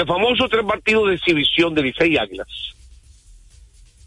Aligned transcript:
el 0.00 0.06
famoso 0.06 0.48
tres 0.48 0.64
partidos 0.64 1.08
de 1.08 1.14
exhibición 1.14 1.74
de 1.74 1.82
Licey 1.82 2.16
Águilas, 2.16 2.48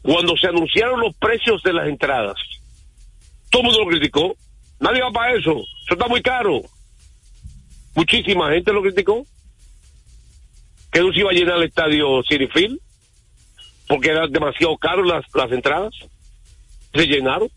cuando 0.01 0.37
se 0.37 0.47
anunciaron 0.47 0.99
los 0.99 1.15
precios 1.15 1.61
de 1.63 1.73
las 1.73 1.87
entradas, 1.87 2.37
todo 3.49 3.61
el 3.61 3.67
mundo 3.67 3.83
lo 3.83 3.89
criticó. 3.89 4.35
Nadie 4.79 5.01
va 5.01 5.11
para 5.11 5.33
eso. 5.33 5.51
Eso 5.51 5.93
está 5.93 6.07
muy 6.07 6.21
caro. 6.21 6.61
Muchísima 7.95 8.51
gente 8.51 8.71
lo 8.71 8.81
criticó. 8.81 9.25
Que 10.91 11.01
no 11.01 11.11
se 11.11 11.19
iba 11.19 11.29
a 11.29 11.33
llenar 11.33 11.57
el 11.57 11.63
estadio 11.63 12.23
City 12.23 12.47
Field 12.47 12.79
porque 13.87 14.09
eran 14.09 14.31
demasiado 14.31 14.77
caro 14.77 15.03
las, 15.03 15.25
las 15.33 15.51
entradas. 15.51 15.93
Se 16.93 17.05
llenaron. 17.05 17.49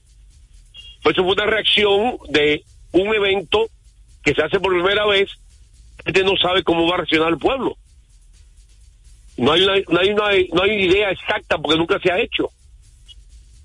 Pues 1.02 1.14
eso 1.14 1.24
fue 1.24 1.34
una 1.34 1.46
reacción 1.46 2.18
de 2.30 2.64
un 2.92 3.14
evento 3.14 3.66
que 4.22 4.34
se 4.34 4.42
hace 4.42 4.58
por 4.58 4.72
primera 4.72 5.06
vez. 5.06 5.30
La 5.98 6.12
gente 6.12 6.24
no 6.24 6.36
sabe 6.36 6.62
cómo 6.62 6.88
va 6.88 6.94
a 6.94 6.98
reaccionar 6.98 7.28
el 7.28 7.38
pueblo. 7.38 7.76
No 9.36 9.52
hay, 9.52 9.62
una, 9.62 9.74
no, 9.88 10.24
hay 10.24 10.48
no 10.52 10.62
hay 10.62 10.84
idea 10.84 11.10
exacta 11.10 11.58
porque 11.58 11.78
nunca 11.78 11.98
se 12.00 12.12
ha 12.12 12.20
hecho. 12.20 12.50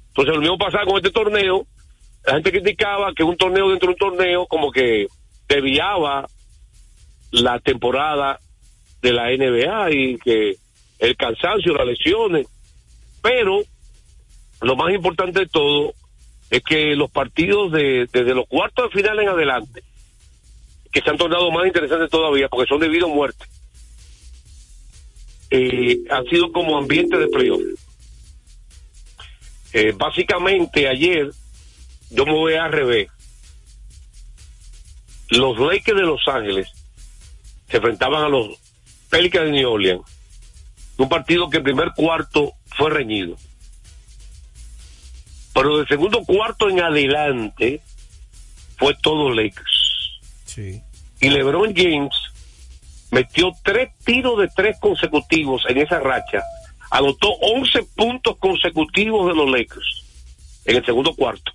Entonces 0.10 0.36
lo 0.36 0.42
mismo 0.42 0.58
pasaba 0.58 0.86
con 0.86 0.98
este 0.98 1.12
torneo. 1.12 1.66
La 2.26 2.34
gente 2.34 2.52
criticaba 2.52 3.14
que 3.14 3.24
un 3.24 3.38
torneo 3.38 3.70
dentro 3.70 3.88
de 3.88 3.94
un 3.94 3.98
torneo 3.98 4.48
como 4.48 4.72
que 4.72 5.08
desviaba 5.48 6.28
la 7.32 7.60
temporada 7.60 8.40
de 9.02 9.14
la 9.14 9.30
NBA 9.30 9.92
y 9.92 10.18
que 10.18 10.56
el 11.00 11.16
cansancio, 11.16 11.74
las 11.74 11.88
lesiones. 11.88 12.48
Pero 13.22 13.62
lo 14.62 14.76
más 14.76 14.94
importante 14.94 15.42
de 15.42 15.48
todo 15.48 15.94
es 16.50 16.64
que 16.64 16.96
los 16.96 17.12
partidos 17.12 17.72
de, 17.72 18.08
desde 18.12 18.34
los 18.34 18.48
cuartos 18.48 18.90
de 18.90 18.98
final 18.98 19.20
en 19.20 19.30
adelante, 19.30 19.84
que 20.92 21.02
se 21.02 21.10
han 21.10 21.18
tornado 21.18 21.52
más 21.52 21.68
interesantes 21.68 22.10
todavía 22.10 22.48
porque 22.48 22.68
son 22.68 22.80
debido 22.80 23.08
a 23.08 23.14
muerte, 23.14 23.46
eh, 25.50 26.00
han 26.10 26.26
sido 26.26 26.52
como 26.52 26.78
ambiente 26.78 27.18
de 27.18 27.28
playoff. 27.28 27.62
Eh, 29.74 29.94
básicamente 29.96 30.88
ayer, 30.88 31.32
yo 32.10 32.26
me 32.26 32.34
voy 32.34 32.54
a 32.54 32.68
revés. 32.68 33.10
Los 35.30 35.60
Lakers 35.60 35.98
de 35.98 36.06
Los 36.06 36.28
Ángeles 36.28 36.68
se 37.70 37.78
enfrentaban 37.78 38.24
a 38.24 38.30
los 38.30 38.58
Pelicans 39.10 39.46
de 39.46 39.52
New 39.52 39.70
Orleans. 39.70 40.02
Un 40.98 41.10
partido 41.10 41.50
que 41.50 41.58
el 41.58 41.64
primer 41.64 41.92
cuarto 41.96 42.54
fue 42.66 42.90
reñido. 42.90 43.36
Pero 45.54 45.78
del 45.78 45.88
segundo 45.88 46.24
cuarto 46.24 46.70
en 46.70 46.82
adelante 46.82 47.82
fue 48.78 48.96
todo 49.02 49.32
Lakers. 49.32 50.20
Sí. 50.46 50.82
Y 51.20 51.30
LeBron 51.30 51.74
James 51.76 52.14
metió 53.12 53.52
tres 53.64 53.90
tiros 54.06 54.40
de 54.40 54.48
tres 54.56 54.78
consecutivos 54.80 55.64
en 55.70 55.78
esa 55.80 56.00
racha. 56.00 56.44
Anotó 56.92 57.30
11 57.42 57.84
puntos 57.96 58.38
consecutivos 58.38 59.28
de 59.28 59.36
los 59.36 59.50
Lakers 59.50 60.04
en 60.66 60.78
el 60.78 60.86
segundo 60.86 61.14
cuarto. 61.14 61.52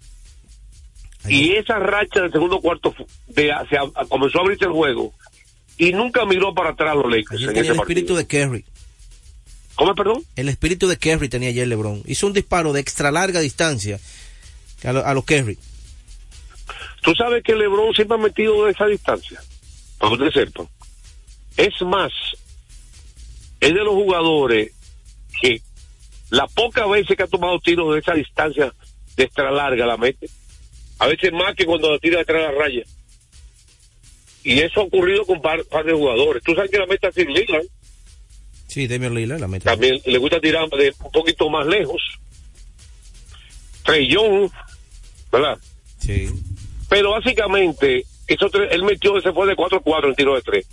Y 1.29 1.53
esa 1.53 1.79
racha 1.79 2.21
del 2.21 2.33
segundo 2.33 2.61
cuarto 2.61 2.95
de, 3.29 3.51
se 3.71 3.77
a- 3.79 4.05
comenzó 4.09 4.39
a 4.39 4.43
abrirse 4.43 4.65
el 4.65 4.73
juego 4.73 5.13
y 5.79 5.93
nunca 5.93 6.25
miró 6.27 6.53
para 6.53 6.71
atrás 6.71 6.97
los 6.97 7.07
Lakers 7.07 7.31
Ayer 7.33 7.49
en 7.49 7.55
tenía 7.55 7.63
ese 7.63 7.73
el 7.73 7.81
espíritu 7.81 8.15
partido. 8.15 8.17
de 8.17 8.27
Kerry. 8.27 8.65
¿Cómo, 9.75 9.95
perdón? 9.95 10.23
El 10.37 10.49
espíritu 10.49 10.87
de 10.89 10.97
Kerry 10.99 11.29
tenía 11.29 11.49
ayer 11.49 11.67
LeBron. 11.67 12.03
Hizo 12.07 12.27
un 12.27 12.33
disparo 12.35 12.73
de 12.73 12.81
extra 12.81 13.11
larga 13.11 13.41
distancia 13.41 13.99
a 14.85 14.93
los 14.93 15.15
lo 15.15 15.23
Kerry. 15.23 15.59
Tú 17.03 17.15
sabes 17.15 17.43
que 17.43 17.55
LeBron 17.55 17.95
siempre 17.95 18.17
ha 18.17 18.21
metido 18.21 18.65
de 18.67 18.73
esa 18.73 18.87
distancia, 18.87 19.41
para 19.99 20.11
que 20.17 20.23
ustedes 20.25 20.47
sepan. 20.49 20.69
Es 21.57 21.81
más, 21.83 22.13
es 23.61 23.75
de 23.75 23.81
los 23.85 23.95
jugadores 23.95 24.73
que 25.41 25.61
la 26.31 26.47
poca 26.47 26.87
veces 26.87 27.17
que 27.17 27.23
ha 27.23 27.27
tomado 27.27 27.59
tiros 27.61 27.93
de 27.93 28.01
esa 28.01 28.15
distancia 28.15 28.75
de 29.17 29.25
extra 29.25 29.51
larga 29.51 29.87
la 29.87 29.97
mete. 29.97 30.29
A 30.99 31.07
veces 31.07 31.33
más 31.33 31.55
que 31.55 31.67
cuando 31.67 31.91
la 31.91 31.99
tira 31.99 32.19
detrás 32.19 32.43
de 32.43 32.53
la 32.53 32.59
raya. 32.59 32.83
Y 34.45 34.61
eso 34.61 34.81
ha 34.81 34.85
ocurrido 34.85 35.25
con 35.25 35.41
par, 35.41 35.65
par 35.65 35.85
de 35.85 35.93
jugadores. 35.93 36.43
Tú 36.43 36.55
sabes 36.55 36.71
que 36.71 36.79
la 36.79 36.87
meta 36.87 37.13
sin 37.13 37.29
Lillard. 37.29 37.67
Sí, 38.67 38.87
Damian 38.87 39.15
Lillard 39.15 39.41
la 39.41 39.49
mete. 39.49 39.65
También 39.65 40.01
le 40.05 40.19
gusta 40.19 40.41
tirar 40.41 40.69
de 40.71 40.95
un 40.99 41.13
poquito 41.13 41.49
más 41.51 41.67
lejos. 41.67 42.01
Trey 43.85 44.09
Young, 44.09 44.51
¿verdad? 45.31 45.59
Sí. 45.99 46.29
Pero 46.89 47.11
básicamente, 47.11 48.05
tres, 48.27 48.69
él 48.71 48.83
metió, 48.85 49.21
se 49.21 49.33
fue 49.33 49.47
de 49.47 49.57
4-4 49.57 50.09
en 50.09 50.15
tiro 50.15 50.35
de 50.35 50.43
tres. 50.43 50.67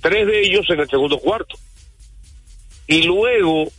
Tres 0.00 0.26
de 0.26 0.42
ellos 0.42 0.66
en 0.70 0.80
el 0.80 0.88
segundo 0.88 1.18
cuarto. 1.18 1.56
Y 2.86 3.02
luego, 3.02 3.70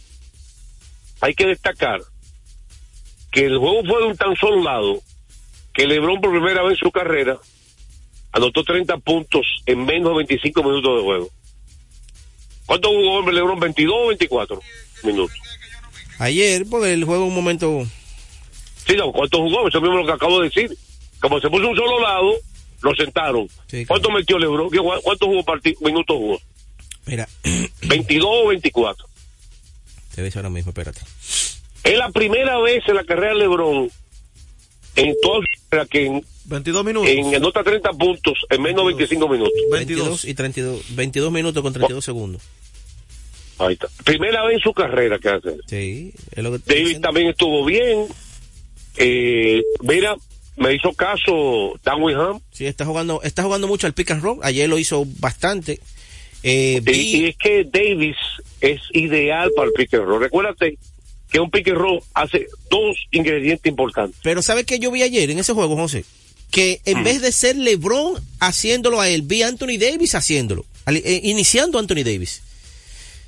hay 1.21 1.33
que 1.33 1.47
destacar 1.47 2.01
que 3.31 3.45
el 3.45 3.57
juego 3.57 3.83
fue 3.85 4.01
de 4.01 4.07
un 4.07 4.17
tan 4.17 4.35
solo 4.35 4.61
lado 4.61 5.01
que 5.73 5.87
LeBron 5.87 6.19
por 6.19 6.31
primera 6.31 6.63
vez 6.63 6.73
en 6.73 6.77
su 6.77 6.91
carrera 6.91 7.37
anotó 8.33 8.63
30 8.63 8.97
puntos 8.97 9.45
en 9.65 9.85
menos 9.85 10.11
de 10.11 10.17
25 10.17 10.63
minutos 10.63 10.97
de 10.97 11.03
juego. 11.03 11.29
¿Cuánto 12.65 12.89
jugó 12.89 13.29
LeBron? 13.29 13.59
¿22 13.59 13.91
o 13.91 14.07
24 14.07 14.61
minutos? 15.03 15.37
Ayer, 16.19 16.65
porque 16.69 16.93
el 16.93 17.03
juego 17.03 17.25
un 17.25 17.35
momento. 17.35 17.83
Sí, 18.85 18.95
no, 18.95 19.11
¿cuánto 19.11 19.39
jugó? 19.39 19.67
Eso 19.67 19.81
mismo 19.81 19.99
es 19.99 20.05
lo 20.05 20.07
que 20.07 20.15
acabo 20.15 20.39
de 20.39 20.49
decir. 20.49 20.77
Como 21.19 21.39
se 21.39 21.49
puso 21.49 21.67
un 21.67 21.75
solo 21.75 21.99
lado, 21.99 22.33
lo 22.81 22.95
sentaron. 22.95 23.47
Sí, 23.67 23.85
¿Cuánto 23.85 24.09
metió 24.11 24.37
LeBron? 24.39 24.69
¿Qué- 24.69 24.79
¿Cuántos 24.79 25.27
jugó 25.27 25.43
minutos 25.81 26.15
jugó? 26.17 26.41
Mira, 27.05 27.27
¿22 27.83 28.23
o 28.25 28.47
24? 28.47 29.05
te 30.15 30.21
ves 30.21 30.35
ahora 30.35 30.49
mismo, 30.49 30.69
espérate. 30.71 31.01
Es 31.83 31.97
la 31.97 32.09
primera 32.11 32.59
vez 32.59 32.83
en 32.87 32.95
la 32.95 33.03
carrera 33.03 33.33
de 33.33 33.39
LeBron, 33.39 33.89
en 34.97 35.15
toda 35.21 35.39
su 35.39 35.69
carrera, 35.69 35.87
que 35.89 36.05
en, 36.05 36.25
22 36.45 36.83
minutos. 36.85 37.09
en 37.09 37.35
anota 37.35 37.63
30 37.63 37.91
puntos 37.93 38.33
en 38.49 38.61
menos 38.61 38.81
de 38.81 38.87
25 38.93 39.27
minutos. 39.29 39.53
22 39.71 40.25
y 40.25 40.33
32. 40.33 40.95
22 40.95 41.31
minutos 41.31 41.63
con 41.63 41.71
32 41.73 42.03
segundos. 42.03 42.41
Ahí 43.57 43.73
está. 43.73 43.87
Primera 44.03 44.43
vez 44.45 44.55
en 44.57 44.61
su 44.61 44.73
carrera 44.73 45.17
que 45.19 45.29
hace. 45.29 45.55
Sí, 45.67 46.13
es 46.31 46.43
lo 46.43 46.51
que 46.51 46.57
David 46.65 46.79
diciendo. 46.81 47.07
también 47.07 47.27
estuvo 47.29 47.63
bien. 47.63 48.07
Eh, 48.97 49.61
mira, 49.81 50.15
me 50.57 50.73
hizo 50.75 50.93
caso 50.93 51.79
Dan 51.83 52.01
Winham. 52.01 52.39
Sí, 52.51 52.65
está 52.65 52.85
jugando, 52.85 53.21
está 53.23 53.43
jugando 53.43 53.67
mucho 53.67 53.87
al 53.87 53.93
pick 53.93 54.11
and 54.11 54.21
roll. 54.23 54.39
Ayer 54.43 54.67
lo 54.69 54.77
hizo 54.77 55.05
bastante. 55.19 55.79
Eh, 56.43 56.77
Y, 56.77 56.79
vi- 56.79 57.15
y 57.17 57.25
es 57.27 57.37
que 57.37 57.63
Davis 57.65 58.17
es 58.61 58.81
ideal 58.93 59.51
para 59.55 59.67
el 59.67 59.73
pick 59.73 59.93
and 59.93 60.05
roll. 60.05 60.21
Recuérdate 60.21 60.77
que 61.31 61.39
un 61.39 61.49
pick 61.49 61.67
and 61.69 61.77
roll 61.77 61.99
hace 62.13 62.47
dos 62.69 62.97
ingredientes 63.11 63.65
importantes. 63.69 64.19
Pero 64.23 64.41
¿sabe 64.41 64.65
qué 64.65 64.79
yo 64.79 64.91
vi 64.91 65.03
ayer 65.03 65.29
en 65.29 65.39
ese 65.39 65.53
juego, 65.53 65.75
José? 65.75 66.03
Que 66.51 66.81
Mm. 66.85 66.89
en 66.89 67.03
vez 67.05 67.21
de 67.21 67.31
ser 67.31 67.55
LeBron 67.55 68.15
haciéndolo 68.39 68.99
a 68.99 69.07
él, 69.07 69.21
vi 69.21 69.41
a 69.43 69.47
Anthony 69.47 69.77
Davis 69.79 70.15
haciéndolo. 70.15 70.65
al- 70.83 70.97
eh, 70.97 71.21
iniciando 71.23 71.77
a 71.77 71.81
Anthony 71.81 72.03
Davis. 72.03 72.41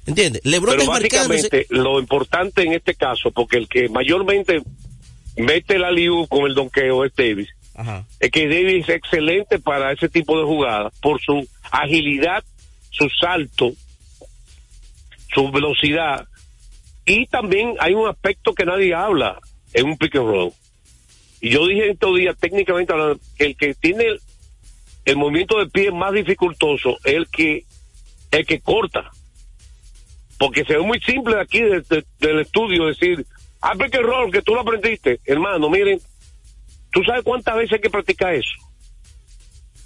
¿Entiendes? 0.08 0.42
LeBron 0.44 0.76
Pero 0.76 0.90
básicamente 0.90 1.66
lo 1.70 2.00
importante 2.00 2.64
en 2.64 2.74
este 2.74 2.96
caso, 2.96 3.32
porque 3.32 3.58
el 3.58 3.70
que 3.70 3.88
mayormente 3.90 4.62
mete 5.38 5.78
la 5.80 5.92
liu 5.92 6.28
con 6.28 6.46
el 6.46 6.54
donqueo 6.56 7.06
es 7.06 7.14
Davis, 7.16 7.50
Ajá. 7.76 8.06
es 8.20 8.32
que 8.32 8.48
Davis 8.48 8.88
es 8.88 8.96
excelente 8.96 9.60
para 9.60 9.92
ese 9.92 10.10
tipo 10.10 10.38
de 10.38 10.46
jugadas 10.46 10.94
por 11.02 11.20
su 11.22 11.48
agilidad, 11.72 12.44
su 12.92 13.10
salto, 13.10 13.72
su 15.34 15.52
velocidad 15.52 16.28
y 17.06 17.26
también 17.28 17.74
hay 17.80 17.94
un 17.94 18.08
aspecto 18.08 18.54
que 18.54 18.66
nadie 18.66 18.94
habla 18.94 19.40
en 19.74 19.86
un 19.88 19.98
pick 19.98 20.16
and 20.16 20.28
roll. 20.28 20.52
Y 21.42 21.50
yo 21.50 21.68
dije 21.68 21.90
estos 21.90 22.16
días, 22.18 22.38
técnicamente 22.40 22.94
hablando, 22.94 23.20
que 23.38 23.46
el 23.48 23.58
que 23.58 23.74
tiene 23.74 24.06
el, 24.06 24.22
el 25.06 25.18
movimiento 25.18 25.60
de 25.60 25.66
pie 25.70 25.92
más 25.92 26.14
dificultoso 26.14 26.98
es 27.04 27.14
el 27.16 27.28
que, 27.28 27.66
el 28.32 28.46
que 28.46 28.62
corta. 28.62 29.12
Porque 30.38 30.64
se 30.64 30.78
ve 30.78 30.84
muy 30.84 31.00
simple 31.02 31.40
aquí 31.42 31.60
de- 31.62 31.82
de- 31.82 32.06
del 32.20 32.40
estudio 32.40 32.86
decir, 32.88 33.26
ah, 33.72 33.76
pick 33.78 33.96
and 33.96 34.06
roll, 34.06 34.32
que 34.32 34.42
tú 34.42 34.54
lo 34.54 34.62
aprendiste. 34.62 35.20
Hermano, 35.26 35.70
miren, 35.70 36.00
¿tú 36.92 37.04
sabes 37.04 37.24
cuántas 37.24 37.56
veces 37.56 37.74
hay 37.74 37.82
que 37.82 37.90
practicar 37.90 38.34
eso? 38.36 38.54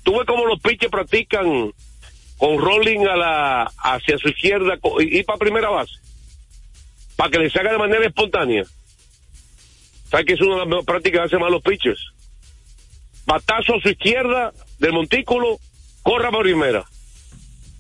Tú 0.03 0.13
ves 0.17 0.25
cómo 0.25 0.45
los 0.45 0.59
pitchers 0.59 0.91
practican 0.91 1.73
con 2.37 2.57
rolling 2.59 3.05
a 3.07 3.15
la, 3.15 3.63
hacia 3.77 4.17
su 4.17 4.29
izquierda 4.29 4.77
y, 4.99 5.19
y 5.19 5.23
para 5.23 5.39
primera 5.39 5.69
base. 5.69 5.93
Para 7.15 7.31
que 7.31 7.39
le 7.39 7.49
salga 7.49 7.71
de 7.71 7.77
manera 7.77 8.05
espontánea. 8.05 8.63
¿Sabes 10.09 10.25
que 10.25 10.33
es 10.33 10.41
una 10.41 10.53
de 10.53 10.59
las 10.59 10.67
mejores 10.67 10.85
prácticas 10.85 11.19
que 11.19 11.25
hacen 11.25 11.39
más 11.39 11.51
los 11.51 11.61
pitchers? 11.61 11.99
Batazo 13.25 13.75
a 13.75 13.81
su 13.81 13.89
izquierda 13.89 14.53
del 14.79 14.93
montículo, 14.93 15.59
corra 16.01 16.31
por 16.31 16.43
primera. 16.43 16.85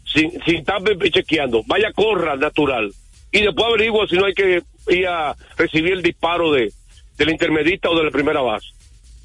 Sin, 0.05 0.31
sin 0.43 0.57
estar 0.57 0.81
chequeando. 1.11 1.63
Vaya, 1.65 1.93
corra 1.93 2.35
natural. 2.35 2.93
Y 3.37 3.43
después 3.43 3.67
averigua 3.67 4.07
si 4.07 4.15
no 4.15 4.25
hay 4.25 4.33
que 4.33 4.63
ir 4.89 5.07
a 5.07 5.35
recibir 5.55 5.93
el 5.93 6.01
disparo 6.01 6.51
de, 6.51 6.73
del 7.19 7.29
intermedista 7.29 7.87
o 7.87 7.95
de 7.95 8.05
la 8.05 8.09
primera 8.09 8.41
base. 8.41 8.65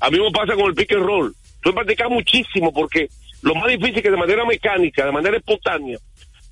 A 0.01 0.11
mí 0.11 0.19
me 0.21 0.31
pasa 0.31 0.55
con 0.55 0.67
el 0.67 0.75
pick 0.75 0.93
and 0.93 1.03
roll. 1.03 1.35
Tú 1.63 1.73
practicas 1.73 2.11
muchísimo 2.11 2.75
porque 2.75 3.09
lo 3.41 3.55
más 3.55 3.69
difícil 3.69 3.97
es 3.97 4.03
que 4.03 4.11
de 4.11 4.19
manera 4.19 4.45
mecánica, 4.45 5.07
de 5.07 5.13
manera 5.13 5.39
espontánea, 5.39 5.97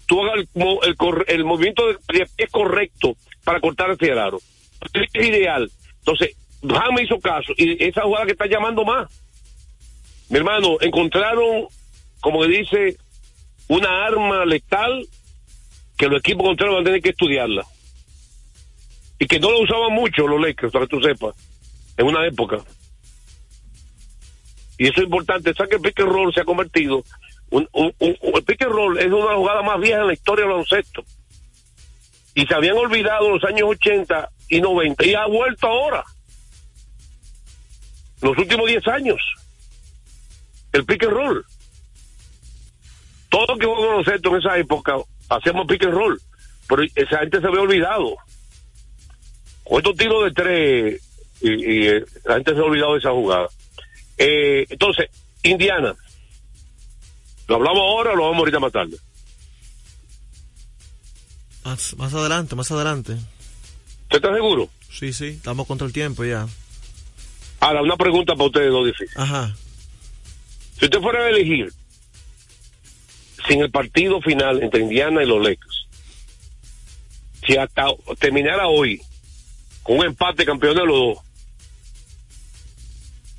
tú 0.07 0.23
hagas 0.23 0.47
el, 0.55 1.25
el, 1.27 1.45
movimiento 1.45 1.87
de 1.87 2.27
pie 2.35 2.47
correcto 2.51 3.15
para 3.45 3.61
cortar 3.61 3.95
el 4.01 4.19
aro. 4.19 4.39
Es 4.95 5.27
ideal. 5.27 5.71
Entonces, 5.99 6.35
me 6.63 7.03
hizo 7.03 7.21
caso 7.21 7.53
y 7.59 7.85
esa 7.85 8.05
jugada 8.05 8.25
que 8.25 8.33
está 8.33 8.47
llamando 8.47 8.87
más. 8.87 9.07
Mi 10.31 10.39
hermano, 10.39 10.79
encontraron, 10.81 11.67
como 12.23 12.43
dice, 12.47 12.97
una 13.69 14.07
arma 14.07 14.47
letal 14.47 15.07
que 16.01 16.09
los 16.09 16.21
equipos 16.21 16.47
contrarios 16.47 16.77
van 16.77 16.83
a 16.83 16.87
tener 16.87 17.03
que 17.03 17.11
estudiarla. 17.11 17.67
Y 19.19 19.27
que 19.27 19.39
no 19.39 19.51
lo 19.51 19.61
usaban 19.61 19.93
mucho 19.93 20.27
los 20.27 20.41
Lakers, 20.41 20.73
para 20.73 20.87
que 20.87 20.97
tú 20.97 21.03
sepas, 21.03 21.35
en 21.99 22.07
una 22.07 22.27
época. 22.27 22.57
Y 24.79 24.85
eso 24.87 24.95
es 24.97 25.05
importante. 25.05 25.53
¿Sabes 25.53 25.69
que 25.69 25.77
el 25.77 25.83
pick 25.83 26.01
and 26.01 26.11
roll 26.11 26.33
se 26.33 26.41
ha 26.41 26.45
convertido? 26.47 27.05
Un, 27.51 27.69
el 28.01 28.45
pick 28.47 28.63
and 28.63 28.73
roll 28.73 28.99
es 28.99 29.09
una 29.09 29.35
jugada 29.35 29.61
más 29.61 29.79
vieja 29.79 30.01
en 30.01 30.07
la 30.07 30.15
historia 30.15 30.47
del 30.47 30.53
baloncesto. 30.53 31.05
Y 32.35 32.47
se 32.47 32.55
habían 32.55 32.79
olvidado 32.79 33.29
los 33.29 33.45
años 33.45 33.69
80 33.69 34.31
y 34.49 34.59
90 34.63 35.05
y 35.05 35.13
ha 35.13 35.27
vuelto 35.27 35.67
ahora. 35.67 36.03
Los 38.23 38.39
últimos 38.39 38.67
10 38.67 38.89
años. 38.89 39.21
El 40.73 40.87
pick 40.87 41.05
and 41.05 41.13
roll. 41.13 41.45
Todo 43.29 43.59
que 43.59 43.67
jugó 43.67 43.87
baloncesto 43.87 44.31
en 44.31 44.37
esa 44.37 44.57
época 44.57 44.97
hacíamos 45.31 45.67
pick 45.67 45.85
and 45.85 45.95
roll. 45.95 46.21
Pero 46.69 46.83
esa 46.95 47.19
gente 47.19 47.41
se 47.41 47.47
había 47.47 47.61
olvidado. 47.61 48.17
Con 49.65 49.79
estos 49.79 49.97
tiros 49.97 50.25
de 50.25 50.31
tres 50.33 51.03
y, 51.41 51.87
eh, 51.87 52.05
la 52.25 52.35
gente 52.35 52.53
se 52.53 52.59
ha 52.59 52.65
olvidado 52.65 52.93
de 52.93 52.99
esa 52.99 53.11
jugada. 53.11 53.49
Eh, 54.19 54.67
entonces, 54.69 55.09
Indiana. 55.43 55.95
¿Lo 57.49 57.57
hablamos 57.57 57.81
ahora 57.81 58.13
o 58.13 58.17
lo 58.17 58.25
vamos 58.25 58.39
ahorita 58.41 58.61
más 58.61 58.73
tarde? 58.73 58.97
Más, 61.65 61.97
más 61.97 62.15
adelante, 62.15 62.55
más 62.55 62.71
adelante. 62.71 63.13
¿Usted 63.13 64.17
está 64.17 64.35
seguro? 64.35 64.69
Sí, 64.91 65.13
sí, 65.13 65.29
estamos 65.29 65.67
contra 65.67 65.87
el 65.87 65.93
tiempo 65.93 66.25
ya. 66.25 66.47
Ahora, 67.61 67.83
una 67.83 67.97
pregunta 67.97 68.35
para 68.35 68.47
ustedes 68.47 68.71
dos 68.71 68.87
difícil. 68.87 69.21
Ajá. 69.21 69.55
Si 70.79 70.85
usted 70.85 71.01
fuera 71.01 71.21
a 71.21 71.29
elegir 71.29 71.73
sin 73.47 73.63
el 73.63 73.71
partido 73.71 74.21
final 74.21 74.63
entre 74.63 74.81
Indiana 74.81 75.23
y 75.23 75.27
los 75.27 75.43
Lakers, 75.43 75.87
si 77.47 77.57
hasta 77.57 77.87
terminara 78.19 78.69
hoy 78.69 79.01
con 79.83 79.99
un 79.99 80.07
empate 80.07 80.45
campeón 80.45 80.77
de 80.77 80.87
los 80.87 80.97
dos, 80.97 81.19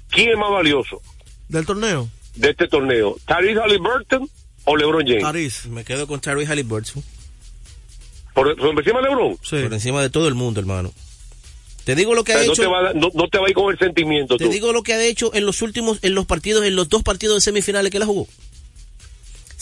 ¿quién 0.09 0.30
es 0.30 0.38
más 0.38 0.51
valioso? 0.51 1.01
¿Del 1.48 1.65
torneo? 1.65 2.09
De 2.36 2.50
este 2.50 2.68
torneo. 2.68 3.18
¿Tyrese 3.25 3.59
Halliburton 3.59 4.30
o 4.65 4.75
LeBron 4.75 5.06
James? 5.06 5.24
Tyrese, 5.24 5.69
me 5.69 5.83
quedo 5.83 6.07
con 6.07 6.19
Tyrese 6.19 6.48
Halliburton. 6.48 7.03
¿Por, 8.33 8.56
¿Por, 8.56 8.80
encima 8.80 9.01
de 9.01 9.09
LeBron? 9.09 9.38
Sí. 9.44 9.62
Por 9.62 9.74
encima 9.74 10.01
de 10.01 10.09
todo 10.09 10.27
el 10.27 10.36
mundo, 10.36 10.59
hermano. 10.59 10.94
Te 11.83 11.95
digo 11.95 12.13
lo 12.13 12.24
que 12.24 12.33
ha 12.33 12.42
hecho. 12.44 12.51
No 12.94 13.27
te, 13.27 13.38
va, 13.39 13.45
a 13.45 13.50
ir 13.50 13.56
con 13.56 13.71
el 13.71 13.80
sentimiento. 13.80 14.38
Te 14.38 14.50
digo 14.50 14.71
lo 14.71 14.83
que 14.83 14.94
ha 14.94 15.03
hecho 15.03 15.33
en 15.33 15.45
los 15.45 15.62
últimos, 15.62 16.00
en 16.03 16.15
los 16.15 16.25
partidos, 16.25 16.63
en 16.63 16.75
los 16.75 16.89
dos 16.89 17.03
partidos 17.03 17.38
de 17.38 17.42
semifinales 17.42 17.92
que 17.92 18.00
la 18.00 18.06
jugó. 18.06 18.27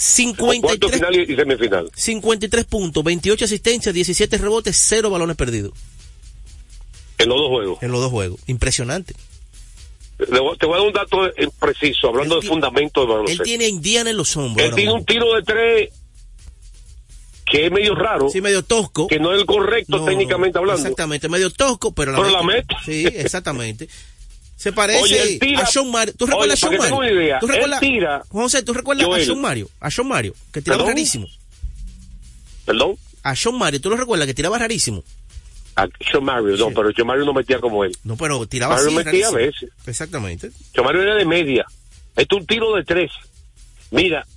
53, 0.02 0.94
final 0.94 1.14
y 1.14 1.36
semifinal? 1.36 1.92
53 1.94 2.66
puntos, 2.66 3.04
28 3.04 3.44
asistencias, 3.44 3.94
17 3.94 4.38
rebotes, 4.38 4.78
0 4.78 5.10
balones 5.10 5.36
perdidos. 5.36 5.74
En 7.18 7.28
los 7.28 7.38
dos 7.38 7.50
juegos. 7.50 7.84
En 7.84 7.92
los 7.92 8.00
dos 8.00 8.10
juegos. 8.10 8.40
Impresionante. 8.48 9.14
Te 10.18 10.40
voy 10.40 10.56
a 10.56 10.78
dar 10.78 10.88
un 10.88 10.94
dato 10.94 11.30
preciso, 11.60 12.08
hablando 12.08 12.40
de 12.40 12.48
fundamento 12.48 13.02
de 13.02 13.08
baloncesto. 13.08 13.44
Él 13.44 13.46
tiene 13.46 13.66
a 13.66 13.68
Indiana 13.68 14.10
en 14.10 14.16
los 14.16 14.38
hombros. 14.38 14.70
Él 14.70 14.76
tiene 14.76 14.94
un 14.94 15.04
tiro 15.04 15.36
de 15.36 15.44
tres 15.44 15.90
que 17.46 17.66
es 17.66 17.72
medio 17.72 17.94
raro. 17.94 18.30
Sí, 18.30 18.40
medio 18.40 18.64
tosco. 18.64 19.08
Que 19.08 19.20
no 19.20 19.34
es 19.34 19.42
el 19.42 19.46
correcto 19.46 20.06
técnicamente 20.06 20.58
hablando. 20.58 20.82
Exactamente, 20.82 21.28
medio 21.28 21.50
tosco, 21.50 21.94
pero 21.94 22.14
la, 22.14 22.22
pero 22.22 22.44
mete. 22.44 22.74
Sí, 22.86 23.06
exactamente. 23.14 23.90
Se 24.60 24.74
parece 24.74 25.40
a 25.58 25.66
Sean 25.66 25.90
Mario. 25.90 26.14
¿Tú 26.18 26.26
recuerdas 26.26 26.62
a 26.62 26.68
Sean 26.68 26.78
Mario? 26.78 27.38
¿Tú 27.40 27.48
recuerdas, 27.48 27.80
tira, 27.80 28.24
José, 28.28 28.62
¿tú 28.62 28.74
recuerdas 28.74 29.08
a 29.08 29.24
Sean 29.24 29.40
Mario? 29.40 29.70
A 29.80 29.90
Sean 29.90 30.06
Mario, 30.06 30.36
que 30.52 30.62
tiraba 30.62 30.86
rarísimo. 30.86 31.28
¿Perdón? 32.66 32.98
A 33.24 33.38
Sean 33.38 33.58
Mario, 33.58 33.80
¿tú 33.80 33.90
lo 33.90 33.96
recuerdas? 33.96 34.28
Que 34.28 34.34
tiraba 34.34 34.58
rarísimo. 34.58 35.02
A 35.78 35.88
Sean 36.12 36.26
Mario, 36.26 36.58
no, 36.58 36.72
pero 36.72 36.92
Sean 36.92 37.08
Mario 37.08 37.24
no 37.24 37.32
metía 37.32 37.62
como 37.62 37.86
él. 37.86 37.96
No, 38.04 38.18
pero 38.18 38.46
tiraba 38.48 38.76
Mario 38.76 38.90
así, 38.90 38.96
metía 38.98 39.28
a 39.30 39.32
veces. 39.32 39.70
Exactamente. 39.88 40.52
Sean 40.74 40.86
Mario 40.86 41.04
era 41.04 41.16
de 41.16 41.26
media. 41.26 41.66
Esto 42.18 42.36
es 42.36 42.42
un 42.42 42.46
tiro 42.46 42.76
de 42.76 42.84
tres. 42.84 43.12
Mira, 43.92 44.28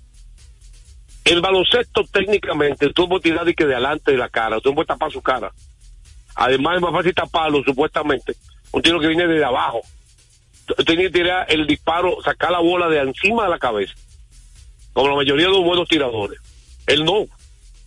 el 1.25 1.40
baloncesto 1.40 2.04
técnicamente 2.04 2.92
tú 2.94 3.08
puedes 3.08 3.25
tirar 3.25 3.44
de 3.44 3.54
que 3.54 3.66
de 3.66 3.75
adelante 3.75 4.12
de 4.12 4.18
la 4.18 4.28
cara, 4.28 4.60
tú 4.60 4.72
puedes 4.72 4.86
tapar 4.86 5.10
su 5.10 5.20
cara. 5.20 5.50
Además 6.36 6.76
es 6.76 6.82
más 6.82 6.92
fácil 6.92 7.12
taparlo 7.12 7.60
supuestamente. 7.64 8.36
Un 8.70 8.82
tiro 8.82 9.00
que 9.00 9.08
viene 9.08 9.26
de 9.26 9.44
abajo 9.44 9.82
tenía 10.74 11.06
que 11.06 11.19
tirar 11.19 11.46
el 11.48 11.66
disparo, 11.66 12.16
sacar 12.22 12.50
la 12.50 12.60
bola 12.60 12.88
de 12.88 12.98
encima 12.98 13.44
de 13.44 13.50
la 13.50 13.58
cabeza, 13.58 13.94
como 14.92 15.08
la 15.08 15.16
mayoría 15.16 15.46
de 15.46 15.52
los 15.52 15.64
buenos 15.64 15.88
tiradores. 15.88 16.38
Él 16.86 17.04
no. 17.04 17.26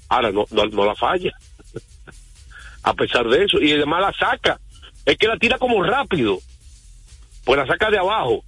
Ahora 0.09 0.31
no, 0.31 0.45
no, 0.51 0.85
la 0.85 0.95
falla. 0.95 1.31
A 2.83 2.93
pesar 2.93 3.27
de 3.27 3.43
eso. 3.43 3.59
Y 3.59 3.73
además 3.73 4.01
la 4.01 4.13
saca. 4.13 4.59
Es 5.05 5.17
que 5.17 5.27
la 5.27 5.37
tira 5.37 5.57
como 5.57 5.83
rápido. 5.83 6.39
Pues 7.43 7.59
la 7.59 7.67
saca 7.67 7.89
de 7.89 7.97
abajo. 7.97 8.43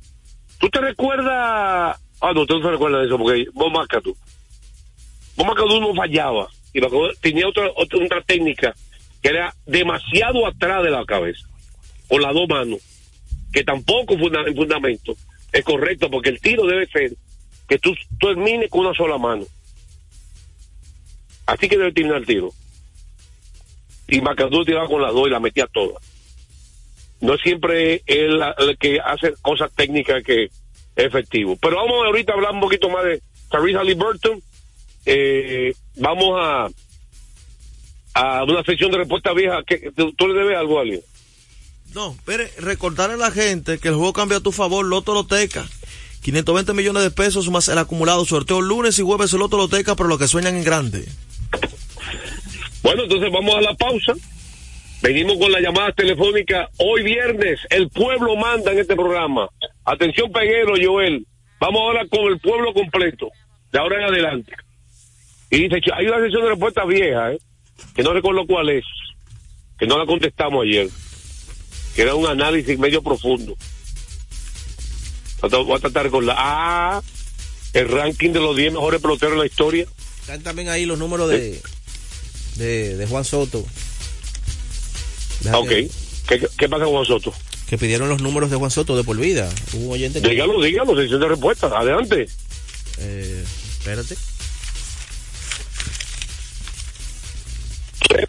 ¿Tú 0.60 0.70
te 0.70 0.80
recuerdas? 0.80 2.00
Ah, 2.20 2.32
no, 2.34 2.46
tú 2.46 2.56
no 2.56 2.66
te 2.66 2.72
recuerdas 2.72 3.02
de 3.02 3.08
eso 3.08 3.18
porque 3.18 3.46
vos 3.54 3.72
marcas. 3.72 4.04
Vos 4.04 5.46
marcas 5.46 5.66
no 5.66 5.94
fallaba. 5.94 6.48
Y 6.74 6.82
tenía 7.22 7.48
otra, 7.48 7.70
otra, 7.76 8.00
otra 8.04 8.22
técnica 8.22 8.74
que 9.22 9.30
era 9.30 9.54
demasiado 9.66 10.46
atrás 10.46 10.84
de 10.84 10.92
la 10.92 11.06
cabeza. 11.06 11.48
Con 12.08 12.22
las 12.22 12.34
dos 12.34 12.48
manos 12.48 12.80
que 13.52 13.64
tampoco 13.64 14.14
en 14.14 14.56
fundamento 14.56 15.16
es 15.52 15.64
correcto, 15.64 16.10
porque 16.10 16.30
el 16.30 16.40
tiro 16.40 16.66
debe 16.66 16.88
ser 16.88 17.14
que 17.68 17.80
tú 17.80 17.94
termines 18.20 18.70
con 18.70 18.82
una 18.82 18.94
sola 18.94 19.18
mano. 19.18 19.46
Así 21.46 21.68
que 21.68 21.78
debe 21.78 21.92
terminar 21.92 22.20
el 22.20 22.26
tiro. 22.26 22.52
Y 24.08 24.22
Macadú 24.22 24.64
tiraba 24.64 24.88
con 24.88 25.02
las 25.02 25.14
dos 25.14 25.28
y 25.28 25.32
la 25.32 25.40
metía 25.40 25.68
todas. 25.68 26.04
No 27.20 27.34
es 27.34 27.42
siempre 27.42 28.04
él 28.06 28.42
el 28.58 28.78
que 28.78 29.00
hace 29.00 29.34
cosas 29.42 29.72
técnicas 29.74 30.24
que 30.24 30.46
es 30.46 30.52
efectivo. 30.96 31.58
Pero 31.62 31.78
vamos 31.78 32.06
ahorita 32.06 32.32
a 32.32 32.36
hablar 32.36 32.52
un 32.54 32.62
poquito 32.62 32.90
más 32.90 33.04
de 33.04 33.22
Theresa 33.50 33.84
Liberton. 33.84 34.42
Eh, 35.06 35.74
vamos 35.96 36.40
a 36.40 36.68
a 38.14 38.44
una 38.44 38.64
sección 38.64 38.92
de 38.92 38.98
respuesta 38.98 39.34
vieja. 39.34 39.64
que 39.64 39.92
¿Tú 39.92 40.28
le 40.28 40.34
debes 40.34 40.58
algo 40.58 40.80
a 40.80 40.82
alguien? 40.82 41.02
No, 41.98 42.16
pero 42.26 42.44
recordarle 42.60 43.16
a 43.16 43.18
la 43.18 43.32
gente 43.32 43.80
que 43.80 43.88
el 43.88 43.96
juego 43.96 44.14
cambia 44.14 44.38
a 44.38 44.42
tu 44.42 44.52
favor, 44.52 44.86
Loto 44.86 45.16
Loteca. 45.16 45.66
520 46.22 46.74
millones 46.74 47.02
de 47.02 47.10
pesos 47.10 47.50
más 47.50 47.70
el 47.70 47.80
acumulado. 47.80 48.24
Sorteo 48.24 48.62
lunes 48.62 49.00
y 49.00 49.02
jueves 49.02 49.34
el 49.34 49.40
Loto 49.40 49.58
Loteca, 49.58 49.96
pero 49.96 50.08
lo 50.08 50.20
que 50.20 50.28
sueñan 50.28 50.56
en 50.58 50.64
grande. 50.64 51.06
Bueno, 52.84 53.02
entonces 53.02 53.32
vamos 53.34 53.56
a 53.56 53.62
la 53.62 53.74
pausa. 53.74 54.14
Venimos 55.02 55.40
con 55.40 55.52
la 55.52 55.60
llamada 55.60 55.92
telefónica 55.94 56.70
hoy 56.78 57.02
viernes. 57.02 57.62
El 57.72 57.90
pueblo 57.90 58.36
manda 58.36 58.72
en 58.74 58.78
este 58.78 58.96
programa. 58.96 59.50
Atención, 59.84 60.32
Peguero, 60.32 60.76
Joel. 60.80 61.26
Vamos 61.60 61.82
ahora 61.82 62.06
con 62.08 62.32
el 62.32 62.40
pueblo 62.40 62.76
completo. 62.76 63.30
De 63.72 63.80
ahora 63.80 63.98
en 63.98 64.04
adelante. 64.04 64.54
Y 65.50 65.68
dice, 65.68 65.82
hay 65.96 66.06
una 66.06 66.20
sesión 66.20 66.44
de 66.44 66.50
respuesta 66.50 66.86
vieja, 66.86 67.34
¿eh? 67.34 67.40
que 67.96 68.04
no 68.04 68.14
recuerdo 68.14 68.46
cuál 68.46 68.70
es, 68.70 68.86
que 69.80 69.88
no 69.88 69.98
la 69.98 70.06
contestamos 70.06 70.64
ayer 70.64 70.90
que 71.98 72.04
era 72.04 72.14
un 72.14 72.28
análisis 72.28 72.78
medio 72.78 73.02
profundo. 73.02 73.58
Voy 75.42 75.78
a 75.78 75.80
tratar 75.80 76.12
con 76.12 76.28
la 76.28 76.36
A, 76.38 77.02
el 77.74 77.90
ranking 77.90 78.30
de 78.30 78.40
los 78.40 78.56
10 78.56 78.74
mejores 78.74 79.02
peloteros 79.02 79.34
en 79.34 79.40
la 79.40 79.48
historia. 79.48 79.88
Están 80.22 80.44
también 80.44 80.70
ahí 80.70 80.86
los 80.86 81.00
números 81.00 81.28
de, 81.28 81.60
de, 82.58 83.08
Juan 83.10 83.26
Soto. 83.26 83.66
ok. 85.52 85.72
¿Qué, 86.28 86.70
pasa 86.70 86.84
con 86.84 86.94
Juan 86.94 87.06
Soto? 87.06 87.34
Que 87.68 87.80
pidieron 87.80 88.10
los 88.10 88.22
números 88.22 88.52
de 88.52 88.58
Juan 88.58 88.70
Soto 88.70 88.96
de 88.96 89.04
por 89.04 89.18
vida. 89.18 89.50
Un 89.74 89.92
oyente 89.92 90.22
dígalo, 90.22 90.62
dígalo, 90.62 90.96
sesión 90.96 91.20
de 91.20 91.30
respuesta. 91.30 91.66
Adelante. 91.76 92.28
Eh, 93.00 93.44
espérate. 93.80 94.16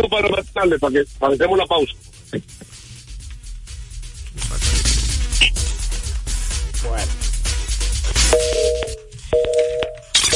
para 0.09 0.29
más 0.31 0.47
tarde, 0.55 0.79
para 0.79 0.93
que 0.95 1.05
para 1.19 1.37
la 1.37 1.67
pausa. 1.67 1.93
for 6.89 6.97
it. 6.97 7.19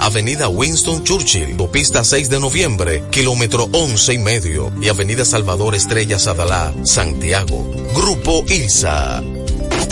Avenida 0.00 0.48
Winston 0.48 1.04
Churchill, 1.04 1.56
Pista 1.70 2.04
6 2.04 2.30
de 2.30 2.40
noviembre, 2.40 3.02
kilómetro 3.10 3.68
11 3.72 4.14
y 4.14 4.18
medio, 4.18 4.72
y 4.80 4.88
Avenida 4.88 5.24
Salvador 5.24 5.74
Estrella 5.74 6.18
Sadalá, 6.18 6.72
Santiago. 6.84 7.64
Grupo 7.94 8.44
ILSA. 8.48 9.22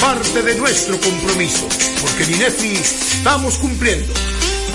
parte 0.00 0.42
de 0.42 0.54
nuestro 0.56 0.98
compromiso, 1.00 1.68
porque 2.00 2.24
en 2.24 2.34
INEFI 2.34 2.72
estamos 2.74 3.58
cumpliendo. 3.58 4.12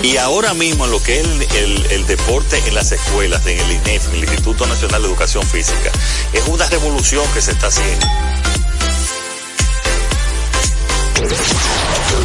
Y 0.02 0.16
ahora 0.18 0.54
mismo 0.54 0.86
lo 0.86 1.02
que 1.02 1.20
es 1.20 1.26
el, 1.26 1.42
el, 1.56 1.86
el, 1.90 2.06
deporte 2.06 2.62
en 2.66 2.74
las 2.74 2.92
escuelas, 2.92 3.44
en 3.46 3.58
el 3.58 3.72
INEF, 3.72 4.12
el 4.12 4.24
Instituto 4.24 4.66
Nacional 4.66 5.02
de 5.02 5.08
Educación 5.08 5.46
Física, 5.46 5.90
es 6.32 6.46
una 6.46 6.66
revolución 6.66 7.24
que 7.34 7.42
se 7.42 7.52
está 7.52 7.68
haciendo. 7.68 8.06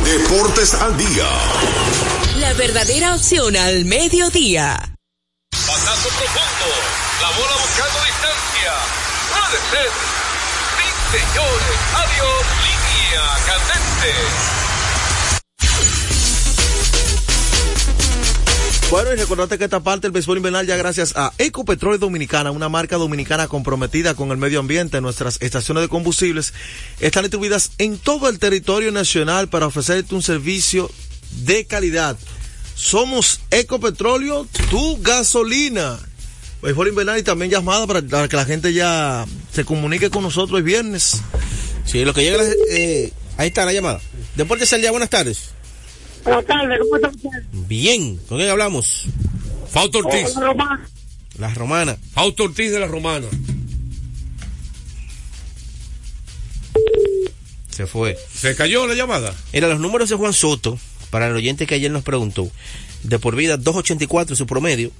Deportes 0.03 0.73
al 0.75 0.97
día. 0.97 1.29
La 2.37 2.53
verdadera 2.53 3.15
opción 3.15 3.55
al 3.55 3.85
mediodía. 3.85 4.77
Pasazo 5.49 6.09
profundo. 6.09 6.67
La 7.21 7.29
bola 7.29 7.55
buscando 7.61 7.99
distancia. 8.05 8.73
Puede 9.29 9.59
ser. 9.71 9.89
Sí, 10.77 11.17
señores. 11.17 11.79
Adiós. 11.95 12.70
Línea. 13.11 13.41
Bueno, 18.89 19.13
y 19.13 19.15
recordate 19.15 19.57
que 19.57 19.63
esta 19.63 19.79
parte 19.79 20.01
del 20.01 20.11
béisbol 20.11 20.37
invernal 20.37 20.67
ya 20.67 20.75
gracias 20.75 21.13
a 21.15 21.31
Ecopetróleo 21.37 21.97
Dominicana, 21.97 22.51
una 22.51 22.67
marca 22.67 22.97
dominicana 22.97 23.47
comprometida 23.47 24.15
con 24.15 24.31
el 24.31 24.37
medio 24.37 24.59
ambiente, 24.59 24.99
nuestras 24.99 25.41
estaciones 25.41 25.83
de 25.83 25.87
combustibles 25.87 26.53
están 26.99 27.23
distribuidas 27.23 27.71
en 27.77 27.97
todo 27.97 28.27
el 28.27 28.37
territorio 28.37 28.91
nacional 28.91 29.47
para 29.47 29.67
ofrecerte 29.67 30.13
un 30.13 30.21
servicio 30.21 30.91
de 31.45 31.65
calidad. 31.65 32.17
Somos 32.75 33.39
Ecopetróleo, 33.49 34.45
tu 34.69 35.01
gasolina. 35.01 35.97
Béisbol 36.61 36.89
invernal 36.89 37.17
y 37.17 37.23
también 37.23 37.49
llamada 37.49 37.87
para, 37.87 38.27
que 38.27 38.35
la 38.35 38.45
gente 38.45 38.73
ya 38.73 39.25
se 39.53 39.63
comunique 39.63 40.09
con 40.09 40.23
nosotros 40.23 40.57
el 40.57 40.63
viernes. 40.63 41.21
Sí, 41.85 42.05
lo 42.05 42.13
que 42.13 42.21
llega, 42.23 42.43
eh, 42.69 43.11
ahí 43.37 43.47
está 43.49 43.65
la 43.65 43.73
llamada. 43.73 43.99
Deportes 44.35 44.71
al 44.73 44.81
día, 44.81 44.91
buenas 44.91 45.09
tardes. 45.09 45.51
Buenas 46.23 46.45
tardes, 46.45 46.79
¿cómo 46.79 46.95
está 46.95 47.09
usted? 47.09 47.43
Bien, 47.67 48.17
¿con 48.27 48.37
quién 48.37 48.49
hablamos? 48.49 49.07
Fausto 49.69 49.99
Ortiz. 49.99 50.35
La 50.35 50.47
Romana. 50.47 50.89
La 51.39 51.53
Romana. 51.53 51.97
Fausto 52.13 52.43
Ortiz 52.43 52.71
de 52.71 52.79
la 52.79 52.87
Romana. 52.87 53.27
Se 57.69 57.87
fue. 57.87 58.17
¿Se 58.33 58.55
cayó 58.55 58.85
la 58.85 58.93
llamada? 58.93 59.33
Era 59.53 59.67
los 59.69 59.79
números 59.79 60.09
de 60.09 60.15
Juan 60.15 60.33
Soto, 60.33 60.77
para 61.09 61.27
el 61.27 61.35
oyente 61.35 61.65
que 61.65 61.75
ayer 61.75 61.89
nos 61.89 62.03
preguntó. 62.03 62.51
De 63.03 63.17
por 63.17 63.35
vida, 63.35 63.57
284 63.57 64.35
su 64.35 64.45
promedio. 64.45 64.91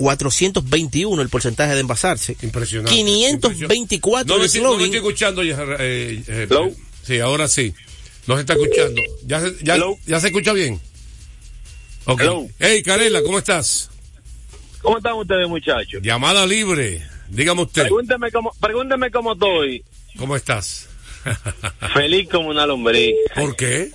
421 0.00 1.20
el 1.20 1.28
porcentaje 1.28 1.74
de 1.74 1.80
envasarse. 1.80 2.34
Impresionante. 2.40 2.94
524 2.94 4.26
no, 4.26 4.42
el 4.42 4.62
no, 4.62 4.78
no 4.78 4.84
estoy 4.84 4.96
escuchando. 4.96 5.42
Eh, 5.42 6.22
eh, 6.26 6.74
sí, 7.02 7.18
ahora 7.20 7.48
sí. 7.48 7.74
Nos 8.26 8.40
está 8.40 8.54
escuchando. 8.54 9.02
¿Ya, 9.26 9.40
se, 9.40 9.56
ya, 9.62 9.76
¿ya 10.06 10.20
se 10.20 10.28
escucha 10.28 10.54
bien? 10.54 10.80
Ok. 12.06 12.20
Hello. 12.22 12.48
Hey, 12.58 12.82
Carela, 12.82 13.22
¿cómo 13.22 13.38
estás? 13.38 13.90
¿Cómo 14.80 14.96
están 14.96 15.14
ustedes, 15.14 15.46
muchachos? 15.48 16.00
Llamada 16.02 16.46
libre. 16.46 17.02
Dígame 17.28 17.62
usted. 17.62 17.82
Pregúnteme 17.82 18.32
cómo, 18.32 18.52
pregúnteme 18.58 19.10
cómo 19.10 19.32
estoy. 19.34 19.84
¿Cómo 20.16 20.34
estás? 20.34 20.88
Feliz 21.92 22.26
como 22.30 22.48
una 22.48 22.66
lombriz. 22.66 23.14
¿Por 23.34 23.54
qué? 23.54 23.90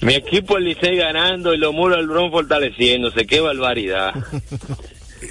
Mi 0.00 0.14
equipo 0.14 0.56
el 0.58 0.64
Licey 0.64 0.96
ganando 0.96 1.54
y 1.54 1.58
los 1.58 1.72
muros 1.72 1.98
del 1.98 2.06
Bron 2.08 2.30
fortaleciéndose. 2.30 3.26
Qué 3.26 3.40
barbaridad. 3.40 4.12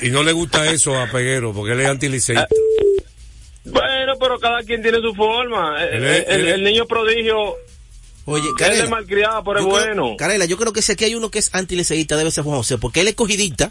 y 0.02 0.10
no 0.10 0.24
le 0.24 0.32
gusta 0.32 0.70
eso 0.72 0.98
a 1.00 1.08
Peguero 1.08 1.54
porque 1.54 1.74
él 1.74 1.82
es 1.82 1.88
anti-Licey. 1.88 2.38
Ah, 2.38 2.48
bueno, 3.66 4.14
pero 4.20 4.38
cada 4.40 4.62
quien 4.64 4.82
tiene 4.82 5.00
su 5.00 5.14
forma. 5.14 5.84
El, 5.86 6.04
el, 6.04 6.26
el, 6.28 6.48
el 6.48 6.64
niño 6.64 6.86
prodigio. 6.86 7.56
Oye, 8.28 8.48
Carela, 8.58 8.80
él 8.80 8.86
es 8.86 8.90
malcriado, 8.90 9.44
pero 9.44 9.60
es 9.60 9.66
bueno. 9.66 10.16
Carela, 10.18 10.46
yo 10.46 10.58
creo 10.58 10.74
que 10.74 10.82
si 10.82 10.92
aquí 10.92 11.06
hay 11.06 11.14
uno 11.14 11.30
que 11.30 11.38
es 11.38 11.50
anti-liceísta 11.54 12.18
debe 12.18 12.32
ser 12.32 12.44
Juan 12.44 12.58
José, 12.58 12.80
porque 12.80 13.02
él 13.02 13.08
es 13.08 13.14
cogidita 13.14 13.70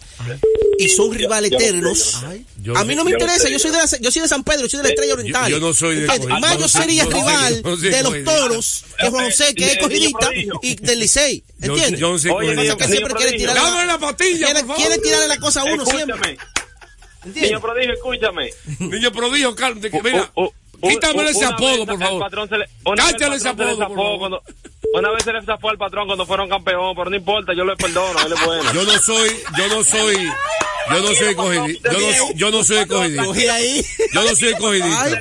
y 0.79 0.89
son 0.89 1.13
rivales 1.13 1.51
eternos. 1.53 2.23
Yo, 2.63 2.77
a 2.77 2.85
mí 2.85 2.95
no 2.95 3.05
me 3.05 3.11
interesa, 3.11 3.49
yo 3.49 3.59
soy 3.59 3.73
de 3.73 3.79
la, 3.79 3.87
yo 4.01 4.11
soy 4.13 4.23
de 4.23 4.29
San 4.29 4.45
Pedro, 4.45 4.63
yo 4.63 4.69
soy 4.69 4.79
de 4.79 4.83
la 4.85 4.89
Estrella 4.91 5.15
Oriental. 5.15 5.51
Yo, 5.51 5.59
yo 5.59 5.67
no 5.67 5.75
soy 5.75 5.97
de 5.97 6.07
Más 6.41 6.59
yo 6.59 6.69
sería 6.69 7.05
rival 7.05 7.63
de 7.63 8.03
los 8.03 8.25
toros 8.25 8.85
que 8.99 9.11
Juan 9.11 9.25
José, 9.25 9.55
que 9.55 9.73
es 9.73 9.79
cogidita, 9.79 10.31
y 10.63 10.77
del 10.77 11.01
Licey. 11.01 11.43
¿Entiendes? 11.61 11.99
Yo, 11.99 12.13
no 12.13 12.19
soy 12.19 12.31
Oye, 12.31 12.77
que 12.77 12.87
siempre 12.87 13.15
quiere 13.15 13.37
tirarle 13.37 13.87
la 13.87 13.99
patilla, 13.99 14.47
quiere, 14.47 14.61
por 14.61 14.69
favor. 14.69 14.77
quiere 14.77 14.99
tirarle 14.99 15.29
la 15.29 15.39
cosa 15.39 15.63
a 15.63 15.65
uno 15.65 15.83
Escúchame. 15.83 16.05
siempre. 16.05 16.39
Niño 17.25 17.61
prodigio, 17.61 17.95
escúchame. 17.95 18.51
Niño 18.79 19.11
prodigio, 19.13 19.55
cálmate, 19.55 19.91
que 19.91 20.03
mira. 20.03 20.31
Uh, 20.37 20.45
uh, 20.45 20.53
Quítame 20.89 21.29
ese 21.31 21.45
apodo, 21.45 21.87
por 21.87 21.99
favor. 21.99 22.15
El 22.15 22.19
patrón 22.21 22.49
se 22.49 22.59
le, 22.59 22.65
una 22.85 23.03
Cállale 23.05 23.29
vez 23.31 23.39
ese 23.41 23.49
apodo, 23.49 23.77
por 23.79 23.97
favor. 23.97 24.19
cuando- 24.19 24.43
una 24.95 25.11
vez 25.11 25.25
se 25.25 25.33
le 25.33 25.43
zafó 25.43 25.71
al 25.71 25.79
patrón 25.79 26.07
cuando 26.07 26.25
fueron 26.27 26.49
campeón, 26.49 26.95
pero 26.97 27.11
no 27.11 27.17
importa, 27.17 27.53
yo 27.55 27.65
le 27.65 27.75
perdono, 27.77 28.21
él 28.27 28.33
es 28.33 28.45
bueno. 28.47 28.73
Yo 28.73 28.85
no 28.85 28.93
soy, 28.99 29.31
yo 29.59 29.69
no 29.69 29.83
soy, 29.85 30.17
yo 30.91 31.01
no 31.01 31.15
soy 31.15 31.35
cogidita. 31.35 31.93
Yo 31.93 31.99
no, 32.01 32.33
yo 32.35 32.51
no 32.51 32.63
soy 32.65 33.47
ahí. 33.49 33.85
Yo 34.13 34.23
no 34.23 34.35
soy 34.37 34.55
cogidita. 34.55 35.21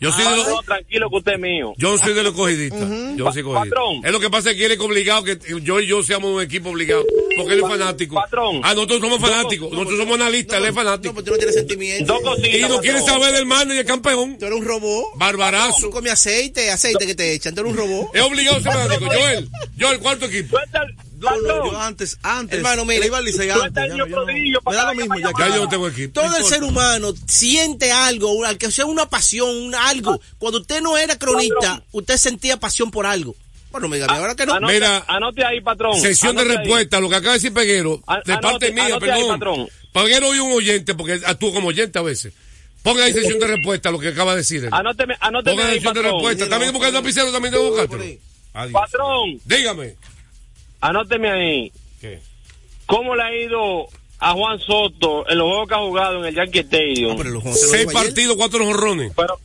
Yo 0.00 0.10
soy 0.12 0.22
de 0.24 0.30
Ah, 0.30 0.36
los, 0.36 0.48
no, 0.48 0.62
tranquilo 0.62 1.10
que 1.10 1.16
usted 1.16 1.32
es 1.34 1.38
mío. 1.40 1.74
yo 1.76 1.98
soy 1.98 2.14
de 2.14 2.22
los 2.22 2.32
cogidistas. 2.34 2.80
Yo 2.80 3.24
no 3.26 3.32
soy 3.32 3.42
cogidista. 3.42 3.76
Patrón. 3.76 4.00
Es 4.04 4.12
lo 4.12 4.18
que 4.20 4.30
pasa 4.30 4.50
es 4.50 4.56
que 4.56 4.64
él 4.64 4.72
es 4.72 4.80
obligado 4.80 5.24
que 5.24 5.38
yo 5.62 5.78
y 5.80 5.86
yo 5.86 6.02
seamos 6.02 6.34
un 6.34 6.40
equipo 6.42 6.70
obligado. 6.70 7.04
Porque 7.36 7.52
él 7.52 7.60
es 7.62 7.68
fanático. 7.68 8.14
Patrón. 8.14 8.60
Ah, 8.64 8.72
nosotros 8.74 9.00
somos 9.00 9.20
fanáticos. 9.20 9.70
Nosotros 9.70 9.98
somos 9.98 10.14
analistas, 10.14 10.58
él 10.58 10.64
es 10.64 10.70
No, 10.74 10.80
fanático. 10.80 11.12
pues 11.14 11.24
tú 11.26 11.32
no 11.32 11.36
tienes 11.36 11.54
sentimiento. 11.54 12.12
Dos 12.14 12.22
cositas. 12.22 12.54
Y 12.54 12.60
no 12.62 12.80
quiere 12.80 13.00
patrón. 13.00 13.20
saber 13.20 13.34
del 13.34 13.46
mano 13.46 13.74
y 13.74 13.76
del 13.76 13.86
campeón. 13.86 14.38
Tú 14.38 14.46
eres 14.46 14.58
un 14.58 14.64
robot. 14.64 15.04
Barbarazo. 15.16 15.80
Tú 15.82 15.90
comes 15.90 16.12
aceite, 16.12 16.70
aceite 16.70 17.06
que 17.06 17.14
te 17.14 17.34
echan. 17.34 17.54
Tú 17.54 17.60
eres 17.60 17.72
un 17.72 17.78
robot. 17.78 18.08
Es 18.14 18.22
obligado 18.22 18.56
a 18.56 18.60
ser 18.62 18.72
fanático. 18.72 19.04
Joel, 19.04 19.48
Joel, 19.78 19.98
cuarto 20.00 20.24
equipo. 20.26 20.56
Suelta 20.56 20.82
el- 20.82 21.09
No, 21.20 21.70
yo 21.70 21.80
antes, 21.80 22.18
antes. 22.22 22.58
Hermano, 22.58 22.84
mire, 22.84 23.00
él 23.00 23.06
iba 23.06 23.18
al 23.18 23.28
suelta 23.32 23.64
antes. 23.64 23.84
el 23.84 23.90
ya, 23.90 24.06
yo 24.06 24.60
Me 24.66 24.74
da 24.76 24.84
lo 24.86 24.94
mismo 24.94 25.16
ya. 25.18 25.48
Yo 25.48 25.56
no 25.64 25.68
tengo 25.68 25.88
equipo. 25.88 26.20
Todo 26.20 26.36
el 26.36 26.44
ser 26.44 26.62
humano 26.62 27.12
siente 27.26 27.92
algo, 27.92 28.44
al 28.44 28.58
que 28.58 28.70
sea 28.70 28.86
una 28.86 29.08
pasión, 29.08 29.48
un 29.50 29.74
algo. 29.74 30.20
Cuando 30.38 30.60
usted 30.60 30.80
no 30.80 30.96
era 30.98 31.18
cronista, 31.18 31.82
usted 31.92 32.16
sentía 32.16 32.56
pasión 32.58 32.90
por 32.90 33.06
algo. 33.06 33.34
Bueno, 33.70 33.88
me 33.88 34.02
ahora 34.02 34.34
que 34.34 34.46
no. 34.46 34.54
Anote, 34.54 34.74
Mira, 34.74 35.04
anote 35.06 35.44
ahí, 35.44 35.60
patrón. 35.60 36.00
Sesión 36.00 36.34
de 36.34 36.42
ahí. 36.42 36.48
respuesta, 36.48 36.98
lo 36.98 37.08
que 37.08 37.14
acaba 37.16 37.34
de 37.34 37.38
decir 37.38 37.54
Peguero, 37.54 38.02
An- 38.06 38.20
de 38.24 38.32
anote- 38.34 38.40
parte 38.42 38.72
mía, 38.72 38.86
anote 38.86 39.10
ahí, 39.12 39.20
perdón. 39.20 39.38
patrón. 39.38 39.68
Peguero 39.92 40.34
y 40.34 40.38
un 40.40 40.52
oyente, 40.52 40.94
porque 40.94 41.20
actúo 41.24 41.52
como 41.54 41.68
oyente 41.68 41.98
a 41.98 42.02
veces. 42.02 42.32
Ponga 42.82 43.04
ahí 43.04 43.12
sesión 43.12 43.38
de 43.38 43.46
respuesta, 43.56 43.90
lo 43.92 44.00
que 44.00 44.08
acaba 44.08 44.32
de 44.32 44.38
decir 44.38 44.64
él. 44.64 44.70
Anóteme, 44.72 45.14
anóteme 45.20 45.54
Ponga 45.56 45.68
ahí, 45.68 45.74
sesión 45.76 45.94
de 45.94 46.02
respuesta. 46.02 46.48
También 46.48 46.72
buscando 46.72 47.00
lapicero, 47.00 47.30
también 47.30 47.52
debo. 47.54 47.76
Adiós. 48.52 48.72
Patrón, 48.72 49.40
Dígame. 49.44 49.94
Anóteme 50.80 51.30
ahí. 51.30 51.72
¿Qué? 52.00 52.20
¿Cómo 52.86 53.14
le 53.14 53.22
ha 53.22 53.34
ido 53.34 53.86
a 54.18 54.32
Juan 54.32 54.58
Soto 54.60 55.28
en 55.28 55.38
los 55.38 55.46
juegos 55.48 55.68
que 55.68 55.74
ha 55.74 55.78
jugado 55.78 56.18
en 56.20 56.24
el 56.26 56.34
Yankee 56.34 56.58
Stadium? 56.60 57.16
Seis 57.54 57.86
partidos, 57.92 58.36
cuatro 58.36 58.64
jonrones. 58.64 59.12
Pero, 59.16 59.38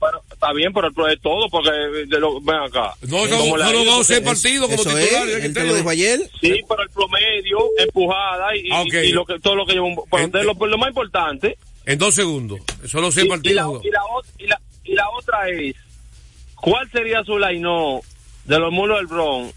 pero 0.00 0.22
está 0.32 0.52
bien, 0.52 0.72
pero 0.72 0.88
es 1.08 1.20
todo, 1.20 1.48
porque 1.50 1.70
de 1.70 2.20
lo, 2.20 2.40
ven 2.40 2.56
acá. 2.56 2.94
No, 3.02 3.26
no, 3.26 3.38
¿Cómo 3.38 3.56
le 3.56 3.64
ha 3.64 3.66
solo 3.66 3.78
ido? 3.80 3.84
jugado 3.84 4.04
seis 4.04 4.20
partidos 4.20 4.68
como 4.68 4.82
eso 4.82 4.98
es, 4.98 5.08
titular. 5.08 5.28
él 5.28 5.54
te 5.54 5.64
lo 5.64 5.74
dijo 5.74 5.90
ayer. 5.90 6.20
Sí, 6.40 6.60
pero 6.68 6.82
el 6.82 6.90
promedio, 6.90 7.58
empujada 7.78 8.54
y, 8.56 8.60
y- 8.66 8.70
Ah, 8.72 8.84
y 9.04 9.12
lo 9.12 9.24
que, 9.24 9.38
todo 9.40 9.56
lo 9.56 9.66
que 9.66 9.72
lleva 9.74 9.86
un... 9.86 9.96
Pero 10.10 10.24
En- 10.40 10.46
lo, 10.46 10.66
lo 10.66 10.78
más 10.78 10.88
importante... 10.90 11.56
En 11.86 11.98
dos 11.98 12.14
segundos. 12.14 12.60
Solo 12.86 13.10
seis 13.12 13.24
y, 13.24 13.26
y 13.26 13.30
partidos. 13.30 13.56
la, 13.56 13.64
jugados. 13.64 13.84
y, 13.84 13.90
la, 13.90 13.98
y, 14.38 14.46
la, 14.46 14.60
y 14.84 14.94
la 14.94 15.10
otra 15.10 15.48
es, 15.50 15.74
¿cuál 16.54 16.90
sería 16.90 17.22
su 17.24 17.38
line 17.38 18.00
de 18.46 18.58
los 18.58 18.72
mulos 18.72 18.98
del 18.98 19.06
Bronx 19.06 19.54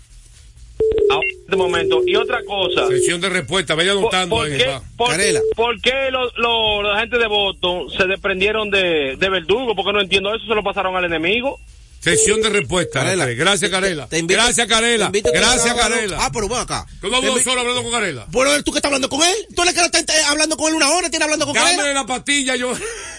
este 1.45 1.55
momento? 1.55 2.01
Y 2.05 2.15
otra 2.15 2.43
cosa... 2.43 2.87
Sesión 2.87 3.21
de 3.21 3.29
respuesta, 3.29 3.75
vaya 3.75 3.93
¿Por, 3.93 3.99
anotando 4.03 4.35
por 4.35 4.47
ahí. 4.47 4.57
qué, 4.57 4.65
por- 4.97 5.15
por 5.55 5.81
qué 5.81 6.11
los, 6.11 6.33
los, 6.37 6.83
los 6.83 6.95
agentes 6.95 7.19
de 7.19 7.27
Boston 7.27 7.89
se 7.89 8.05
desprendieron 8.05 8.69
de, 8.69 9.15
de 9.17 9.29
Verdugo? 9.29 9.75
Porque 9.75 9.93
no 9.93 10.01
entiendo 10.01 10.33
eso, 10.33 10.45
se 10.45 10.55
lo 10.55 10.63
pasaron 10.63 10.95
al 10.95 11.05
enemigo. 11.05 11.59
Sesión 11.99 12.41
de 12.41 12.49
respuesta. 12.49 12.99
Carela. 13.01 13.25
Gracias, 13.25 13.69
Carela. 13.69 14.07
Te 14.07 14.19
invito- 14.19 14.39
Gracias, 14.41 14.67
Carela. 14.67 15.11
te 15.11 15.21
que 15.23 15.31
Gracias, 15.31 15.73
Carela. 15.75 16.17
Ah, 16.21 16.29
pero 16.31 16.47
ven 16.47 16.59
acá. 16.59 16.85
¿Tú 17.01 17.09
no 17.09 17.17
hablas 17.17 17.43
solo 17.43 17.59
hablando 17.61 17.83
con 17.83 17.91
Carela? 17.91 18.25
Bueno, 18.29 18.63
¿tú 18.63 18.71
que 18.71 18.77
estás 18.77 18.87
hablando 18.89 19.09
con 19.09 19.21
él? 19.23 19.35
¿Tú 19.55 19.63
le 19.63 19.73
quedas 19.73 19.89
estás 19.93 20.15
hablando 20.27 20.55
con 20.55 20.69
él 20.69 20.75
una 20.75 20.89
hora? 20.91 21.09
¿Tienes 21.09 21.25
hablando 21.25 21.45
con 21.45 21.55
Carela? 21.55 21.91
la 21.93 22.05
pastilla, 22.05 22.55
yo. 22.55 22.71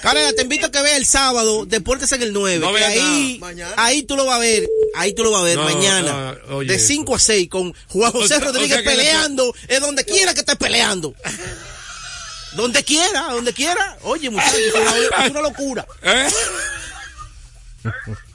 Carela, 0.02 0.32
te 0.32 0.42
invito 0.42 0.66
a 0.68 0.70
que 0.70 0.80
veas 0.80 0.96
el 0.96 1.06
sábado 1.06 1.66
Deportes 1.66 2.10
en 2.12 2.22
el 2.22 2.32
9. 2.32 2.60
No 2.60 2.68
que 2.68 2.74
veas 2.74 2.88
ahí, 2.90 3.40
ahí 3.76 4.02
tú 4.04 4.16
lo 4.16 4.24
vas 4.24 4.36
a 4.36 4.38
ver. 4.38 4.66
Ahí 4.94 5.12
tú 5.14 5.22
lo 5.24 5.32
vas 5.32 5.42
a 5.42 5.44
ver 5.44 5.56
No, 5.58 5.64
mañana. 5.64 6.38
no, 6.48 6.56
oye 6.56 6.68
de 6.70 6.76
eso. 6.76 6.86
5 6.86 7.14
a 7.16 7.18
6 7.18 7.48
con 7.50 7.74
Juan 7.88 8.12
José 8.12 8.24
O 8.24 8.28
sea- 8.28 8.38
Rodríguez 8.46 8.70
o 8.70 8.74
sea 8.74 8.82
que 8.82 8.88
peleando. 8.96 9.54
Es 9.66 9.80
donde 9.80 10.04
quiera 10.04 10.32
que 10.32 10.40
estés 10.40 10.56
peleando. 10.56 11.14
donde 12.52 12.82
quiera, 12.84 13.22
donde 13.32 13.52
quiera. 13.52 13.98
Oye, 14.02 14.30
muchachos, 14.30 14.54
es 14.58 14.74
una, 14.74 15.24
es 15.26 15.30
una 15.30 15.40
locura. 15.42 15.86
¿Eh? 16.02 16.28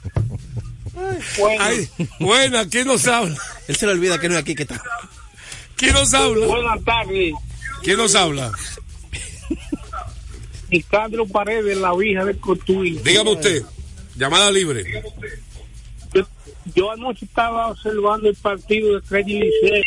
Bueno, 0.94 1.64
Ay, 1.64 1.88
buena, 2.20 2.68
¿quién 2.68 2.86
nos 2.86 3.06
habla? 3.06 3.36
Él 3.66 3.76
se 3.76 3.86
le 3.86 3.92
olvida 3.92 4.20
que 4.20 4.28
no 4.28 4.34
es 4.34 4.40
aquí 4.40 4.54
que 4.54 4.62
está. 4.62 4.80
¿Quién 5.76 5.92
nos 5.92 6.14
habla? 6.14 6.46
buenas 6.46 6.84
tardes. 6.84 7.34
¿Quién 7.82 7.96
nos 7.96 8.14
habla? 8.14 8.52
Nicandro 10.70 11.26
Paredes, 11.26 11.76
la 11.78 11.94
vieja 11.94 12.24
de 12.24 12.36
Cotuí. 12.36 12.98
Dígame 13.04 13.32
usted. 13.32 13.62
Llamada 14.16 14.50
libre. 14.50 15.02
Yo, 16.12 16.22
yo 16.74 16.90
anoche 16.90 17.24
estaba 17.24 17.68
observando 17.68 18.28
el 18.28 18.36
partido 18.36 18.94
de 18.94 19.02
Credit 19.02 19.42
Licey, 19.42 19.82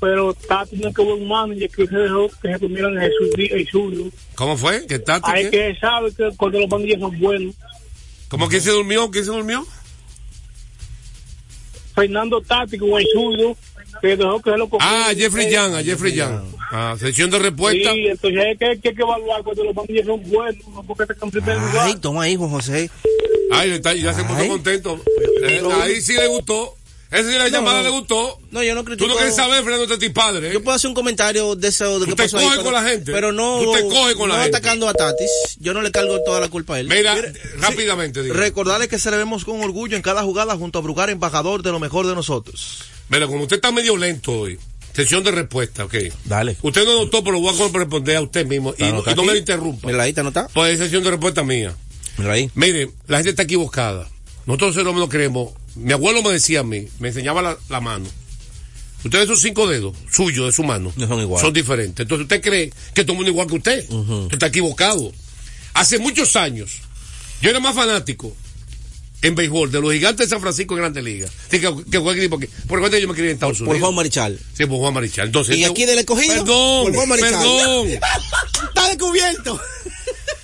pero 0.00 0.30
está 0.30 0.64
teniendo 0.66 0.92
que 0.94 1.02
buen 1.02 1.28
manager 1.28 1.70
que 1.70 1.86
se 1.86 1.96
dejó 1.96 2.28
que 2.42 2.52
se 2.52 2.58
comieran 2.58 2.94
Jesús 2.98 3.30
Díaz 3.36 3.60
y 3.60 3.66
Zurdo. 3.66 4.04
¿Cómo 4.34 4.56
fue? 4.56 4.86
¿Qué 4.86 4.98
tal? 4.98 5.20
Hay 5.24 5.50
que 5.50 5.76
sabe 5.78 6.12
que 6.14 6.30
cuando 6.36 6.60
los 6.60 6.70
managers 6.70 7.00
son 7.00 7.20
buenos. 7.20 7.54
¿Cómo 8.28 8.48
que 8.48 8.60
se 8.60 8.70
durmió? 8.70 9.10
¿Quién 9.10 9.24
se 9.24 9.30
durmió? 9.30 9.66
Fernando 11.96 12.42
Tati 12.42 12.76
con 12.78 12.90
el 12.90 13.06
zurdo, 13.12 13.56
que 14.02 14.16
dejó 14.16 14.40
que 14.40 14.50
se 14.50 14.58
lo. 14.58 14.68
Ah, 14.78 15.10
Jeffrey 15.16 15.50
Young, 15.50 15.74
a 15.74 15.82
Jeffrey 15.82 16.12
Young. 16.12 16.42
Ah, 16.70 16.94
sesión 16.98 17.30
de 17.30 17.38
respuesta. 17.38 17.90
Sí, 17.92 18.06
entonces 18.06 18.40
hay 18.40 18.56
que, 18.56 18.80
que, 18.80 18.88
hay 18.90 18.94
que 18.94 19.02
evaluar 19.02 19.42
cuando 19.42 19.64
los 19.64 19.74
managers 19.74 20.06
son 20.06 20.22
buenos, 20.28 20.68
no 20.68 20.82
porque 20.82 21.06
te 21.06 21.24
en 21.24 21.30
primer 21.30 21.56
lugar. 21.56 21.86
Ay, 21.86 21.96
toma 21.96 22.22
ahí, 22.24 22.36
Juan 22.36 22.50
José. 22.50 22.90
Ay, 23.50 23.70
está, 23.70 23.94
ya 23.94 24.12
se 24.12 24.24
puso 24.24 24.46
contento. 24.46 25.00
Eh, 25.42 25.62
ahí 25.82 26.00
sí 26.02 26.14
le 26.14 26.26
gustó. 26.26 26.76
Esa 27.20 27.30
sí 27.30 27.38
la 27.38 27.48
llamada 27.48 27.82
le 27.82 27.88
gustó. 27.90 28.38
No, 28.50 28.62
yo 28.62 28.74
no 28.74 28.80
Tú 28.82 28.86
critico. 28.86 29.08
no 29.08 29.16
quieres 29.16 29.34
saber, 29.34 29.62
Fernando 29.62 29.86
Tati 29.88 30.08
padre. 30.10 30.48
¿eh? 30.48 30.52
Yo 30.52 30.62
puedo 30.62 30.76
hacer 30.76 30.88
un 30.88 30.94
comentario 30.94 31.54
de 31.56 31.68
eso, 31.68 31.98
de 31.98 32.06
Tú 32.06 32.14
te 32.16 32.28
coges 32.28 32.58
con 32.60 32.72
la 32.72 32.82
gente. 32.82 33.12
Pero 33.12 33.32
no, 33.32 33.60
Tú 33.62 33.72
te 33.72 33.82
coges 33.88 34.14
con 34.16 34.28
la 34.28 34.36
no 34.36 34.42
gente. 34.42 34.56
atacando 34.58 34.88
a 34.88 34.94
Tatis. 34.94 35.30
Yo 35.58 35.74
no 35.74 35.82
le 35.82 35.90
cargo 35.90 36.20
toda 36.24 36.40
la 36.40 36.48
culpa 36.48 36.76
a 36.76 36.80
él. 36.80 36.88
Mira, 36.88 37.16
rápidamente, 37.58 38.22
digo. 38.22 38.34
Recordarle 38.34 38.88
que 38.88 38.98
celebremos 38.98 39.44
con 39.44 39.60
orgullo 39.62 39.96
en 39.96 40.02
cada 40.02 40.22
jugada 40.22 40.56
junto 40.56 40.78
a 40.78 40.82
Brugar, 40.82 41.10
embajador 41.10 41.62
de 41.62 41.72
lo 41.72 41.80
mejor 41.80 42.06
de 42.06 42.14
nosotros. 42.14 42.82
Mira, 43.08 43.26
como 43.26 43.42
usted 43.42 43.56
está 43.56 43.70
medio 43.72 43.96
lento 43.96 44.32
hoy, 44.32 44.58
sesión 44.92 45.22
de 45.22 45.30
respuesta, 45.30 45.84
ok. 45.84 45.94
Dale. 46.24 46.56
Usted 46.62 46.84
no 46.84 47.04
notó, 47.04 47.22
pero 47.22 47.34
lo 47.34 47.40
voy 47.40 47.54
a 47.54 47.78
responder 47.78 48.16
a 48.16 48.22
usted 48.22 48.46
mismo. 48.46 48.74
Y, 48.78 48.82
no- 48.84 49.02
no 49.04 49.22
me 49.22 49.32
lo 49.32 49.36
interrumpa. 49.36 49.86
Mira 49.88 50.02
ahí, 50.02 50.12
¿te 50.12 50.22
nota? 50.22 50.48
Pues 50.52 50.74
es 50.74 50.78
sesión 50.80 51.02
de 51.04 51.10
respuesta 51.10 51.42
mía. 51.44 51.74
Mira 52.18 52.32
ahí. 52.32 52.50
Mire, 52.54 52.90
la 53.06 53.18
gente 53.18 53.30
está 53.30 53.42
equivocada. 53.42 54.08
Nosotros 54.46 54.74
seres 54.74 54.88
humanos 54.88 55.08
creemos. 55.10 55.50
Mi 55.76 55.92
abuelo 55.92 56.22
me 56.22 56.32
decía 56.32 56.60
a 56.60 56.64
mí, 56.64 56.88
me 56.98 57.08
enseñaba 57.08 57.42
la, 57.42 57.58
la 57.68 57.80
mano. 57.80 58.06
Ustedes 59.04 59.24
esos 59.24 59.40
cinco 59.40 59.68
dedos 59.68 59.96
suyos 60.10 60.46
de 60.46 60.52
su 60.52 60.64
mano 60.64 60.92
No 60.96 61.06
son 61.06 61.20
iguales. 61.20 61.44
son 61.44 61.52
diferentes. 61.52 62.02
Entonces 62.02 62.24
usted 62.24 62.40
cree 62.42 62.72
que 62.94 63.04
todo 63.04 63.12
el 63.12 63.16
mundo 63.18 63.30
es 63.30 63.34
igual 63.34 63.46
que 63.46 63.54
usted. 63.56 63.90
Usted 63.90 64.32
está 64.34 64.46
equivocado. 64.48 65.12
Hace 65.74 65.98
muchos 65.98 66.34
años, 66.36 66.80
yo 67.42 67.50
era 67.50 67.60
más 67.60 67.74
fanático 67.76 68.34
en 69.22 69.34
béisbol 69.34 69.70
de 69.70 69.80
los 69.80 69.92
gigantes 69.92 70.26
de 70.26 70.30
San 70.30 70.40
Francisco 70.40 70.74
en 70.74 70.80
Grandes 70.80 71.04
Ligas. 71.04 71.30
Así 71.46 71.60
que, 71.60 71.72
que 71.90 71.98
equipo 71.98 72.38
que, 72.38 72.48
por 72.66 72.80
yo 72.80 73.08
me 73.08 73.14
crié 73.14 73.28
en 73.30 73.34
Estados 73.34 73.58
Por 73.58 73.68
Unidos. 73.68 73.82
Juan 73.82 73.94
Marichal. 73.94 74.40
Sí, 74.54 74.66
por 74.66 74.78
Juan 74.78 74.94
Marichal. 74.94 75.26
Entonces, 75.26 75.56
¿Y 75.56 75.64
aquí 75.64 75.84
del 75.84 75.98
escogido? 75.98 76.34
Perdón, 76.34 76.84
Por 76.86 76.94
Juan 76.94 77.08
Marichal. 77.08 77.32
perdón. 77.32 77.88
Está 78.68 78.88
descubierto. 78.88 79.60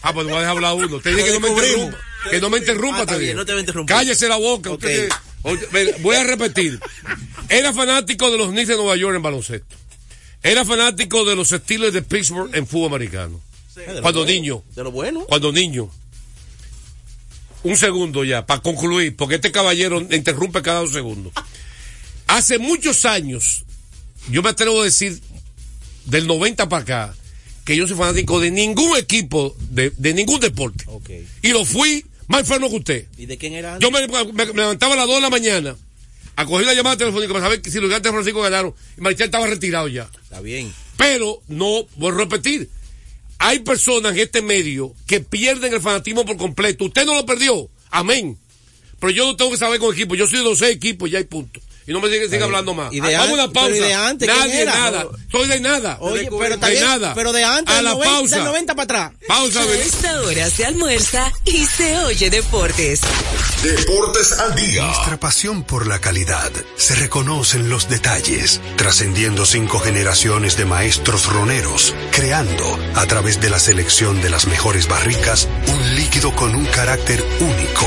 Ah, 0.03 0.13
pues 0.13 0.27
voy 0.27 0.35
a 0.37 0.41
dejar 0.41 0.57
hablar 0.57 0.75
uno. 0.75 1.01
Te 1.01 1.11
dije 1.11 1.25
que 1.25 1.33
no 1.33 1.41
me 1.41 1.49
interrumpa. 1.49 1.99
Que 2.31 2.41
no 2.41 2.51
me 2.51 2.59
interrumpa, 2.59 3.03
Ah, 3.03 3.07
te 3.07 3.35
no 3.35 3.59
interrumpir. 3.59 3.95
Cállese 3.97 4.29
la 4.29 4.37
boca. 4.37 4.71
Usted 4.71 5.09
voy 6.01 6.17
a 6.17 6.25
repetir. 6.25 6.81
Era 7.49 7.73
fanático 7.73 8.31
de 8.31 8.39
los 8.39 8.51
Knicks 8.51 8.69
de 8.69 8.77
Nueva 8.77 8.97
York 8.97 9.17
en 9.17 9.23
baloncesto. 9.23 9.77
Era 10.43 10.65
fanático 10.65 11.25
de 11.25 11.37
los 11.37 11.51
Steelers 11.51 11.93
de 11.93 12.03
Pittsburgh 12.03 12.55
en 12.55 12.67
fútbol 12.67 12.89
americano. 12.89 13.41
Cuando 14.03 14.21
bueno. 14.21 14.25
niño. 14.27 14.65
De 14.75 14.85
lo 14.85 14.91
bueno. 14.91 15.25
Cuando 15.27 15.53
niño. 15.53 15.91
Un 17.65 17.77
segundo 17.77 18.25
ya, 18.25 18.45
para 18.45 18.61
concluir, 18.61 19.15
porque 19.17 19.37
este 19.37 19.53
caballero 19.53 20.01
interrumpe 20.01 20.63
cada 20.63 20.81
dos 20.81 20.93
segundos. 20.93 21.33
Hace 22.27 22.59
muchos 22.59 23.05
años, 23.05 23.65
yo 24.31 24.43
me 24.43 24.51
atrevo 24.51 24.81
a 24.81 24.85
decir, 24.85 25.21
del 26.07 26.27
90 26.27 26.69
para 26.69 26.83
acá, 26.83 27.15
que 27.65 27.77
yo 27.77 27.87
soy 27.87 27.97
fanático 27.97 28.41
de 28.41 28.51
ningún 28.51 28.97
equipo, 28.97 29.55
de, 29.71 29.93
de 29.97 30.13
ningún 30.13 30.41
deporte. 30.41 30.85
Ok. 30.89 31.11
Y 31.43 31.49
lo 31.51 31.65
fui 31.65 32.05
más 32.33 32.41
enfermo 32.41 32.69
que 32.71 32.77
usted. 32.77 33.07
¿Y 33.19 33.27
de 33.27 33.39
quién 33.39 33.53
era? 33.53 33.79
Yo 33.79 33.91
me, 33.91 34.07
me- 34.09 34.33
me 34.33 34.47
levantaba 34.47 34.95
a 34.95 34.97
las 34.97 35.07
2 35.07 35.17
de 35.17 35.21
la 35.21 35.31
mañana 35.31 35.77
a 36.35 36.47
coger 36.47 36.67
la 36.67 36.75
llamada 36.75 36.97
telefónica 36.97 37.33
para 37.33 37.45
saber 37.45 37.61
que 37.63 37.71
si 37.71 37.77
los 37.77 37.85
gigantes 37.87 38.11
de 38.11 38.15
Francisco 38.15 38.41
ganaron 38.41 38.75
y 38.97 39.01
Marichal 39.03 39.27
estaba 39.27 39.47
retirado 39.47 39.87
ya. 39.89 40.11
Está 40.23 40.41
bien. 40.41 40.73
Pero 40.97 41.41
no, 41.49 41.87
voy 41.97 42.13
a 42.13 42.17
repetir, 42.17 42.69
hay 43.39 43.59
personas 43.61 44.13
en 44.13 44.21
este 44.21 44.41
medio 44.43 44.95
que 45.07 45.21
pierden 45.21 45.73
el 45.75 45.81
fanatismo 45.81 46.25
por 46.25 46.37
completo. 46.37 46.85
Usted 46.87 47.05
no 47.05 47.15
lo 47.15 47.27
perdió, 47.27 47.69
amén. 47.91 48.39
Pero 48.99 49.11
yo 49.11 49.27
no 49.27 49.37
tengo 49.37 49.51
que 49.51 49.57
saber 49.59 49.79
con 49.81 49.93
equipo, 49.95 50.15
yo 50.15 50.27
soy 50.27 50.39
de 50.39 50.45
los 50.45 50.59
seis 50.59 50.77
equipos 50.77 51.11
y 51.11 51.17
hay 51.17 51.25
punto. 51.25 51.61
Y 51.87 51.93
no 51.93 52.01
me 52.01 52.09
siga, 52.09 52.29
siga 52.29 52.45
hablando 52.45 52.75
más. 52.75 52.93
¿Y 52.93 53.01
de 53.01 53.17
Vamos 53.17 53.31
a 53.31 53.33
una 53.45 53.53
pausa. 53.53 53.71
pero 53.73 53.85
de 53.87 53.95
antes, 53.95 54.29
Nadie, 54.29 54.63
era? 54.63 54.73
nada. 54.75 55.07
Soy 55.31 55.49
de 55.49 55.61
nada. 55.61 55.97
Oye, 56.01 56.29
pero 56.31 56.55
de 56.55 56.59
también, 56.59 56.85
nada. 56.85 57.15
pero 57.15 57.33
de 57.33 57.43
antes, 57.45 57.75
A 57.75 57.83
la 57.83 57.91
90, 57.95 58.11
pausa. 58.15 58.37
del 58.37 58.45
90 58.45 58.75
para 58.75 58.85
atrás. 58.85 59.13
Pausa, 59.27 59.61
A 59.63 59.75
esta 59.75 60.21
hora 60.23 60.49
se 60.51 60.65
almuerza 60.65 61.33
y 61.45 61.65
se 61.67 61.99
oye 61.99 62.31
deportes. 62.31 63.01
Deportes 63.63 64.33
al 64.39 64.55
día. 64.55 64.85
Nuestra 64.85 65.19
pasión 65.21 65.63
por 65.65 65.87
la 65.87 66.01
calidad 66.01 66.51
se 66.77 66.95
reconoce 66.95 67.59
en 67.59 67.69
los 67.69 67.89
detalles, 67.89 68.61
trascendiendo 68.77 69.45
cinco 69.47 69.79
generaciones 69.81 70.57
de 70.57 70.65
maestros 70.65 71.27
roneros, 71.27 71.95
creando, 72.13 72.79
a 72.95 73.07
través 73.07 73.41
de 73.41 73.51
la 73.51 73.59
selección 73.59 74.21
de 74.23 74.31
las 74.31 74.47
mejores 74.47 74.89
barricas, 74.89 75.49
un 75.69 75.95
líquido 75.97 76.35
con 76.35 76.55
un 76.55 76.65
carácter 76.67 77.25
único, 77.41 77.87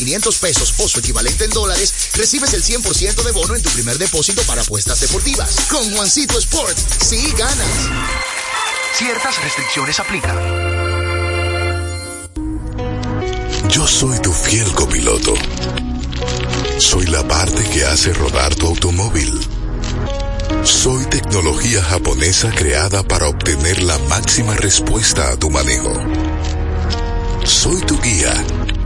500 0.01 0.37
pesos 0.39 0.73
o 0.79 0.89
su 0.89 0.99
equivalente 0.99 1.45
en 1.45 1.51
dólares, 1.51 1.93
recibes 2.15 2.53
el 2.55 2.63
100% 2.63 3.23
de 3.23 3.31
bono 3.33 3.55
en 3.55 3.61
tu 3.61 3.69
primer 3.69 3.99
depósito 3.99 4.41
para 4.43 4.63
apuestas 4.63 4.99
deportivas. 4.99 5.67
Con 5.69 5.93
Juancito 5.93 6.39
Sport, 6.39 6.75
sí 7.07 7.31
ganas. 7.37 7.89
Ciertas 8.95 9.43
restricciones 9.43 9.99
aplican. 9.99 10.37
Yo 13.69 13.87
soy 13.87 14.19
tu 14.21 14.33
fiel 14.33 14.71
copiloto. 14.73 15.35
Soy 16.79 17.05
la 17.05 17.27
parte 17.27 17.63
que 17.69 17.85
hace 17.85 18.11
rodar 18.11 18.55
tu 18.55 18.67
automóvil. 18.67 19.39
Soy 20.63 21.05
tecnología 21.05 21.83
japonesa 21.83 22.49
creada 22.49 23.03
para 23.03 23.27
obtener 23.27 23.83
la 23.83 23.99
máxima 23.99 24.55
respuesta 24.55 25.31
a 25.31 25.37
tu 25.37 25.51
manejo. 25.51 25.93
Soy 27.45 27.81
tu 27.81 27.99
guía 28.01 28.33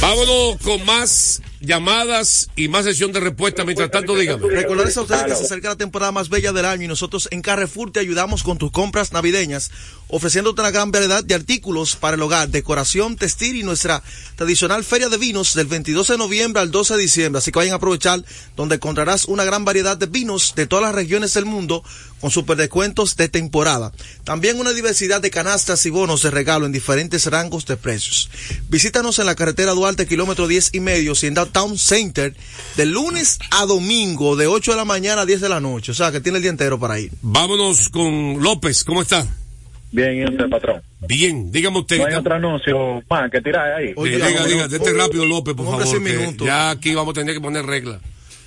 Vámonos 0.00 0.58
con 0.62 0.84
más 0.86 1.42
llamadas 1.60 2.48
y 2.54 2.68
más 2.68 2.84
sesión 2.84 3.12
de 3.12 3.18
respuesta. 3.18 3.64
Mientras 3.64 3.90
tanto, 3.90 4.16
dígame. 4.16 4.48
Recordarles 4.48 4.96
a 4.96 5.02
ustedes 5.02 5.24
que 5.24 5.34
se 5.34 5.44
acerca 5.44 5.70
la 5.70 5.76
temporada 5.76 6.12
más 6.12 6.28
bella 6.28 6.52
del 6.52 6.64
año 6.64 6.84
y 6.84 6.88
nosotros 6.88 7.28
en 7.32 7.42
Carrefour 7.42 7.90
te 7.90 7.98
ayudamos 7.98 8.44
con 8.44 8.58
tus 8.58 8.70
compras 8.70 9.12
navideñas, 9.12 9.72
ofreciéndote 10.06 10.60
una 10.60 10.70
gran 10.70 10.92
variedad 10.92 11.24
de 11.24 11.34
artículos 11.34 11.96
para 11.96 12.14
el 12.14 12.22
hogar, 12.22 12.48
decoración, 12.48 13.16
textil 13.16 13.56
y 13.56 13.64
nuestra 13.64 14.02
tradicional 14.36 14.84
feria 14.84 15.08
de 15.08 15.18
vinos 15.18 15.54
del 15.54 15.66
22 15.66 16.08
de 16.08 16.18
noviembre 16.18 16.62
al 16.62 16.70
12 16.70 16.94
de 16.94 17.02
diciembre. 17.02 17.38
Así 17.38 17.50
que 17.50 17.58
vayan 17.58 17.74
a 17.74 17.76
aprovechar 17.76 18.24
donde 18.56 18.76
encontrarás 18.76 19.24
una 19.24 19.44
gran 19.44 19.64
variedad 19.64 19.96
de 19.96 20.06
vinos 20.06 20.54
de 20.54 20.66
todas 20.66 20.84
las 20.84 20.94
regiones 20.94 21.34
del 21.34 21.44
mundo 21.44 21.82
con 22.20 22.30
super 22.30 22.56
descuentos 22.56 23.16
de 23.16 23.28
temporada. 23.28 23.92
También 24.24 24.58
una 24.58 24.72
diversidad 24.72 25.20
de 25.20 25.30
canastas 25.30 25.84
y 25.86 25.90
bonos 25.90 26.22
de 26.22 26.30
regalo 26.30 26.66
en 26.66 26.72
diferentes 26.72 27.26
rangos 27.26 27.66
de 27.66 27.76
precios. 27.76 28.30
Visítanos 28.68 29.18
en 29.18 29.26
la 29.26 29.34
carretera 29.34 29.72
Duarte, 29.72 30.06
kilómetro 30.06 30.46
10 30.46 30.74
y 30.74 30.80
medio, 30.80 31.14
si 31.14 31.26
en 31.26 31.34
Downtown 31.34 31.78
Center, 31.78 32.34
de 32.76 32.86
lunes 32.86 33.38
a 33.50 33.66
domingo, 33.66 34.36
de 34.36 34.46
8 34.46 34.72
de 34.72 34.76
la 34.76 34.84
mañana 34.84 35.22
a 35.22 35.26
10 35.26 35.40
de 35.40 35.48
la 35.48 35.60
noche. 35.60 35.92
O 35.92 35.94
sea, 35.94 36.12
que 36.12 36.20
tiene 36.20 36.38
el 36.38 36.42
día 36.42 36.50
entero 36.50 36.78
para 36.78 36.98
ir. 36.98 37.12
Vámonos 37.22 37.88
con 37.88 38.42
López. 38.42 38.84
¿Cómo 38.84 39.02
está? 39.02 39.26
Bien, 39.90 40.18
¿y 40.18 40.24
usted, 40.24 40.48
patrón? 40.50 40.82
Bien, 41.00 41.50
dígame 41.50 41.78
usted. 41.78 41.98
No 41.98 42.06
hay 42.06 42.14
otro 42.14 42.34
anuncio 42.34 43.02
más 43.08 43.30
que 43.30 43.40
tirar 43.40 43.72
ahí. 43.72 43.88
Eh, 43.88 43.94
diga, 43.96 44.46
diga, 44.46 44.68
dete 44.68 44.92
rápido, 44.92 45.24
López, 45.24 45.54
por 45.54 45.66
favor. 45.66 46.02
que 46.02 46.44
ya 46.44 46.70
aquí 46.70 46.94
vamos 46.94 47.12
a 47.12 47.20
tener 47.20 47.34
que 47.34 47.40
poner 47.40 47.64
reglas. 47.64 48.00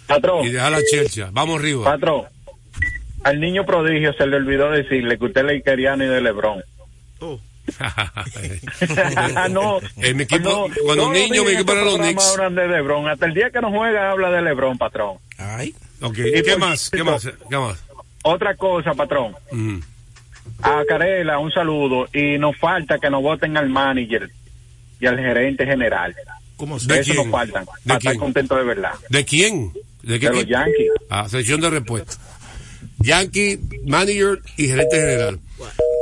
Patrón. 0.05 0.45
Y 0.45 0.49
dejar 0.49 0.71
la 0.71 0.83
chelcha. 0.83 1.29
Vamos 1.31 1.59
arriba. 1.59 1.85
Patrón, 1.85 2.25
al 3.23 3.39
niño 3.39 3.65
prodigio 3.65 4.13
se 4.13 4.25
le 4.27 4.35
olvidó 4.37 4.69
decirle 4.71 5.17
que 5.17 5.25
usted 5.25 5.41
es 5.41 5.47
leikeriano 5.47 6.03
y 6.03 6.07
de 6.07 6.21
Lebrón. 6.21 6.63
no, 9.51 9.79
En 9.97 10.17
mi 10.17 10.23
equipo, 10.23 10.49
no, 10.49 10.67
cuando 10.83 11.03
todos 11.03 11.13
niño, 11.13 11.43
días 11.43 11.53
equipo 11.53 11.73
los 11.75 11.97
Knicks. 11.97 12.35
de 12.55 12.67
Lebron. 12.67 13.07
Hasta 13.07 13.25
el 13.27 13.33
día 13.33 13.49
que 13.51 13.61
no 13.61 13.69
juega 13.71 14.11
habla 14.11 14.29
de 14.31 14.41
Lebron, 14.41 14.77
patrón. 14.77 15.17
Ay. 15.37 15.73
Ok, 16.01 16.17
Y 16.17 16.41
¿qué 16.41 16.57
más? 16.57 16.89
¿Qué 16.89 17.03
más? 17.03 17.29
¿Qué 17.49 17.57
más? 17.57 17.83
Otra 18.23 18.55
cosa, 18.55 18.93
patrón. 18.93 19.35
Mm. 19.51 19.77
A 20.63 20.83
Carela, 20.87 21.37
un 21.39 21.51
saludo. 21.51 22.07
Y 22.13 22.37
nos 22.39 22.57
falta 22.57 22.97
que 22.99 23.09
nos 23.09 23.21
voten 23.21 23.55
al 23.57 23.69
manager 23.69 24.29
y 24.99 25.05
al 25.05 25.17
gerente 25.17 25.65
general. 25.65 26.15
¿Cómo 26.57 26.77
¿De 26.79 26.99
Eso 26.99 27.13
quién? 27.13 27.17
nos 27.17 27.31
faltan. 27.31 27.63
¿De 27.65 27.69
Para 27.87 27.99
quién? 27.99 28.11
estar 28.13 28.17
contentos 28.17 28.57
de 28.57 28.63
verdad. 28.63 28.91
¿De 29.09 29.25
quién? 29.25 29.71
¿De 30.03 30.19
qué 30.19 30.29
De 30.29 30.33
los? 30.35 30.45
Yankees. 30.45 30.89
Ah, 31.09 31.29
sección 31.29 31.61
de 31.61 31.69
respuesta. 31.69 32.13
Yankee, 33.03 33.59
manager 33.85 34.41
y 34.57 34.67
gerente 34.67 34.95
general. 34.97 35.39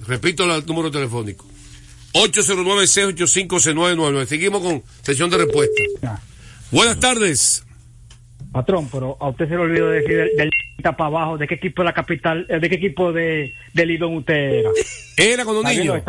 repito 0.07 0.43
el 0.43 0.65
número 0.65 0.91
telefónico. 0.91 1.45
809-685-6999. 2.13 4.25
Seguimos 4.25 4.61
con 4.61 4.83
sesión 5.01 5.29
de 5.29 5.37
respuesta. 5.37 5.81
Buenas 6.71 6.99
tardes. 6.99 7.63
Patrón, 8.51 8.89
pero 8.91 9.17
a 9.19 9.29
usted 9.29 9.45
se 9.45 9.51
le 9.55 9.59
olvidó 9.59 9.89
decir 9.89 10.15
del, 10.17 10.29
del 10.37 10.49
para 10.81 11.05
abajo, 11.05 11.37
de 11.37 11.47
qué 11.47 11.55
equipo 11.55 11.81
de 11.81 11.85
la 11.85 11.93
capital, 11.93 12.45
eh, 12.49 12.59
de 12.59 12.69
qué 12.69 12.75
equipo 12.75 13.11
de, 13.11 13.53
de 13.73 13.85
Lidón 13.85 14.17
usted 14.17 14.33
era. 14.33 14.69
Era 15.17 15.43
cuando 15.45 15.63
niño. 15.63 16.01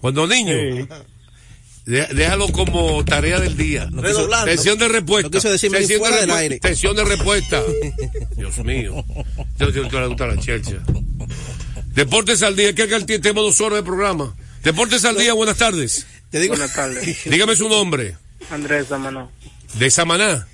Cuando 0.00 0.26
niño. 0.26 0.54
De- 0.54 0.86
Déjalo 1.88 2.52
como 2.52 3.02
tarea 3.02 3.40
del 3.40 3.56
día. 3.56 3.88
Redoblando. 3.90 4.52
Sesión 4.52 4.78
de 4.78 4.88
respuesta. 4.88 5.40
Sesión 5.40 5.72
de 5.72 5.78
del 5.86 6.00
respu- 6.00 6.32
aire. 6.34 6.60
Sesión 6.62 6.94
de 6.94 7.04
respuesta. 7.04 7.62
Dios 8.36 8.58
mío. 8.58 9.02
Yo 9.58 9.72
te 9.72 9.80
le 10.00 10.06
gusta 10.06 10.26
la 10.26 10.36
chelcha. 10.38 10.82
Deportes 11.94 12.42
al 12.42 12.56
día. 12.56 12.74
¿Qué 12.74 12.86
que 12.88 13.18
tenemos 13.18 13.44
dos 13.44 13.60
horas 13.62 13.78
de 13.78 13.82
programa? 13.84 14.36
Deportes 14.62 15.02
al 15.06 15.16
día, 15.16 15.32
buenas 15.32 15.56
tardes. 15.56 16.06
Te 16.30 16.40
digo. 16.40 16.54
Buenas 16.56 16.74
tardes. 16.74 17.20
Dígame 17.24 17.56
su 17.56 17.70
nombre. 17.70 18.16
Andrés 18.50 18.86
Samaná. 18.88 19.26
De 19.78 19.90
Samaná. 19.90 20.46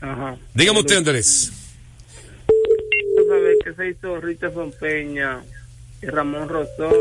Ajá. 0.00 0.36
Dígame 0.54 0.80
usted, 0.80 0.96
Andrés. 0.96 1.52
Tú 2.46 3.24
sabes 3.28 3.56
que 3.62 3.74
se 3.74 3.90
hizo 3.90 4.20
Richardson 4.22 4.72
Peña 4.80 5.40
y 6.00 6.06
Ramón 6.06 6.48
Rosón 6.48 6.94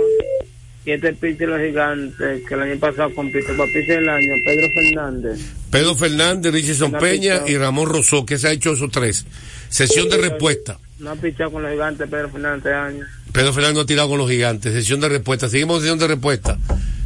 y 0.87 0.91
este 0.91 1.11
de 1.11 1.47
los 1.47 1.59
gigantes 1.59 2.47
que 2.47 2.53
el 2.53 2.61
año 2.61 2.79
pasado 2.79 3.13
compitió 3.13 3.57
para 3.57 3.67
pitcher 3.67 3.99
del 3.99 4.07
año, 4.07 4.33
Pedro 4.45 4.69
Fernández. 4.73 5.39
Pedro 5.69 5.95
Fernández, 5.95 6.53
Richardson 6.53 6.93
Peña 6.93 7.41
y 7.45 7.57
Ramón 7.57 7.89
Rosó. 7.89 8.25
¿Qué 8.25 8.37
se 8.37 8.47
ha 8.47 8.51
hecho 8.51 8.71
esos 8.71 8.89
tres? 8.89 9.25
Sesión 9.67 10.07
de 10.07 10.15
respuesta. 10.15 10.79
No 10.99 11.09
ha 11.09 11.15
pichado 11.17 11.51
con 11.51 11.63
los 11.63 11.71
gigantes 11.71 12.09
Pedro 12.09 12.29
Fernández 12.29 12.59
este 12.59 12.73
año. 12.73 13.05
Pedro 13.33 13.51
Fernández 13.51 13.75
no 13.75 13.81
ha 13.81 13.85
tirado 13.85 14.07
con 14.07 14.17
los 14.17 14.29
gigantes. 14.29 14.71
Sesión 14.71 15.01
de 15.01 15.09
respuesta. 15.09 15.49
Seguimos 15.49 15.75
con 15.75 15.81
sesión 15.81 15.99
de 15.99 16.07
respuesta. 16.07 16.57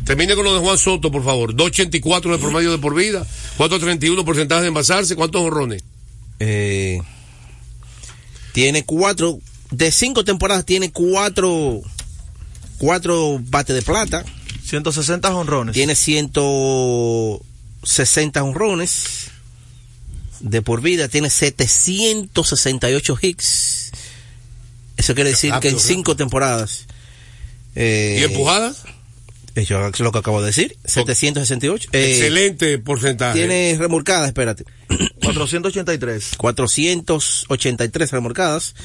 Termine 0.06 0.36
con 0.36 0.46
lo 0.46 0.54
de 0.54 0.60
Juan 0.60 0.78
Soto, 0.78 1.12
por 1.12 1.24
favor. 1.24 1.56
2.84 1.56 2.34
de 2.34 2.38
promedio 2.38 2.72
de 2.72 2.78
por 2.78 2.94
vida. 2.94 3.26
4.31 3.58 4.24
porcentaje 4.24 4.62
de 4.62 4.68
envasarse. 4.68 5.16
¿Cuántos 5.16 5.42
horrones? 5.42 5.84
Eh, 6.40 7.00
tiene 8.52 8.86
cuatro, 8.86 9.40
de 9.72 9.92
cinco 9.92 10.24
temporadas 10.24 10.66
tiene 10.66 10.92
cuatro, 10.92 11.82
cuatro 12.82 13.40
bates 13.40 13.76
de 13.76 13.84
plata. 13.84 14.26
160 14.66 15.36
honrones. 15.36 15.76
Tiene 15.76 15.94
160 15.94 18.44
honrones. 18.44 19.28
De 20.40 20.64
por 20.64 20.82
vida 20.82 21.08
tiene 21.08 21.30
768 21.30 23.20
hits. 23.22 23.92
Eso 24.98 25.14
quiere 25.14 25.30
decir 25.30 25.52
que 25.52 25.68
en 25.68 25.76
Rápido, 25.76 25.80
cinco 25.80 26.16
temporadas. 26.16 26.88
eh, 27.76 28.18
¿Y 28.20 28.24
empujadas? 28.24 28.82
Eso 29.56 29.86
es 29.88 30.00
lo 30.00 30.12
que 30.12 30.20
acabo 30.20 30.40
de 30.42 30.48
decir. 30.48 30.78
768. 30.86 31.90
Eh, 31.92 32.12
Excelente 32.12 32.78
porcentaje. 32.78 33.38
Tiene 33.40 33.76
remolcadas, 33.78 34.28
espérate. 34.28 34.64
483. 35.22 36.32
483 36.38 38.12
remolcadas. 38.12 38.76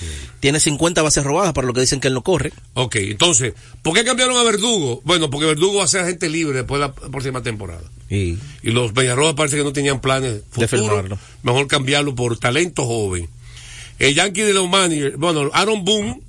Tiene 0.40 0.60
50 0.60 1.02
bases 1.02 1.24
robadas, 1.24 1.52
para 1.52 1.66
lo 1.66 1.72
que 1.72 1.80
dicen 1.80 2.00
que 2.00 2.08
él 2.08 2.14
no 2.14 2.22
corre. 2.22 2.52
Ok, 2.74 2.96
entonces, 2.96 3.54
¿por 3.82 3.94
qué 3.94 4.04
cambiaron 4.04 4.36
a 4.36 4.42
Verdugo? 4.42 5.00
Bueno, 5.04 5.30
porque 5.30 5.46
Verdugo 5.46 5.78
va 5.78 5.84
a 5.84 5.88
ser 5.88 6.02
agente 6.02 6.28
libre 6.28 6.58
después 6.58 6.80
de 6.80 6.86
la 6.88 6.92
próxima 6.94 7.42
temporada. 7.42 7.82
Y, 8.10 8.36
Y 8.62 8.70
los 8.70 8.92
Peñarrojas 8.92 9.34
parece 9.34 9.56
que 9.56 9.64
no 9.64 9.72
tenían 9.72 10.00
planes 10.00 10.42
futuros. 10.50 10.70
firmarlo. 10.70 11.18
Mejor 11.42 11.66
cambiarlo 11.68 12.14
por 12.14 12.38
talento 12.38 12.84
joven. 12.86 13.28
El 13.98 14.14
Yankee 14.14 14.42
de 14.42 14.52
los 14.52 14.68
managers, 14.68 15.16
bueno, 15.16 15.48
Aaron 15.54 15.84
Boone 15.84 16.20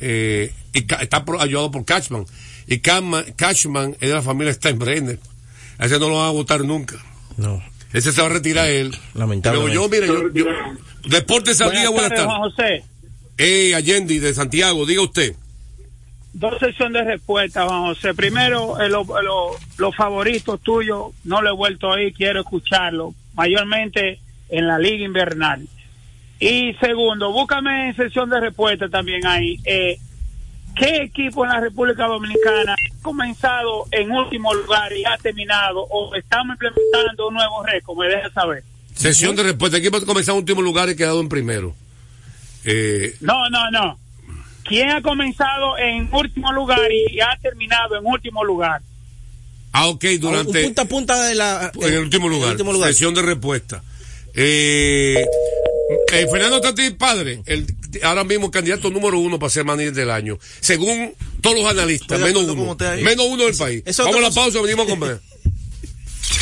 eh, 0.00 0.52
y 0.72 0.78
está 0.80 1.24
pro- 1.24 1.40
ayudado 1.40 1.70
por 1.70 1.84
Cashman. 1.84 2.26
Y 2.66 2.78
Cashman, 2.78 3.24
Cashman 3.36 3.92
es 4.00 4.08
de 4.08 4.14
la 4.14 4.22
familia 4.22 4.52
Steinbrenner. 4.52 5.18
A 5.78 5.86
ese 5.86 5.98
no 5.98 6.08
lo 6.08 6.16
van 6.16 6.28
a 6.28 6.30
votar 6.30 6.60
nunca. 6.64 6.96
No. 7.36 7.62
Ese 7.92 8.12
se 8.12 8.20
va 8.20 8.26
a 8.28 8.30
retirar 8.30 8.68
él. 8.68 8.92
Lamentablemente. 9.14 9.70
Pero 9.72 9.82
yo, 9.82 9.88
mire, 9.88 10.06
yo, 10.06 10.32
yo- 10.32 11.08
Deportes 11.08 11.60
al 11.60 11.70
día, 11.72 11.90
buenas 11.90 12.10
tardes. 12.10 12.24
Juan 12.26 12.40
José. 12.40 12.84
Eh, 13.36 13.74
Allende 13.74 14.18
de 14.20 14.32
Santiago, 14.34 14.86
diga 14.86 15.02
usted. 15.02 15.34
dos 16.32 16.58
sesiones 16.58 17.04
de 17.04 17.12
respuesta, 17.12 17.64
Juan 17.66 17.82
José. 17.82 18.12
Primero, 18.14 18.80
eh, 18.80 18.88
lo- 18.88 19.04
lo- 19.22 19.50
los 19.78 19.94
favoritos 19.94 20.60
tuyos, 20.62 21.12
no 21.24 21.40
lo 21.42 21.50
he 21.50 21.52
vuelto 21.54 21.88
a 21.88 21.94
oír, 21.94 22.12
quiero 22.12 22.40
escucharlo, 22.40 23.14
mayormente 23.34 24.18
en 24.48 24.66
la 24.66 24.78
liga 24.80 25.04
invernal. 25.04 25.68
Y 26.40 26.72
segundo, 26.80 27.30
búscame 27.32 27.88
en 27.90 27.96
sesión 27.96 28.28
de 28.30 28.40
respuesta 28.40 28.88
también 28.88 29.24
ahí. 29.26 29.60
Eh, 29.64 29.98
¿Qué 30.76 31.02
equipo 31.02 31.44
en 31.44 31.50
la 31.52 31.60
República 31.60 32.06
Dominicana 32.06 32.72
ha 32.72 33.02
comenzado 33.02 33.86
en 33.92 34.10
último 34.10 34.52
lugar 34.54 34.92
y 34.92 35.04
ha 35.04 35.16
terminado 35.18 35.80
o 35.88 36.14
estamos 36.16 36.54
implementando 36.54 37.28
un 37.28 37.34
nuevo 37.34 37.62
récord? 37.62 37.98
Me 37.98 38.08
deja 38.08 38.30
saber. 38.30 38.64
Sesión 38.94 39.36
de 39.36 39.44
respuesta. 39.44 39.78
Equipo 39.78 39.98
ha 39.98 40.04
comenzado 40.04 40.38
en 40.38 40.42
último 40.42 40.62
lugar 40.62 40.88
y 40.90 40.96
quedado 40.96 41.20
en 41.20 41.28
primero. 41.28 41.74
Eh, 42.64 43.14
No, 43.20 43.48
no, 43.50 43.70
no. 43.70 43.98
¿Quién 44.64 44.90
ha 44.90 45.02
comenzado 45.02 45.76
en 45.78 46.08
último 46.12 46.50
lugar 46.52 46.90
y 46.90 47.20
ha 47.20 47.36
terminado 47.40 47.96
en 47.96 48.06
último 48.06 48.42
lugar? 48.44 48.80
ah, 49.72 49.88
ok, 49.88 50.04
durante. 50.18 50.60
Un 50.60 50.64
punta 50.66 50.82
a 50.82 50.84
punta 50.86 51.22
de 51.28 51.34
la. 51.34 51.70
en 51.74 51.92
el 51.92 51.98
último 52.00 52.28
lugar. 52.28 52.52
último 52.52 52.72
lugar. 52.72 52.88
Sesión 52.90 53.12
de 53.14 53.22
respuesta. 53.22 53.82
Eh, 54.32 55.24
eh, 56.12 56.26
Fernando 56.30 56.60
Tati 56.60 56.90
Padre, 56.90 57.42
el, 57.46 57.66
ahora 58.02 58.24
mismo 58.24 58.50
candidato 58.50 58.90
número 58.90 59.18
uno 59.18 59.38
para 59.38 59.50
ser 59.50 59.64
manager 59.64 59.92
del 59.92 60.10
año. 60.10 60.38
Según 60.60 61.14
todos 61.40 61.56
los 61.56 61.66
analistas, 61.66 62.18
menos 62.20 62.44
uno. 62.44 62.76
Menos 63.02 63.26
uno 63.26 63.44
del 63.44 63.56
país. 63.56 63.82
Vamos 63.98 64.16
a 64.16 64.20
la 64.20 64.30
pausa, 64.30 64.60
venimos 64.60 64.86
a 64.86 64.90
comer. 64.90 65.20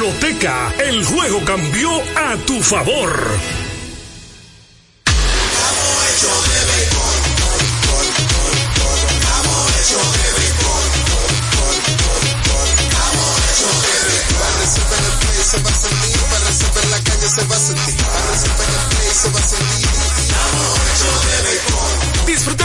Loteca, 0.00 0.72
el 0.78 1.04
juego 1.04 1.44
cambió 1.44 1.90
a 2.16 2.34
tu 2.46 2.62
favor. 2.62 3.69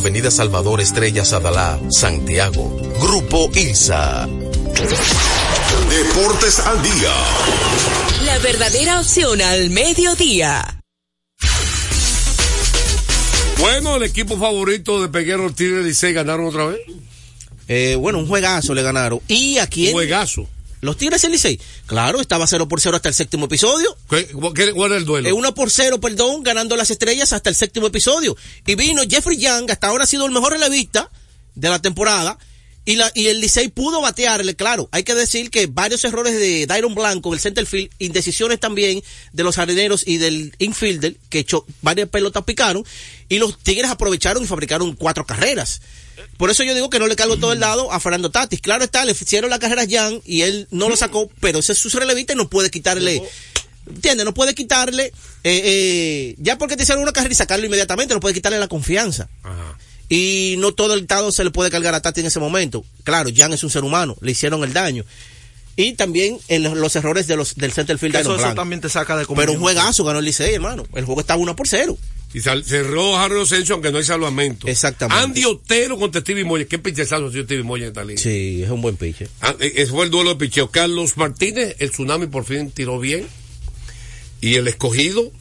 Avenida 0.00 0.30
Salvador 0.30 0.80
Estrella 0.80 1.26
Sadalá, 1.26 1.78
Santiago. 1.90 2.74
Grupo 3.02 3.50
ILSA. 3.54 4.26
Deportes 5.90 6.58
al 6.60 6.82
día. 6.82 7.12
La 8.24 8.38
verdadera 8.38 8.98
opción 9.00 9.42
al 9.42 9.68
mediodía. 9.68 10.82
Bueno, 13.58 13.96
el 13.96 14.04
equipo 14.04 14.38
favorito 14.38 15.02
de 15.02 15.08
Peguero 15.10 15.52
Tigre 15.52 15.82
Licey 15.82 16.14
ganaron 16.14 16.46
otra 16.46 16.64
vez. 16.64 16.80
Eh, 17.68 17.94
bueno, 17.96 18.20
un 18.20 18.26
juegazo 18.26 18.72
le 18.72 18.82
ganaron. 18.82 19.20
¿Y 19.28 19.58
a 19.58 19.66
quién? 19.66 19.92
Juegazo. 19.92 20.48
Los 20.80 20.96
Tigres 20.96 21.22
del 21.22 21.32
Licey. 21.32 21.60
Claro, 21.86 22.20
estaba 22.20 22.46
0 22.46 22.66
por 22.68 22.80
0 22.80 22.96
hasta 22.96 23.08
el 23.08 23.14
séptimo 23.14 23.46
episodio. 23.46 23.96
¿Qué- 24.08 24.26
qué- 24.54 24.72
¿Cuál 24.72 24.92
es 24.92 24.98
el 24.98 25.04
duelo? 25.04 25.28
Eh, 25.28 25.32
1 25.32 25.54
por 25.54 25.70
0, 25.70 26.00
perdón, 26.00 26.42
ganando 26.42 26.74
las 26.76 26.90
estrellas 26.90 27.32
hasta 27.32 27.50
el 27.50 27.56
séptimo 27.56 27.86
episodio. 27.88 28.36
Y 28.66 28.74
vino 28.76 29.02
Jeffrey 29.08 29.36
Young, 29.36 29.70
hasta 29.70 29.88
ahora 29.88 30.04
ha 30.04 30.06
sido 30.06 30.24
el 30.26 30.32
mejor 30.32 30.52
relevista 30.52 31.10
de 31.54 31.68
la 31.68 31.80
temporada. 31.82 32.38
Y, 32.86 32.96
la, 32.96 33.12
y 33.14 33.26
el 33.26 33.40
Licey 33.42 33.68
pudo 33.68 34.00
batearle, 34.00 34.56
claro. 34.56 34.88
Hay 34.90 35.02
que 35.04 35.14
decir 35.14 35.50
que 35.50 35.66
varios 35.66 36.02
errores 36.06 36.34
de 36.34 36.66
Dairon 36.66 36.94
Blanco, 36.94 37.34
el 37.34 37.38
center 37.40 37.66
field, 37.66 37.90
indecisiones 37.98 38.58
también 38.58 39.02
de 39.32 39.42
los 39.44 39.56
jardineros 39.56 40.02
y 40.06 40.16
del 40.16 40.54
infielder, 40.58 41.14
que 41.28 41.40
echó, 41.40 41.66
varias 41.82 42.08
pelotas 42.08 42.42
picaron. 42.44 42.82
Y 43.28 43.38
los 43.38 43.58
Tigres 43.58 43.90
aprovecharon 43.90 44.42
y 44.42 44.46
fabricaron 44.46 44.96
cuatro 44.96 45.26
carreras. 45.26 45.82
Por 46.36 46.50
eso 46.50 46.62
yo 46.62 46.74
digo 46.74 46.90
que 46.90 46.98
no 46.98 47.06
le 47.06 47.16
cargo 47.16 47.36
todo 47.36 47.52
el 47.52 47.60
lado 47.60 47.92
a 47.92 48.00
Fernando 48.00 48.30
Tatis. 48.30 48.60
Claro 48.60 48.84
está, 48.84 49.04
le 49.04 49.12
hicieron 49.12 49.50
la 49.50 49.58
carrera 49.58 49.82
a 49.82 49.86
Jan 49.88 50.20
y 50.24 50.42
él 50.42 50.68
no 50.70 50.88
lo 50.88 50.96
sacó, 50.96 51.30
pero 51.40 51.58
ese 51.58 51.72
es 51.72 51.78
su 51.78 51.90
relevista 51.98 52.32
y 52.32 52.36
no 52.36 52.48
puede 52.48 52.70
quitarle. 52.70 53.22
¿Entiendes? 53.86 54.24
No 54.24 54.34
puede 54.34 54.54
quitarle, 54.54 55.06
eh, 55.06 55.12
eh, 55.44 56.34
ya 56.38 56.58
porque 56.58 56.76
te 56.76 56.84
hicieron 56.84 57.02
una 57.02 57.12
carrera 57.12 57.32
y 57.32 57.36
sacarlo 57.36 57.66
inmediatamente, 57.66 58.14
no 58.14 58.20
puede 58.20 58.34
quitarle 58.34 58.58
la 58.58 58.68
confianza. 58.68 59.28
Y 60.08 60.56
no 60.58 60.72
todo 60.72 60.94
el 60.94 61.06
dado 61.06 61.32
se 61.32 61.44
le 61.44 61.50
puede 61.50 61.70
cargar 61.70 61.94
a 61.94 62.02
Tati 62.02 62.20
en 62.20 62.26
ese 62.26 62.40
momento. 62.40 62.84
Claro, 63.04 63.30
Jan 63.34 63.52
es 63.52 63.64
un 63.64 63.70
ser 63.70 63.84
humano, 63.84 64.16
le 64.20 64.32
hicieron 64.32 64.62
el 64.64 64.72
daño. 64.72 65.04
Y 65.76 65.94
también 65.94 66.38
en 66.48 66.62
los, 66.62 66.76
los 66.76 66.94
errores 66.96 67.26
de 67.26 67.36
los, 67.36 67.54
del 67.54 67.72
center 67.72 67.96
field 67.96 68.14
de 68.14 68.20
Eso, 68.20 68.30
Iron 68.30 68.36
eso 68.40 68.46
Blanco. 68.48 68.60
también 68.60 68.80
te 68.80 68.88
saca 68.88 69.16
de 69.16 69.24
Pero 69.26 69.52
un 69.52 69.60
juegazo 69.60 70.04
ganó 70.04 70.18
el 70.18 70.24
Licey, 70.24 70.54
hermano. 70.54 70.84
El 70.94 71.04
juego 71.04 71.20
estaba 71.20 71.40
1 71.40 71.56
por 71.56 71.66
0. 71.66 71.96
Y 72.32 72.40
sal- 72.40 72.64
cerró 72.64 73.16
Harry 73.18 73.40
Asensio, 73.40 73.74
aunque 73.74 73.90
no 73.90 73.98
hay 73.98 74.04
salvamento. 74.04 74.68
Exactamente. 74.68 75.22
Andy 75.22 75.44
Otero 75.46 75.98
contra 75.98 76.20
Stevie 76.20 76.44
Moya. 76.44 76.64
¿Qué 76.64 76.78
pichezazo 76.78 77.26
ha 77.26 77.30
sido 77.32 77.44
Stevie 77.44 77.64
Moya 77.64 77.84
en 77.84 77.88
esta 77.88 78.04
liga? 78.04 78.20
Sí, 78.20 78.62
es 78.62 78.70
un 78.70 78.80
buen 78.82 78.96
piche. 78.96 79.26
Ah, 79.40 79.54
eh, 79.58 79.72
Ese 79.76 79.90
fue 79.90 80.04
el 80.04 80.10
duelo 80.10 80.30
de 80.30 80.36
picheo. 80.36 80.70
Carlos 80.70 81.16
Martínez, 81.16 81.74
el 81.80 81.90
tsunami 81.90 82.26
por 82.28 82.44
fin 82.44 82.70
tiró 82.70 83.00
bien. 83.00 83.26
Y 84.40 84.54
el 84.54 84.68
escogido 84.68 85.32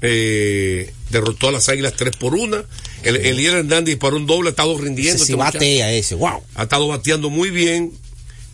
eh, 0.00 0.92
derrotó 1.10 1.48
a 1.48 1.52
las 1.52 1.68
águilas 1.68 1.94
3 1.96 2.16
por 2.16 2.34
1. 2.34 2.64
El, 3.04 3.16
el 3.16 3.36
líder 3.36 3.56
Hernández 3.58 3.94
disparó 3.94 4.16
un 4.16 4.26
doble, 4.26 4.48
ha 4.48 4.50
estado 4.50 4.76
rindiendo. 4.78 5.16
Ese 5.16 5.26
sí 5.26 5.32
este 5.32 5.36
batea 5.36 5.92
ese, 5.92 6.14
wow. 6.14 6.42
Ha 6.54 6.62
estado 6.64 6.88
bateando 6.88 7.30
muy 7.30 7.50
bien. 7.50 7.92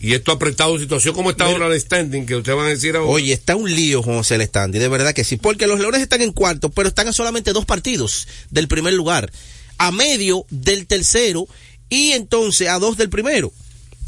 Y 0.00 0.14
esto 0.14 0.30
ha 0.30 0.34
apretado 0.37 0.78
situación 0.78 1.14
como 1.14 1.30
está 1.30 1.46
ahora 1.46 1.66
el 1.66 1.80
standing, 1.80 2.24
que 2.24 2.37
ustedes 2.37 2.56
van 2.56 2.66
a 2.66 2.70
decir 2.70 2.94
ahora. 2.94 3.11
Oye, 3.11 3.32
está 3.32 3.56
un 3.56 3.74
lío 3.74 4.02
con 4.02 4.16
José 4.16 4.38
Lestandi, 4.38 4.78
de 4.78 4.88
verdad 4.88 5.12
que 5.12 5.24
sí, 5.24 5.37
porque 5.37 5.66
los 5.66 5.80
Leones 5.80 6.00
están 6.02 6.22
en 6.22 6.32
cuarto, 6.32 6.68
pero 6.70 6.88
están 6.88 7.08
a 7.08 7.12
solamente 7.12 7.52
dos 7.52 7.64
partidos 7.64 8.28
del 8.50 8.68
primer 8.68 8.94
lugar, 8.94 9.30
a 9.76 9.90
medio 9.90 10.46
del 10.50 10.87
tercero 10.87 11.48
y 11.88 12.12
entonces 12.12 12.68
a 12.68 12.78
dos 12.78 12.96
del 12.96 13.11
primero. 13.11 13.52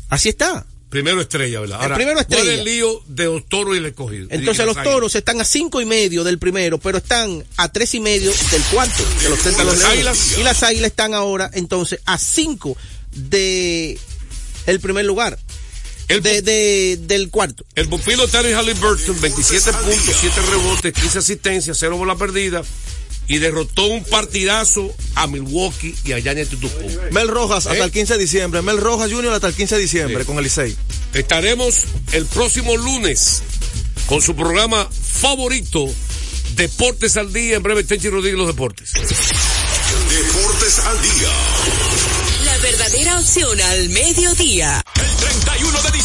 Así 0.08 0.28
está. 0.28 0.64
Primero 0.90 1.20
estrella, 1.20 1.60
¿verdad? 1.60 1.84
El 1.84 1.92
primero 1.92 2.16
¿cuál 2.16 2.26
es 2.26 2.38
estrella. 2.38 2.62
el 2.62 2.64
lío 2.64 3.02
de 3.06 3.24
los 3.26 3.48
toros 3.48 3.76
y 3.76 3.78
el 3.78 3.86
escogido? 3.86 4.26
Entonces 4.30 4.66
los 4.66 4.82
toros 4.82 5.14
están 5.14 5.40
a 5.40 5.44
cinco 5.44 5.80
y 5.80 5.84
medio 5.84 6.24
del 6.24 6.38
primero, 6.38 6.78
pero 6.78 6.98
están 6.98 7.44
a 7.56 7.68
tres 7.70 7.94
y 7.94 8.00
medio 8.00 8.32
del 8.50 8.62
cuarto, 8.72 9.04
que 9.20 9.28
los 9.28 9.38
tentan 9.38 9.66
los 9.66 9.78
Las 9.78 9.94
Leones. 9.94 10.08
Águilas. 10.08 10.38
Y 10.38 10.42
las 10.42 10.62
águilas 10.64 10.90
están 10.90 11.14
ahora 11.14 11.48
entonces 11.54 12.00
a 12.06 12.18
cinco 12.18 12.76
de 13.12 13.98
el 14.66 14.80
primer 14.80 15.04
lugar. 15.04 15.38
De, 16.18 16.42
de- 16.42 16.98
del 17.02 17.30
cuarto. 17.30 17.64
El 17.74 17.88
pupilo 17.88 18.26
Terry 18.28 18.52
Halliburton, 18.52 19.20
27 19.20 19.72
puntos, 19.72 20.16
7 20.20 20.40
rebotes, 20.50 20.92
15 20.92 21.18
asistencias, 21.18 21.76
0 21.78 21.96
bola 21.96 22.16
perdida. 22.16 22.62
Y 23.28 23.38
derrotó 23.38 23.84
un 23.86 24.02
partidazo 24.02 24.92
a 25.14 25.28
Milwaukee 25.28 25.94
y 26.04 26.12
a 26.12 26.18
Yanni 26.18 26.44
Tutucu. 26.46 26.90
Mel 27.12 27.28
Rojas 27.28 27.66
hasta 27.66 27.78
¿Eh? 27.78 27.84
el 27.84 27.92
15 27.92 28.14
de 28.14 28.18
diciembre. 28.18 28.60
Mel 28.60 28.78
Rojas 28.78 29.08
Junior 29.12 29.32
hasta 29.32 29.46
el 29.46 29.54
15 29.54 29.76
de 29.76 29.80
diciembre 29.82 30.18
Sí. 30.20 30.26
con 30.26 30.36
el 30.38 30.42
Licey. 30.44 30.76
Estaremos 31.14 31.76
el 32.10 32.26
próximo 32.26 32.76
lunes 32.76 33.42
con 34.06 34.20
su 34.20 34.34
programa 34.34 34.88
favorito, 34.90 35.86
Deportes 36.56 37.16
al 37.16 37.32
Día. 37.32 37.54
En 37.56 37.62
breve, 37.62 37.84
Tenchi 37.84 38.08
Rodríguez, 38.08 38.36
los 38.36 38.48
deportes. 38.48 38.90
Deportes 38.94 40.78
al 40.80 41.00
día. 41.02 41.28
La 42.44 42.58
verdadera 42.58 43.18
opción 43.20 43.60
al 43.60 43.88
mediodía. 43.90 44.82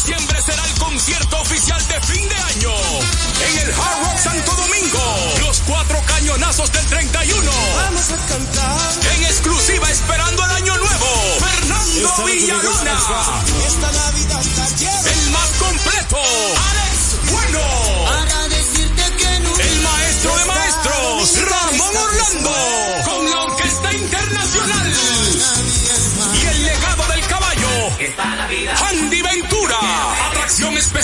El 0.06 0.14
31 0.14 0.28
de 0.28 0.36
diciembre 0.36 0.42
será 0.42 0.64
el 0.64 0.78
concierto 0.78 1.40
oficial 1.40 1.88
de 1.88 2.00
fin 2.02 2.28
de 2.28 2.36
año 2.36 2.70
en 3.40 3.58
el 3.58 3.74
Hard 3.74 4.02
Rock 4.04 4.18
Santo 4.18 4.52
Domingo. 4.52 5.00
Los 5.40 5.60
cuatro 5.66 6.00
cañonazos 6.06 6.70
del 6.70 6.86
31. 6.86 7.50
Vamos 7.76 8.12
a 8.12 8.16
cantar. 8.26 8.78
En 9.16 9.24
exclusiva 9.24 9.90
esperando 9.90 10.44
el 10.44 10.50
año 10.52 10.76
nuevo. 10.76 11.06
Fernando 11.40 12.24
Villalona. 12.24 12.92
Esta 13.66 13.90
Navidad 13.90 14.42
El 15.06 15.30
más 15.30 15.50
completo. 15.58 16.18
Alex 16.70 17.32
Bueno. 17.32 17.60
Para 18.04 18.48
decirte 18.48 19.02
que 19.16 19.40
no 19.40 19.56
El 19.58 19.80
maestro 19.80 20.36
de 20.36 20.44
maestros. 20.44 21.42
Ramón 21.50 21.96
Orlando. 21.96 22.54
Con 23.04 23.25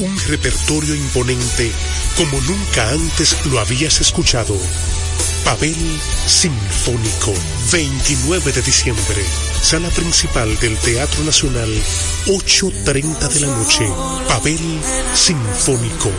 Un 0.00 0.18
repertorio 0.28 0.94
imponente 0.94 1.70
como 2.16 2.40
nunca 2.40 2.88
antes 2.88 3.36
lo 3.44 3.60
habías 3.60 4.00
escuchado. 4.00 4.56
Pavel 5.44 5.76
Sinfónico, 6.26 7.34
29 7.70 8.50
de 8.50 8.62
diciembre, 8.62 9.22
sala 9.60 9.90
principal 9.90 10.58
del 10.58 10.78
Teatro 10.78 11.22
Nacional, 11.24 11.68
8.30 12.28 13.28
de 13.28 13.40
la 13.40 13.48
noche. 13.48 13.86
Pavel 14.26 14.80
Sinfónico, 15.14 16.10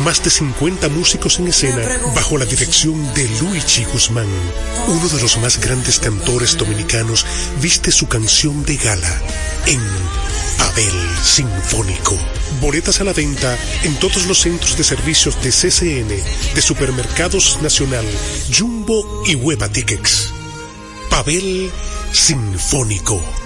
más 0.00 0.22
de 0.22 0.30
50 0.30 0.88
músicos 0.88 1.38
en 1.38 1.48
escena 1.48 1.82
bajo 2.14 2.38
la 2.38 2.44
dirección 2.44 3.14
de 3.14 3.28
Luigi 3.40 3.84
Guzmán. 3.84 4.28
Uno 4.88 5.08
de 5.08 5.20
los 5.20 5.38
más 5.38 5.60
grandes 5.60 5.98
cantores 5.98 6.56
dominicanos 6.56 7.24
viste 7.60 7.90
su 7.90 8.08
canción 8.08 8.64
de 8.64 8.76
gala 8.76 9.22
en 9.66 9.80
Pavel 10.58 11.16
Sinfónico. 11.22 12.16
Boletas 12.60 13.00
a 13.00 13.04
la 13.04 13.12
venta 13.12 13.56
en 13.82 13.94
todos 13.96 14.26
los 14.26 14.40
centros 14.40 14.76
de 14.76 14.84
servicios 14.84 15.40
de 15.42 15.50
CCN, 15.50 16.08
de 16.54 16.62
Supermercados 16.62 17.58
Nacional, 17.62 18.04
Jumbo 18.56 19.22
y 19.26 19.34
Hueva 19.34 19.68
Tickets. 19.68 20.32
Pavel 21.10 21.70
Sinfónico. 22.12 23.45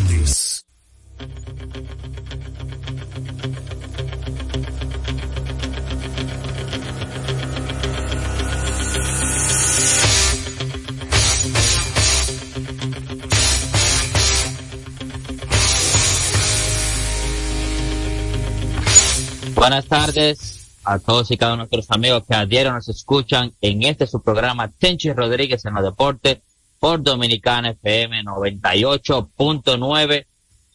Buenas 19.61 19.85
tardes 19.85 20.81
a 20.83 20.97
todos 20.97 21.29
y 21.29 21.37
cada 21.37 21.53
uno 21.53 21.65
de 21.65 21.69
nuestros 21.69 21.95
amigos 21.95 22.23
que 22.27 22.33
a 22.33 22.47
diario 22.47 22.73
nos 22.73 22.89
escuchan 22.89 23.53
en 23.61 23.83
este 23.83 24.07
su 24.07 24.19
programa 24.19 24.69
Tenchi 24.69 25.13
Rodríguez 25.13 25.63
en 25.65 25.75
los 25.75 25.83
deportes 25.83 26.39
por 26.79 27.03
Dominicana 27.03 27.69
FM 27.69 28.23
98.9 28.23 30.25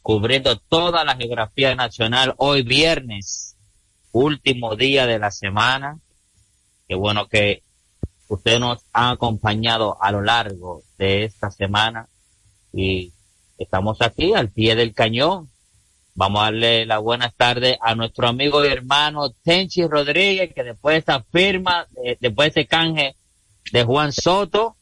cubriendo 0.02 0.56
toda 0.56 1.04
la 1.04 1.16
geografía 1.16 1.74
nacional 1.74 2.34
hoy 2.36 2.62
viernes, 2.62 3.56
último 4.12 4.76
día 4.76 5.08
de 5.08 5.18
la 5.18 5.32
semana. 5.32 5.98
Qué 6.86 6.94
bueno 6.94 7.26
que 7.26 7.64
ustedes 8.28 8.60
nos 8.60 8.84
han 8.92 9.14
acompañado 9.14 10.00
a 10.00 10.12
lo 10.12 10.22
largo 10.22 10.84
de 10.96 11.24
esta 11.24 11.50
semana 11.50 12.06
y 12.72 13.12
estamos 13.58 14.00
aquí 14.00 14.32
al 14.32 14.48
pie 14.48 14.76
del 14.76 14.94
cañón 14.94 15.50
Vamos 16.18 16.40
a 16.40 16.44
darle 16.44 16.86
las 16.86 17.02
buenas 17.02 17.34
tardes 17.36 17.76
a 17.78 17.94
nuestro 17.94 18.26
amigo 18.26 18.64
y 18.64 18.68
hermano 18.68 19.32
Tenchi 19.44 19.86
Rodríguez, 19.86 20.50
que 20.54 20.64
después 20.64 20.94
de 20.94 20.98
esta 21.00 21.22
firma, 21.30 21.86
después 22.20 22.54
de 22.54 22.60
ese 22.62 22.66
canje 22.66 23.16
de 23.70 23.84
Juan 23.84 24.14
Soto, 24.14 24.78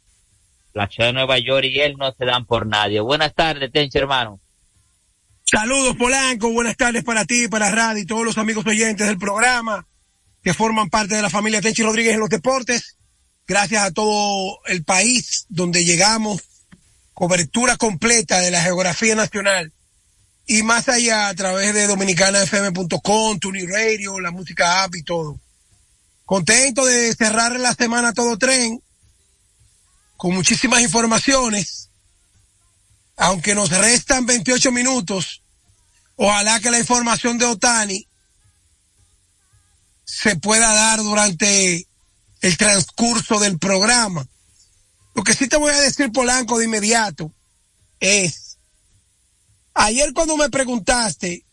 la 0.74 0.86
ciudad 0.86 1.08
de 1.08 1.14
Nueva 1.14 1.40
York 1.40 1.64
y 1.64 1.80
él 1.80 1.96
no 1.98 2.12
se 2.12 2.24
dan 2.24 2.46
por 2.46 2.68
nadie. 2.68 3.00
Buenas 3.00 3.34
tardes, 3.34 3.72
Tenchi, 3.72 3.98
hermano. 3.98 4.38
Saludos, 5.42 5.96
Polanco. 5.96 6.52
Buenas 6.52 6.76
tardes 6.76 7.02
para 7.02 7.24
ti, 7.24 7.48
para 7.48 7.68
Radio 7.68 8.02
y 8.02 8.06
todos 8.06 8.24
los 8.24 8.38
amigos 8.38 8.64
oyentes 8.64 9.04
del 9.04 9.18
programa 9.18 9.84
que 10.40 10.54
forman 10.54 10.88
parte 10.88 11.16
de 11.16 11.22
la 11.22 11.30
familia 11.30 11.60
Tenchi 11.60 11.82
Rodríguez 11.82 12.14
en 12.14 12.20
los 12.20 12.28
deportes. 12.28 12.96
Gracias 13.44 13.82
a 13.82 13.90
todo 13.90 14.60
el 14.66 14.84
país 14.84 15.46
donde 15.48 15.84
llegamos. 15.84 16.44
Cobertura 17.12 17.76
completa 17.76 18.38
de 18.38 18.52
la 18.52 18.62
geografía 18.62 19.16
nacional 19.16 19.72
y 20.46 20.62
más 20.62 20.88
allá 20.88 21.28
a 21.28 21.34
través 21.34 21.72
de 21.74 21.86
dominicanafm.com, 21.86 23.38
Tuni 23.38 23.66
Radio, 23.66 24.20
la 24.20 24.30
música 24.30 24.84
app 24.84 24.94
y 24.94 25.02
todo. 25.02 25.40
Contento 26.24 26.84
de 26.84 27.14
cerrar 27.14 27.58
la 27.58 27.74
semana 27.74 28.12
todo 28.12 28.38
tren 28.38 28.82
con 30.16 30.34
muchísimas 30.34 30.82
informaciones. 30.82 31.90
Aunque 33.16 33.54
nos 33.54 33.70
restan 33.70 34.26
28 34.26 34.72
minutos, 34.72 35.42
ojalá 36.16 36.60
que 36.60 36.70
la 36.70 36.78
información 36.78 37.38
de 37.38 37.46
Otani 37.46 38.08
se 40.04 40.36
pueda 40.36 40.72
dar 40.74 41.02
durante 41.02 41.86
el 42.40 42.56
transcurso 42.56 43.38
del 43.38 43.58
programa. 43.58 44.26
Lo 45.14 45.22
que 45.22 45.34
sí 45.34 45.48
te 45.48 45.56
voy 45.56 45.72
a 45.72 45.80
decir, 45.80 46.10
Polanco, 46.10 46.58
de 46.58 46.64
inmediato, 46.64 47.32
es 48.00 48.43
Ayer 49.74 50.12
cuando 50.14 50.36
me 50.36 50.50
preguntaste 50.50 51.44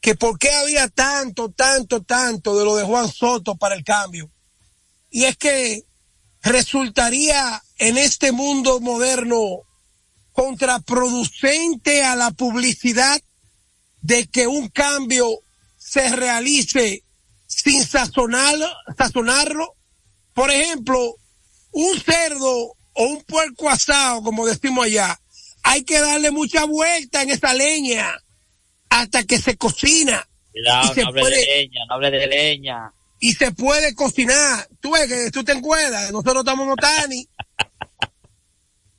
que 0.00 0.14
por 0.14 0.38
qué 0.38 0.50
había 0.50 0.88
tanto, 0.88 1.50
tanto, 1.50 2.02
tanto 2.02 2.56
de 2.58 2.64
lo 2.64 2.76
de 2.76 2.84
Juan 2.84 3.08
Soto 3.10 3.56
para 3.56 3.74
el 3.74 3.84
cambio. 3.84 4.30
Y 5.10 5.24
es 5.24 5.36
que 5.36 5.84
resultaría 6.42 7.62
en 7.78 7.98
este 7.98 8.32
mundo 8.32 8.80
moderno 8.80 9.62
contraproducente 10.32 12.04
a 12.04 12.16
la 12.16 12.30
publicidad 12.30 13.20
de 14.00 14.26
que 14.28 14.46
un 14.46 14.68
cambio 14.68 15.40
se 15.76 16.14
realice 16.14 17.04
sin 17.46 17.84
sazonarlo, 17.84 18.68
sazonarlo. 18.96 19.74
Por 20.32 20.50
ejemplo, 20.50 21.16
un 21.72 22.00
cerdo 22.00 22.76
o 22.92 23.04
un 23.04 23.22
puerco 23.24 23.68
asado, 23.68 24.22
como 24.22 24.46
decimos 24.46 24.86
allá, 24.86 25.20
hay 25.62 25.84
que 25.84 26.00
darle 26.00 26.30
mucha 26.30 26.64
vuelta 26.64 27.22
en 27.22 27.30
esa 27.30 27.54
leña 27.54 28.16
hasta 28.90 29.24
que 29.24 29.38
se 29.38 29.56
cocina. 29.56 30.26
Cuidado, 30.52 30.90
y 30.90 30.94
se 30.94 31.02
no 31.02 31.08
hable 31.08 31.20
puede, 31.20 31.36
de 31.36 31.46
leña, 31.46 31.80
no 31.88 31.94
hable 31.94 32.10
de 32.10 32.26
leña. 32.26 32.92
y 33.20 33.32
se 33.32 33.52
puede 33.52 33.94
cocinar. 33.94 34.68
Tú 34.80 34.92
ves 34.92 35.06
que 35.06 35.30
tú 35.30 35.44
te 35.44 35.52
encuentras, 35.52 36.10
nosotros 36.10 36.38
estamos 36.38 36.66
en 36.66 36.72
Otani. 36.72 37.28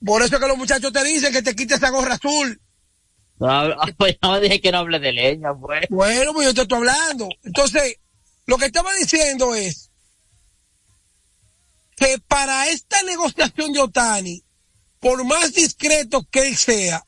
Por 0.06 0.22
eso 0.22 0.40
que 0.40 0.48
los 0.48 0.58
muchachos 0.58 0.94
te 0.94 1.04
dicen 1.04 1.34
que 1.34 1.42
te 1.42 1.56
quites 1.56 1.78
esa 1.78 1.90
gorra 1.90 2.16
azul. 2.16 2.62
No, 3.40 3.76
pues 3.98 4.18
no 4.22 4.40
dije 4.40 4.62
que 4.62 4.72
no 4.72 4.80
hable 4.80 5.00
de 5.00 5.12
leña, 5.12 5.54
pues. 5.60 5.88
Bueno, 5.90 6.34
pues 6.34 6.48
yo 6.48 6.54
te 6.54 6.62
estoy 6.62 6.78
hablando. 6.78 7.28
Entonces, 7.44 7.98
lo 8.46 8.58
que 8.58 8.66
estaba 8.66 8.94
diciendo 8.96 9.56
es 9.56 9.92
que 11.96 12.18
para 12.28 12.70
esta 12.70 13.04
negociación 13.04 13.74
de 13.74 13.80
Otani, 13.82 14.44
por 15.00 15.24
más 15.26 15.54
discreto 15.54 16.28
que 16.30 16.48
él 16.48 16.58
sea, 16.58 17.06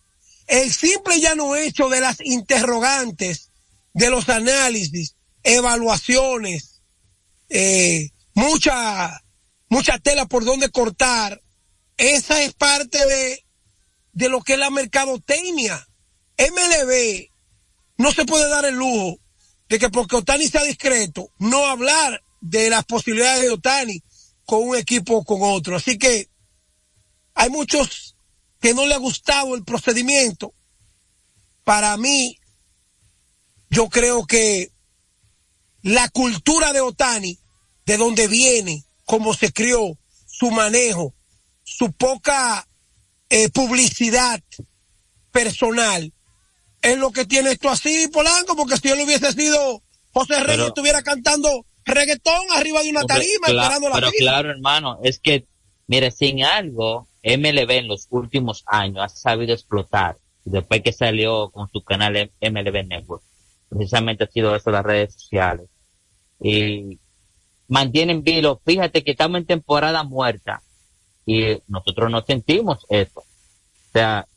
el 0.47 0.71
simple 0.71 1.17
y 1.17 1.21
llano 1.21 1.55
hecho 1.55 1.89
de 1.89 2.01
las 2.01 2.19
interrogantes, 2.21 3.51
de 3.93 4.09
los 4.09 4.29
análisis, 4.29 5.15
evaluaciones, 5.43 6.81
eh, 7.49 8.09
mucha, 8.33 9.21
mucha 9.69 9.99
tela 9.99 10.25
por 10.25 10.45
donde 10.45 10.69
cortar. 10.69 11.41
Esa 11.97 12.41
es 12.41 12.53
parte 12.53 13.05
de, 13.05 13.45
de 14.13 14.29
lo 14.29 14.41
que 14.41 14.53
es 14.53 14.59
la 14.59 14.69
mercadotecnia. 14.69 15.87
MLB 16.37 17.29
no 17.97 18.11
se 18.11 18.25
puede 18.25 18.49
dar 18.49 18.65
el 18.65 18.75
lujo 18.75 19.19
de 19.69 19.79
que 19.79 19.89
porque 19.89 20.15
Otani 20.15 20.47
sea 20.47 20.63
discreto, 20.63 21.31
no 21.37 21.65
hablar 21.65 22.23
de 22.41 22.69
las 22.69 22.83
posibilidades 22.85 23.43
de 23.43 23.51
Otani 23.51 24.03
con 24.43 24.67
un 24.67 24.75
equipo 24.75 25.17
o 25.17 25.23
con 25.23 25.39
otro. 25.43 25.75
Así 25.75 25.97
que 25.97 26.30
hay 27.33 27.49
muchos 27.49 28.15
que 28.59 28.73
no 28.73 28.85
le 28.85 28.93
ha 28.93 28.99
gustado 28.99 29.55
el 29.55 29.63
procedimiento. 29.63 30.53
Para 31.63 31.97
mí, 31.97 32.37
yo 33.69 33.89
creo 33.89 34.25
que 34.25 34.71
la 35.81 36.09
cultura 36.09 36.73
de 36.73 36.81
Otani, 36.81 37.39
de 37.85 37.97
donde 37.97 38.27
viene, 38.27 38.83
cómo 39.05 39.33
se 39.33 39.51
crió, 39.51 39.97
su 40.27 40.51
manejo, 40.51 41.13
su 41.63 41.91
poca 41.93 42.67
eh, 43.29 43.49
publicidad 43.49 44.41
personal, 45.31 46.13
es 46.81 46.97
lo 46.97 47.11
que 47.11 47.25
tiene 47.25 47.51
esto 47.51 47.69
así, 47.69 48.07
Polanco, 48.07 48.55
porque 48.55 48.77
si 48.77 48.89
él 48.89 49.01
hubiese 49.01 49.31
sido 49.33 49.81
José 50.11 50.35
Reyes, 50.35 50.47
Pero- 50.47 50.67
estuviera 50.67 51.01
cantando 51.03 51.65
reggaetón 51.85 52.45
arriba 52.51 52.83
de 52.83 52.89
una 52.89 53.03
tarima, 53.05 53.49
la 53.49 53.79
pero 53.93 54.11
claro, 54.17 54.51
hermano, 54.51 54.99
es 55.03 55.19
que, 55.19 55.47
mire, 55.87 56.11
sin 56.11 56.43
algo, 56.43 57.07
MLB 57.23 57.71
en 57.71 57.87
los 57.87 58.07
últimos 58.09 58.63
años 58.65 59.03
ha 59.03 59.09
sabido 59.09 59.53
explotar. 59.53 60.17
Después 60.43 60.81
que 60.81 60.91
salió 60.91 61.49
con 61.49 61.69
su 61.69 61.83
canal 61.83 62.31
MLB 62.41 62.87
Network, 62.87 63.23
precisamente 63.69 64.23
ha 64.23 64.27
sido 64.27 64.55
eso 64.55 64.71
las 64.71 64.83
redes 64.83 65.13
sociales. 65.13 65.67
Y 66.39 66.99
mantienen 67.67 68.23
vilo. 68.23 68.59
Fíjate 68.65 69.03
que 69.03 69.11
estamos 69.11 69.37
en 69.39 69.45
temporada 69.45 70.03
muerta 70.03 70.61
y 71.25 71.57
nosotros 71.67 72.11
no 72.11 72.21
sentimos 72.21 72.85
eso. 72.89 73.19
O 73.19 73.91
sea, 73.93 74.27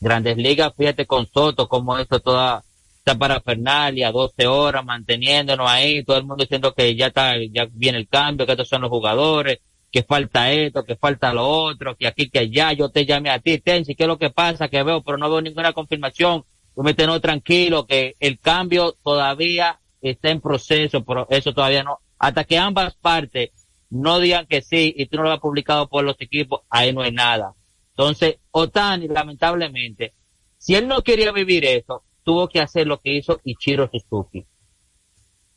Grandes 0.00 0.36
Ligas, 0.36 0.72
fíjate 0.76 1.06
con 1.06 1.26
Soto, 1.26 1.68
como 1.68 1.96
esto 1.98 2.20
toda 2.20 2.62
esta 2.98 3.16
parafernalia, 3.16 4.12
12 4.12 4.46
horas 4.46 4.84
manteniéndonos 4.84 5.70
ahí, 5.70 6.04
todo 6.04 6.16
el 6.18 6.24
mundo 6.24 6.42
diciendo 6.44 6.74
que 6.74 6.94
ya 6.94 7.06
está, 7.08 7.34
ya 7.50 7.66
viene 7.70 7.98
el 7.98 8.08
cambio, 8.08 8.44
que 8.44 8.52
estos 8.52 8.68
son 8.68 8.82
los 8.82 8.90
jugadores, 8.90 9.60
que 9.94 10.02
falta 10.02 10.50
esto, 10.50 10.82
que 10.82 10.96
falta 10.96 11.32
lo 11.32 11.46
otro, 11.48 11.94
que 11.96 12.08
aquí, 12.08 12.28
que 12.28 12.40
allá, 12.40 12.72
yo 12.72 12.88
te 12.88 13.06
llamé 13.06 13.30
a 13.30 13.38
ti, 13.38 13.58
Tensi, 13.60 13.94
¿qué 13.94 14.02
es 14.02 14.08
lo 14.08 14.18
que 14.18 14.28
pasa? 14.28 14.66
Que 14.66 14.82
veo, 14.82 15.04
pero 15.04 15.18
no 15.18 15.30
veo 15.30 15.40
ninguna 15.40 15.72
confirmación, 15.72 16.42
tú 16.74 16.82
me 16.82 16.94
tenés 16.94 17.20
tranquilo, 17.20 17.86
que 17.86 18.16
el 18.18 18.40
cambio 18.40 18.96
todavía 19.04 19.78
está 20.02 20.30
en 20.30 20.40
proceso, 20.40 21.04
pero 21.04 21.28
eso 21.30 21.52
todavía 21.54 21.84
no, 21.84 22.00
hasta 22.18 22.42
que 22.42 22.58
ambas 22.58 22.96
partes 22.96 23.50
no 23.88 24.18
digan 24.18 24.46
que 24.46 24.62
sí 24.62 24.92
y 24.96 25.06
tú 25.06 25.18
no 25.18 25.22
lo 25.22 25.30
has 25.30 25.38
publicado 25.38 25.88
por 25.88 26.02
los 26.02 26.16
equipos, 26.20 26.62
ahí 26.70 26.92
no 26.92 27.02
hay 27.02 27.12
nada. 27.12 27.54
Entonces, 27.90 28.38
Otani, 28.50 29.06
lamentablemente, 29.06 30.12
si 30.58 30.74
él 30.74 30.88
no 30.88 31.02
quería 31.02 31.30
vivir 31.30 31.64
eso, 31.64 32.02
tuvo 32.24 32.48
que 32.48 32.58
hacer 32.60 32.88
lo 32.88 32.98
que 32.98 33.14
hizo 33.14 33.40
Ichiro 33.44 33.88
Suzuki. 33.92 34.44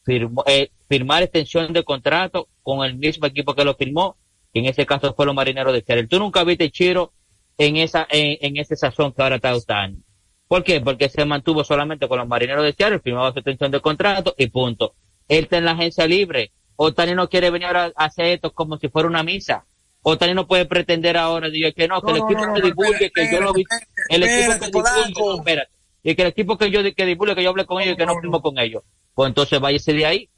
Firmó- 0.05 0.43
eh, 0.45 0.69
firmar 0.87 1.23
extensión 1.23 1.73
de 1.73 1.83
contrato 1.83 2.49
con 2.61 2.85
el 2.85 2.95
mismo 2.97 3.25
equipo 3.25 3.55
que 3.55 3.65
lo 3.65 3.73
firmó, 3.73 4.15
que 4.57 4.59
en 4.59 4.65
ese 4.65 4.85
caso 4.85 5.13
fue 5.13 5.25
los 5.25 5.35
marineros 5.35 5.73
de 5.73 5.81
Seattle. 5.81 6.07
Tú 6.07 6.19
nunca 6.19 6.43
viste 6.43 6.63
a 6.63 6.67
Ichiro 6.67 7.13
en 7.57 7.77
esa, 7.77 8.07
en, 8.09 8.37
en 8.41 8.57
ese 8.57 8.75
sazón 8.75 9.13
que 9.13 9.21
ahora 9.21 9.35
está 9.35 9.55
Otani. 9.55 10.01
¿Por 10.47 10.63
qué? 10.63 10.81
Porque 10.81 11.09
se 11.09 11.25
mantuvo 11.25 11.63
solamente 11.63 12.07
con 12.07 12.17
los 12.17 12.27
marineros 12.27 12.63
de 12.63 12.73
Seattle, 12.73 12.99
firmaba 12.99 13.31
su 13.33 13.39
extensión 13.39 13.71
de 13.71 13.81
contrato 13.81 14.33
y 14.37 14.47
punto. 14.47 14.95
Él 15.27 15.43
está 15.43 15.57
en 15.57 15.65
la 15.65 15.71
agencia 15.71 16.07
libre. 16.07 16.53
Otani 16.75 17.13
no 17.13 17.29
quiere 17.29 17.49
venir 17.49 17.67
ahora 17.67 17.91
a 17.95 18.05
hacer 18.05 18.27
esto 18.27 18.51
como 18.53 18.77
si 18.77 18.87
fuera 18.89 19.07
una 19.07 19.23
misa. 19.23 19.65
Otani 20.01 20.33
no 20.33 20.47
puede 20.47 20.65
pretender 20.65 21.17
ahora, 21.17 21.49
digo, 21.49 21.69
que 21.75 21.87
no, 21.87 22.01
que 22.01 22.11
el 22.11 22.17
equipo 22.17 22.53
que 22.53 22.61
divulgue, 22.61 23.11
que 23.13 23.31
yo 23.31 23.41
lo 23.41 23.53
vi, 23.53 23.63
el 24.09 24.23
equipo 24.23 24.59
que 24.59 25.07
divulgue, 25.07 25.37
espérate. 25.37 25.71
y 26.03 26.15
que 26.15 26.21
el 26.21 26.27
equipo 26.29 26.57
que 26.57 26.71
yo 26.71 26.79
que 26.95 27.05
divulgue, 27.05 27.35
que 27.35 27.43
yo 27.43 27.49
hable 27.49 27.65
con 27.65 27.81
ellos 27.81 27.93
y 27.93 27.97
que 27.97 28.05
no 28.05 28.19
firmo 28.21 28.41
con 28.41 28.57
ellos. 28.57 28.83
Pues 29.13 29.27
entonces 29.27 29.59
váyase 29.59 29.93
de 29.93 30.05
ahí. 30.05 30.29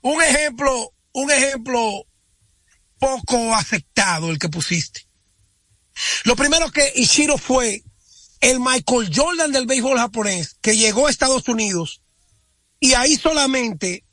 Un 0.00 0.20
ejemplo, 0.22 0.90
un 1.12 1.30
ejemplo 1.30 2.04
poco 3.02 3.52
aceptado 3.56 4.30
el 4.30 4.38
que 4.38 4.48
pusiste. 4.48 5.08
Lo 6.22 6.36
primero 6.36 6.70
que 6.70 6.92
Ishiro 6.94 7.36
fue 7.36 7.82
el 8.40 8.60
Michael 8.60 9.10
Jordan 9.12 9.50
del 9.50 9.66
béisbol 9.66 9.98
japonés 9.98 10.56
que 10.62 10.76
llegó 10.76 11.08
a 11.08 11.10
Estados 11.10 11.48
Unidos 11.48 12.00
y 12.78 12.94
ahí 12.94 13.16
solamente 13.16 14.04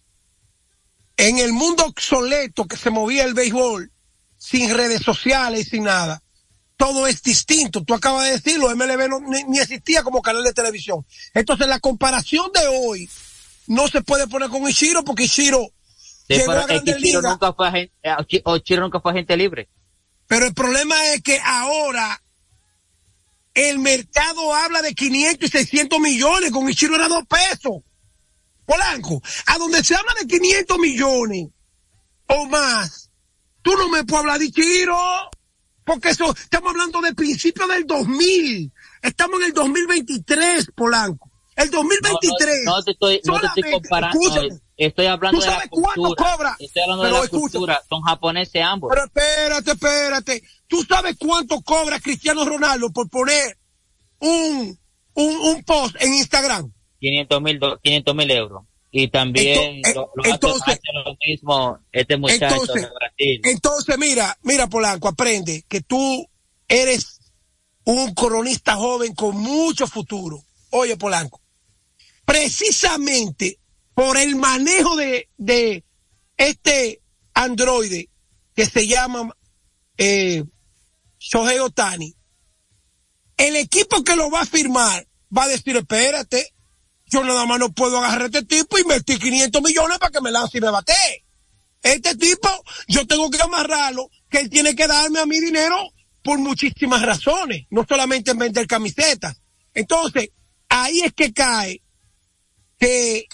en 1.18 1.38
el 1.38 1.54
mundo 1.54 1.86
obsoleto 1.86 2.66
que 2.68 2.78
se 2.78 2.90
movía 2.90 3.26
el 3.26 3.36
béisbol 3.36 3.92
sin 4.40 4.74
redes 4.74 5.04
sociales, 5.04 5.68
sin 5.70 5.84
nada. 5.84 6.24
Todo 6.76 7.06
es 7.06 7.22
distinto. 7.22 7.84
Tú 7.84 7.94
acabas 7.94 8.26
de 8.26 8.32
decirlo, 8.40 8.72
MLB 8.76 9.08
no- 9.08 9.20
ni, 9.20 9.44
ni 9.44 9.60
existía 9.60 10.02
como 10.02 10.24
canal 10.24 10.44
de 10.44 10.54
televisión. 10.54 11.06
Entonces 11.36 11.68
la 11.68 11.80
comparación 11.80 12.50
de 12.54 12.68
hoy 12.68 13.08
no 13.68 13.88
se 13.88 14.02
puede 14.02 14.26
poner 14.28 14.50
con 14.50 14.68
Ishiro 14.68 15.04
porque 15.04 15.26
Ishiro 15.26 15.70
Sí, 16.38 16.44
pero 16.46 16.60
a 16.60 16.62
es 16.62 16.68
que 16.68 16.74
Grandes 16.76 16.98
Chiro 16.98 17.20
Ligas. 17.20 17.32
nunca 17.34 17.54
fue 17.54 17.68
agente, 17.68 17.94
Chi- 18.28 18.42
o 18.46 18.58
Chiro 18.60 18.82
nunca 18.82 19.00
fue 19.00 19.12
agente 19.12 19.36
libre. 19.38 19.70
Pero 20.28 20.46
el 20.46 20.54
problema 20.54 20.96
es 21.14 21.22
que 21.24 21.40
ahora 21.44 22.22
el 23.54 23.80
mercado 23.80 24.54
habla 24.54 24.82
de 24.82 24.94
500 24.94 25.48
y 25.48 25.52
600 25.52 26.00
millones, 26.00 26.52
con 26.52 26.70
Ichiro 26.70 26.96
era 26.96 27.08
dos 27.08 27.24
pesos. 27.28 27.82
Polanco, 28.66 29.22
a 29.48 29.58
donde 29.58 29.84
se 29.84 29.96
habla 29.96 30.14
de 30.22 30.28
500 30.28 30.78
millones 30.78 31.48
o 32.28 32.46
más, 32.46 33.10
tú 33.64 33.72
no 33.76 33.90
me 33.90 34.04
puedes 34.04 34.20
hablar 34.22 34.38
de 34.40 34.46
Ichiro, 34.46 34.96
porque 35.84 36.10
eso, 36.10 36.32
estamos 36.38 36.70
hablando 36.70 37.02
de 37.02 37.16
principios 37.16 37.68
del 37.68 37.88
2000, 37.88 38.72
estamos 39.02 39.40
en 39.40 39.46
el 39.48 39.54
2023, 39.54 40.68
Polanco. 40.76 41.32
El 41.56 41.72
2023. 41.72 42.64
No, 42.66 42.78
no 42.78 42.84
te 42.84 42.92
estoy, 42.92 43.22
no 43.26 43.40
te 43.40 43.48
estoy 43.48 43.72
comparando. 43.72 44.20
escúchame, 44.22 44.50
no, 44.50 44.60
estoy 44.88 45.06
hablando 45.06 45.38
¿Tú 45.38 45.42
de 45.44 45.48
la 45.50 45.54
sabes 45.56 45.70
cuánto 45.70 46.02
cultura. 46.02 46.32
cobra? 46.36 46.56
Estoy 46.60 46.82
hablando 46.84 47.04
de 47.04 47.10
Pero 47.10 47.20
la 47.20 47.26
escucha. 47.26 47.42
cultura. 47.42 47.82
Son 47.90 48.02
japoneses 48.02 48.62
ambos. 48.64 48.90
Pero 48.92 49.06
espérate, 49.06 49.72
espérate. 49.72 50.44
¿Tú 50.68 50.84
sabes 50.84 51.16
cuánto 51.18 51.62
cobra 51.62 52.00
Cristiano 52.00 52.46
Ronaldo 52.46 52.90
por 52.92 53.10
poner 53.10 53.58
un, 54.20 54.78
un, 55.14 55.36
un 55.38 55.64
post 55.64 55.96
en 56.00 56.14
Instagram? 56.14 56.72
500 57.00 57.42
mil 57.42 57.60
500 57.84 58.16
mil 58.16 58.32
euros. 58.32 58.64
Y 58.92 59.08
también 59.10 59.84
Ento- 59.84 59.94
lo, 59.96 60.12
lo 60.16 60.26
eh, 60.26 60.30
entonces- 60.32 60.80
lo 61.06 61.16
mismo 61.28 61.80
este 61.92 62.18
muchacho 62.18 62.46
Entonces- 62.56 62.82
de 62.82 62.90
Brasil. 62.90 63.42
Entonces, 63.44 63.98
mira, 64.00 64.38
mira, 64.42 64.68
Polanco, 64.68 65.08
aprende 65.08 65.64
que 65.68 65.82
tú 65.82 66.28
eres 66.68 67.20
un 67.84 68.14
cronista 68.14 68.76
joven 68.76 69.14
con 69.16 69.38
mucho 69.38 69.86
futuro. 69.88 70.42
Oye, 70.72 70.98
Polanco, 70.98 71.42
precisamente 72.26 73.60
por 74.00 74.18
el 74.18 74.38
manejo 74.38 74.96
de, 74.96 75.84
este 76.38 77.02
androide 77.34 78.10
que 78.56 78.66
se 78.66 78.88
llama 78.88 79.30
eh, 79.98 80.42
Shohei 81.20 81.60
Otani, 81.60 82.16
el 83.36 83.58
equipo 83.58 84.02
que 84.06 84.16
lo 84.16 84.32
va 84.32 84.40
a 84.40 84.46
firmar 84.46 85.06
va 85.38 85.44
a 85.44 85.48
decir, 85.50 85.76
espérate, 85.76 86.56
yo 87.08 87.26
nada 87.26 87.46
más 87.46 87.60
no 87.60 87.74
puedo 87.74 87.98
agarrar 87.98 88.22
a 88.22 88.26
este 88.28 88.46
tipo 88.46 88.78
e 88.78 88.84
invertir 88.84 89.20
500 89.20 89.62
millones 89.62 89.98
para 89.98 90.12
que 90.12 90.22
me 90.22 90.32
lance 90.32 90.60
y 90.60 90.62
me 90.62 90.70
bate. 90.70 91.26
Este 91.84 92.16
tipo, 92.16 92.48
yo 92.88 93.06
tengo 93.06 93.30
que 93.30 93.42
amarrarlo, 93.42 94.10
que 94.30 94.40
él 94.40 94.50
tiene 94.50 94.78
que 94.78 94.88
darme 94.88 95.20
a 95.20 95.26
mi 95.26 95.42
dinero 95.42 95.76
por 96.24 96.40
muchísimas 96.40 97.02
razones, 97.02 97.68
no 97.70 97.86
solamente 97.86 98.32
en 98.32 98.38
vender 98.38 98.66
camisetas. 98.66 99.42
Entonces, 99.74 100.30
ahí 100.70 101.02
es 101.02 101.12
que 101.12 101.34
cae 101.34 101.82
que 102.80 103.26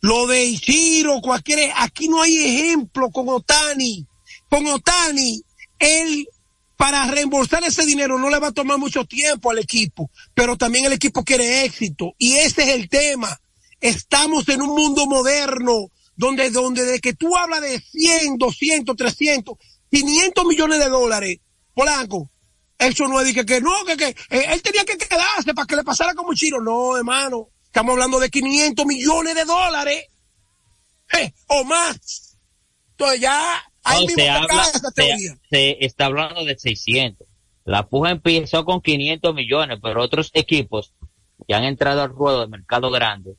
lo 0.00 0.26
de 0.26 0.44
Ichiro, 0.44 1.20
cualquier, 1.20 1.72
aquí 1.76 2.08
no 2.08 2.22
hay 2.22 2.38
ejemplo 2.38 3.10
con 3.10 3.28
Otani. 3.28 4.06
Con 4.48 4.66
Otani, 4.66 5.42
él, 5.78 6.28
para 6.76 7.06
reembolsar 7.06 7.64
ese 7.64 7.84
dinero 7.84 8.18
no 8.18 8.30
le 8.30 8.38
va 8.38 8.48
a 8.48 8.52
tomar 8.52 8.78
mucho 8.78 9.04
tiempo 9.04 9.50
al 9.50 9.58
equipo, 9.58 10.10
pero 10.34 10.56
también 10.56 10.84
el 10.84 10.92
equipo 10.92 11.24
quiere 11.24 11.64
éxito. 11.64 12.12
Y 12.18 12.34
ese 12.34 12.62
es 12.62 12.68
el 12.68 12.88
tema. 12.88 13.40
Estamos 13.80 14.48
en 14.48 14.62
un 14.62 14.70
mundo 14.70 15.06
moderno 15.06 15.90
donde, 16.16 16.50
donde 16.50 16.84
de 16.84 17.00
que 17.00 17.14
tú 17.14 17.36
hablas 17.36 17.60
de 17.60 17.80
100, 17.80 18.38
200, 18.38 18.96
300, 18.96 19.54
500 19.90 20.44
millones 20.44 20.78
de 20.78 20.88
dólares, 20.88 21.38
Polanco, 21.74 22.30
eso 22.78 23.08
no 23.08 23.20
es 23.20 23.34
que 23.34 23.60
no, 23.60 23.84
que, 23.84 23.96
que 23.96 24.08
eh, 24.30 24.46
él 24.50 24.62
tenía 24.62 24.84
que 24.84 24.96
quedarse 24.96 25.52
para 25.54 25.66
que 25.66 25.76
le 25.76 25.84
pasara 25.84 26.14
como 26.14 26.34
Chiro. 26.34 26.60
No, 26.60 26.96
hermano, 26.96 27.48
estamos 27.78 27.92
hablando 27.92 28.18
de 28.18 28.28
500 28.28 28.86
millones 28.86 29.36
de 29.36 29.44
dólares 29.44 30.06
eh, 31.16 31.32
o 31.46 31.62
más. 31.62 32.36
Entonces 32.90 33.20
ya, 33.20 33.62
ahí 33.84 34.00
No, 34.00 34.06
mismo 34.08 34.16
se 34.16 34.30
habla, 34.30 34.64
se, 35.48 35.84
está 35.84 36.06
hablando 36.06 36.44
de 36.44 36.58
600. 36.58 37.28
La 37.64 37.86
puja 37.86 38.10
empezó 38.10 38.64
con 38.64 38.80
500 38.80 39.32
millones, 39.32 39.78
pero 39.80 40.02
otros 40.02 40.32
equipos 40.34 40.92
que 41.46 41.54
han 41.54 41.62
entrado 41.62 42.02
al 42.02 42.08
ruedo 42.08 42.40
del 42.40 42.48
mercado 42.48 42.90
grande 42.90 43.36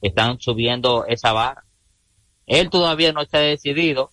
están 0.00 0.38
subiendo 0.40 1.04
esa 1.06 1.32
barra. 1.32 1.64
Él 2.46 2.70
todavía 2.70 3.12
no 3.12 3.22
ha 3.22 3.38
decidido. 3.38 4.12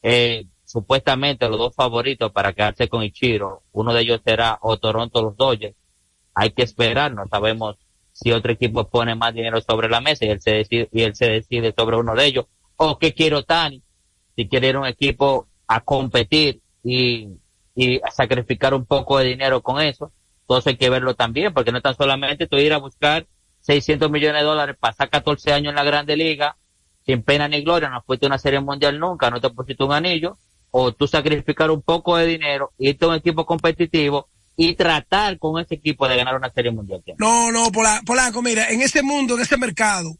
Eh, 0.00 0.46
supuestamente 0.64 1.48
los 1.48 1.58
dos 1.58 1.74
favoritos 1.74 2.30
para 2.30 2.52
quedarse 2.52 2.88
con 2.88 3.02
Ichiro, 3.02 3.64
uno 3.72 3.92
de 3.92 4.02
ellos 4.02 4.20
será 4.24 4.60
o 4.62 4.76
Toronto 4.76 5.22
los 5.22 5.36
Dodgers. 5.36 5.74
Hay 6.36 6.50
que 6.50 6.62
esperar, 6.62 7.12
no 7.12 7.26
sabemos 7.26 7.76
si 8.16 8.32
otro 8.32 8.50
equipo 8.50 8.88
pone 8.88 9.14
más 9.14 9.34
dinero 9.34 9.60
sobre 9.60 9.90
la 9.90 10.00
mesa 10.00 10.24
y 10.24 10.30
él 10.30 10.40
se 10.40 10.52
decide, 10.52 10.88
y 10.90 11.02
él 11.02 11.14
se 11.14 11.28
decide 11.28 11.74
sobre 11.76 11.98
uno 11.98 12.14
de 12.14 12.24
ellos. 12.24 12.46
O 12.76 12.98
qué 12.98 13.12
quiere 13.12 13.36
Otani, 13.36 13.82
si 14.34 14.48
quiere 14.48 14.68
ir 14.68 14.76
a 14.76 14.80
un 14.80 14.86
equipo 14.86 15.48
a 15.66 15.80
competir 15.80 16.62
y, 16.82 17.28
y 17.74 18.00
a 18.02 18.10
sacrificar 18.10 18.72
un 18.72 18.86
poco 18.86 19.18
de 19.18 19.26
dinero 19.26 19.60
con 19.60 19.82
eso. 19.82 20.12
Entonces 20.40 20.68
hay 20.68 20.76
que 20.78 20.88
verlo 20.88 21.14
también, 21.14 21.52
porque 21.52 21.72
no 21.72 21.82
tan 21.82 21.94
solamente 21.94 22.46
tú 22.46 22.56
ir 22.56 22.72
a 22.72 22.78
buscar 22.78 23.26
600 23.60 24.10
millones 24.10 24.40
de 24.40 24.46
dólares, 24.46 24.76
pasar 24.80 25.10
14 25.10 25.52
años 25.52 25.70
en 25.70 25.76
la 25.76 25.84
Grande 25.84 26.16
Liga, 26.16 26.56
sin 27.04 27.22
pena 27.22 27.48
ni 27.48 27.62
gloria, 27.62 27.90
no 27.90 28.02
fuiste 28.02 28.26
una 28.26 28.38
serie 28.38 28.60
mundial 28.60 28.98
nunca, 28.98 29.28
no 29.30 29.42
te 29.42 29.50
pusiste 29.50 29.84
un 29.84 29.92
anillo, 29.92 30.38
o 30.70 30.92
tú 30.92 31.06
sacrificar 31.06 31.70
un 31.70 31.82
poco 31.82 32.16
de 32.16 32.24
dinero, 32.24 32.72
irte 32.78 33.04
a 33.04 33.08
un 33.08 33.14
equipo 33.16 33.44
competitivo 33.44 34.30
y 34.56 34.74
tratar 34.74 35.38
con 35.38 35.60
ese 35.60 35.74
equipo 35.74 36.08
de 36.08 36.16
ganar 36.16 36.34
una 36.36 36.50
serie 36.52 36.70
mundial. 36.70 37.02
No, 37.18 37.52
no, 37.52 37.70
Pola- 37.70 38.00
Polanco, 38.06 38.40
mira, 38.42 38.70
en 38.70 38.80
ese 38.82 39.02
mundo, 39.02 39.34
en 39.36 39.42
ese 39.42 39.56
mercado, 39.56 40.16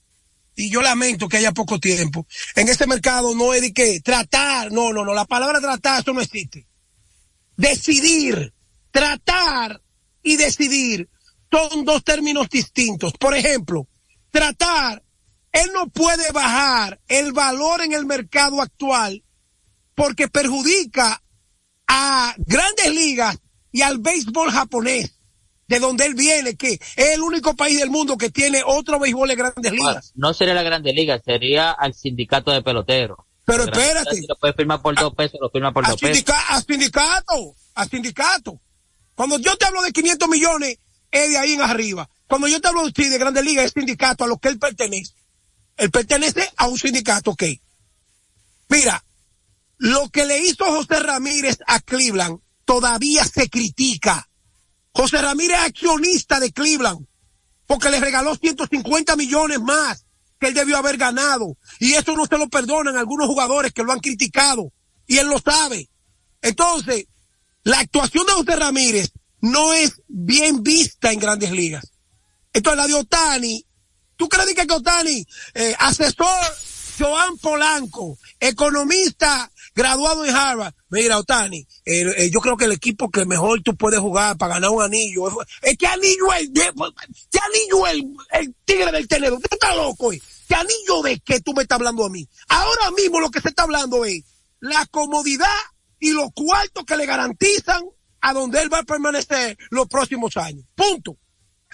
y 0.54 0.70
yo 0.70 0.82
lamento 0.82 1.28
que 1.28 1.38
haya 1.38 1.52
poco 1.52 1.78
tiempo, 1.80 2.26
en 2.54 2.68
ese 2.68 2.86
mercado 2.86 3.34
no 3.34 3.54
es 3.54 3.62
de 3.62 3.72
que 3.72 4.00
tratar, 4.00 4.70
no, 4.72 4.92
no, 4.92 5.04
no, 5.04 5.14
la 5.14 5.24
palabra 5.24 5.60
tratar, 5.60 6.00
eso 6.02 6.12
no 6.12 6.20
existe. 6.20 6.66
Decidir, 7.56 8.52
tratar 8.90 9.80
y 10.22 10.36
decidir 10.36 11.08
son 11.50 11.84
dos 11.84 12.04
términos 12.04 12.48
distintos. 12.50 13.14
Por 13.14 13.34
ejemplo, 13.34 13.86
tratar, 14.30 15.02
él 15.52 15.70
no 15.72 15.88
puede 15.88 16.30
bajar 16.32 17.00
el 17.08 17.32
valor 17.32 17.80
en 17.82 17.92
el 17.94 18.04
mercado 18.04 18.60
actual 18.60 19.22
porque 19.94 20.28
perjudica 20.28 21.22
a 21.86 22.34
grandes 22.38 22.94
ligas 22.94 23.38
y 23.72 23.82
al 23.82 23.98
béisbol 23.98 24.50
japonés, 24.50 25.16
de 25.68 25.80
donde 25.80 26.06
él 26.06 26.14
viene, 26.14 26.56
que 26.56 26.74
es 26.74 26.80
el 26.96 27.22
único 27.22 27.54
país 27.54 27.78
del 27.78 27.90
mundo 27.90 28.16
que 28.16 28.30
tiene 28.30 28.62
otro 28.64 28.98
béisbol 28.98 29.28
de 29.28 29.34
grandes 29.34 29.72
ligas. 29.72 30.12
No 30.14 30.32
sería 30.32 30.54
la 30.54 30.62
Grande 30.62 30.92
Liga, 30.92 31.20
sería 31.24 31.72
al 31.72 31.94
sindicato 31.94 32.52
de 32.52 32.62
peloteros. 32.62 33.18
Pero 33.44 33.64
La 33.64 33.72
espérate. 33.72 34.16
Si 34.16 34.26
lo 34.26 34.36
puede 34.36 34.54
firmar 34.54 34.82
por 34.82 34.94
dos 34.94 35.14
pesos, 35.14 35.38
lo 35.40 35.50
firma 35.50 35.72
por 35.72 35.86
a, 35.86 35.90
dos 35.90 36.00
pesos. 36.00 36.24
a 36.48 36.60
sindicato, 36.60 37.54
a 37.74 37.86
sindicato. 37.86 38.60
Cuando 39.14 39.38
yo 39.38 39.56
te 39.56 39.66
hablo 39.66 39.82
de 39.82 39.92
500 39.92 40.28
millones, 40.28 40.78
es 41.10 41.30
de 41.30 41.38
ahí 41.38 41.52
en 41.52 41.62
arriba. 41.62 42.08
Cuando 42.26 42.48
yo 42.48 42.60
te 42.60 42.68
hablo 42.68 42.84
de, 42.84 42.92
sí, 42.94 43.08
de 43.08 43.18
Grandes 43.18 43.44
Ligas, 43.44 43.66
es 43.66 43.72
sindicato 43.72 44.24
a 44.24 44.26
lo 44.26 44.38
que 44.38 44.48
él 44.48 44.58
pertenece. 44.58 45.14
Él 45.76 45.90
pertenece 45.90 46.48
a 46.56 46.66
un 46.66 46.78
sindicato, 46.78 47.32
ok. 47.32 47.44
Mira, 48.68 49.04
lo 49.78 50.08
que 50.08 50.24
le 50.24 50.40
hizo 50.40 50.64
José 50.64 51.00
Ramírez 51.00 51.58
a 51.66 51.80
Cleveland 51.80 52.40
todavía 52.66 53.24
se 53.24 53.48
critica. 53.48 54.28
José 54.92 55.22
Ramírez 55.22 55.56
es 55.58 55.64
accionista 55.64 56.38
de 56.38 56.52
Cleveland 56.52 57.06
porque 57.66 57.88
le 57.90 58.00
regaló 58.00 58.34
150 58.34 59.16
millones 59.16 59.60
más 59.60 60.04
que 60.38 60.48
él 60.48 60.54
debió 60.54 60.76
haber 60.76 60.98
ganado. 60.98 61.56
Y 61.80 61.94
eso 61.94 62.14
no 62.14 62.26
se 62.26 62.36
lo 62.36 62.48
perdonan 62.48 62.96
algunos 62.96 63.26
jugadores 63.26 63.72
que 63.72 63.82
lo 63.82 63.92
han 63.92 64.00
criticado. 64.00 64.72
Y 65.06 65.18
él 65.18 65.28
lo 65.28 65.38
sabe. 65.38 65.88
Entonces, 66.42 67.06
la 67.62 67.80
actuación 67.80 68.26
de 68.26 68.32
José 68.32 68.56
Ramírez 68.56 69.12
no 69.40 69.72
es 69.72 70.02
bien 70.08 70.62
vista 70.62 71.12
en 71.12 71.18
grandes 71.18 71.52
ligas. 71.52 71.90
Entonces, 72.52 72.78
la 72.78 72.86
de 72.86 72.94
Otani, 72.94 73.66
¿tú 74.16 74.28
crees 74.28 74.54
que 74.54 74.72
Otani, 74.72 75.26
eh, 75.54 75.74
asesor 75.78 76.54
Joan 76.98 77.36
Polanco, 77.38 78.18
economista 78.40 79.50
graduado 79.76 80.24
en 80.24 80.34
Harvard, 80.34 80.72
mira 80.88 81.18
Otani, 81.18 81.58
eh, 81.84 82.06
eh, 82.16 82.30
yo 82.32 82.40
creo 82.40 82.56
que 82.56 82.64
el 82.64 82.72
equipo 82.72 83.10
que 83.10 83.26
mejor 83.26 83.60
tú 83.62 83.76
puedes 83.76 84.00
jugar 84.00 84.38
para 84.38 84.54
ganar 84.54 84.70
un 84.70 84.82
anillo, 84.82 85.28
es, 85.60 85.76
que 85.76 85.86
anillo 85.86 86.28
¿qué 87.30 87.38
anillo 87.38 87.86
el, 87.86 88.16
el 88.32 88.54
tigre 88.64 88.90
del 88.90 89.06
tenedor? 89.06 89.38
¿Qué 89.38 89.54
está 89.54 89.74
loco? 89.76 90.14
eh? 90.14 90.22
¿Qué 90.48 90.54
anillo 90.54 91.02
de 91.02 91.20
qué 91.20 91.40
tú 91.40 91.52
me 91.52 91.62
estás 91.62 91.76
hablando 91.76 92.06
a 92.06 92.08
mí? 92.08 92.26
Ahora 92.48 92.90
mismo 92.96 93.20
lo 93.20 93.30
que 93.30 93.42
se 93.42 93.50
está 93.50 93.64
hablando 93.64 94.06
es 94.06 94.24
la 94.60 94.86
comodidad 94.86 95.46
y 96.00 96.12
los 96.12 96.30
cuartos 96.34 96.84
que 96.86 96.96
le 96.96 97.04
garantizan 97.04 97.82
a 98.22 98.32
donde 98.32 98.62
él 98.62 98.72
va 98.72 98.78
a 98.78 98.84
permanecer 98.84 99.58
los 99.70 99.88
próximos 99.88 100.38
años. 100.38 100.64
Punto. 100.74 101.18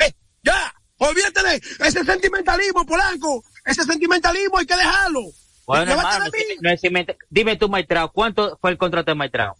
Eh, 0.01 0.13
ya, 0.43 0.75
olvídate 0.99 1.41
de 1.45 1.63
ese 1.87 2.05
sentimentalismo, 2.05 2.85
Polanco. 2.85 3.45
Ese 3.65 3.85
sentimentalismo 3.85 4.59
hay 4.59 4.67
que 4.67 4.77
dejarlo. 4.77 5.23
Bueno, 5.67 5.93
hermano, 5.93 6.25
no 6.61 6.71
es 6.71 6.81
dime 7.31 7.57
tú, 7.57 7.69
Maitrao, 7.69 8.11
¿cuánto 8.13 8.59
fue 8.61 8.71
el 8.71 8.79
contrato 8.79 9.11
de 9.11 9.15
Maitrao? 9.15 9.55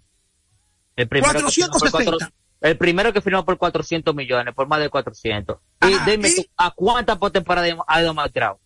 El 0.97 1.09
primero, 1.09 1.33
que 1.41 1.51
firmó 1.51 1.71
por 1.73 1.81
460. 1.91 2.11
cuatro- 2.19 2.37
el 2.61 2.77
primero 2.79 3.13
que 3.13 3.21
firmó 3.21 3.45
por 3.45 3.59
400 3.59 4.15
millones, 4.15 4.55
por 4.55 4.67
más 4.69 4.79
de 4.81 4.89
400. 4.91 5.59
Y 5.83 6.11
dime 6.11 6.31
tú, 6.35 6.45
¿a 6.57 6.71
cuántas 6.73 7.19
postemporadas 7.19 7.75
ha 7.87 8.03
ido 8.03 8.15
Maitrao? 8.15 8.61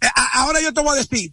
Eh, 0.00 0.06
ahora 0.34 0.60
yo 0.60 0.72
te 0.72 0.80
voy 0.82 0.90
a 0.90 0.94
decir, 1.00 1.32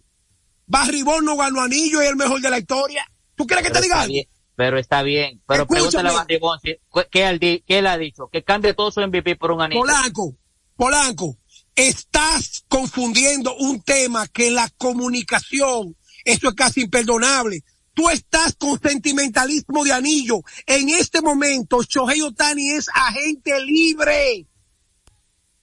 Barribón 0.66 1.24
no 1.24 1.36
ganó 1.36 1.60
anillo 1.60 2.00
y 2.02 2.04
es 2.06 2.10
el 2.10 2.16
mejor 2.16 2.40
de 2.40 2.50
la 2.50 2.58
historia. 2.58 3.06
¿Tú 3.36 3.46
quieres 3.46 3.64
que 3.64 3.70
te 3.70 3.74
Pero 3.74 3.82
diga 3.84 4.00
algo? 4.00 4.12
bien, 4.12 4.26
Pero 4.56 4.78
está 4.78 5.02
bien. 5.02 5.42
Pero 5.46 5.62
Escúchame. 5.62 5.82
pregúntale 5.90 6.08
a 6.08 6.12
Barry 6.22 6.38
Bonds, 6.38 6.62
¿qué, 6.62 6.80
qué 7.10 7.28
él 7.28 7.38
di- 7.38 7.62
qué 7.66 7.78
él 7.78 7.86
ha 7.86 7.98
dicho? 7.98 8.28
Que 8.32 8.42
cambie 8.42 8.74
todo 8.74 8.90
su 8.90 9.00
MVP 9.00 9.36
por 9.36 9.50
un 9.52 9.60
anillo. 9.60 9.80
Polanco, 9.82 10.34
Polanco, 10.76 11.36
estás 11.76 12.64
confundiendo 12.68 13.54
un 13.56 13.82
tema 13.82 14.26
que 14.26 14.50
la 14.50 14.68
comunicación, 14.78 15.96
eso 16.24 16.48
es 16.48 16.54
casi 16.54 16.82
imperdonable. 16.82 17.62
Tú 17.94 18.10
estás 18.10 18.56
con 18.56 18.80
sentimentalismo 18.80 19.84
de 19.84 19.92
anillo. 19.92 20.40
En 20.66 20.88
este 20.88 21.22
momento, 21.22 21.82
Shohei 21.82 22.20
Otani 22.22 22.72
es 22.72 22.88
agente 22.92 23.58
libre. 23.60 24.46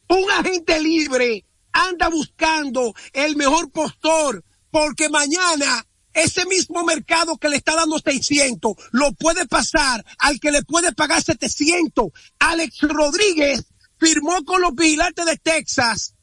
Un 0.08 0.32
agente 0.32 0.80
libre 0.80 1.46
anda 1.72 2.08
buscando 2.08 2.94
el 3.14 3.36
mejor 3.36 3.72
postor 3.72 4.44
porque 4.72 5.10
mañana 5.10 5.86
ese 6.14 6.46
mismo 6.46 6.84
mercado 6.84 7.38
que 7.38 7.50
le 7.50 7.58
está 7.58 7.76
dando 7.76 7.98
600 8.00 8.74
lo 8.92 9.14
puede 9.14 9.48
pasar 9.48 10.06
al 10.20 10.40
que 10.40 10.52
le 10.52 10.64
puede 10.64 10.94
pagar 10.94 11.24
700. 11.24 12.12
Alex 12.40 12.82
Rodríguez 12.82 13.66
firmó 14.04 14.44
con 14.44 14.62
los 14.62 14.76
vigilantes 14.76 15.26
de 15.26 15.38
Texas 15.38 16.16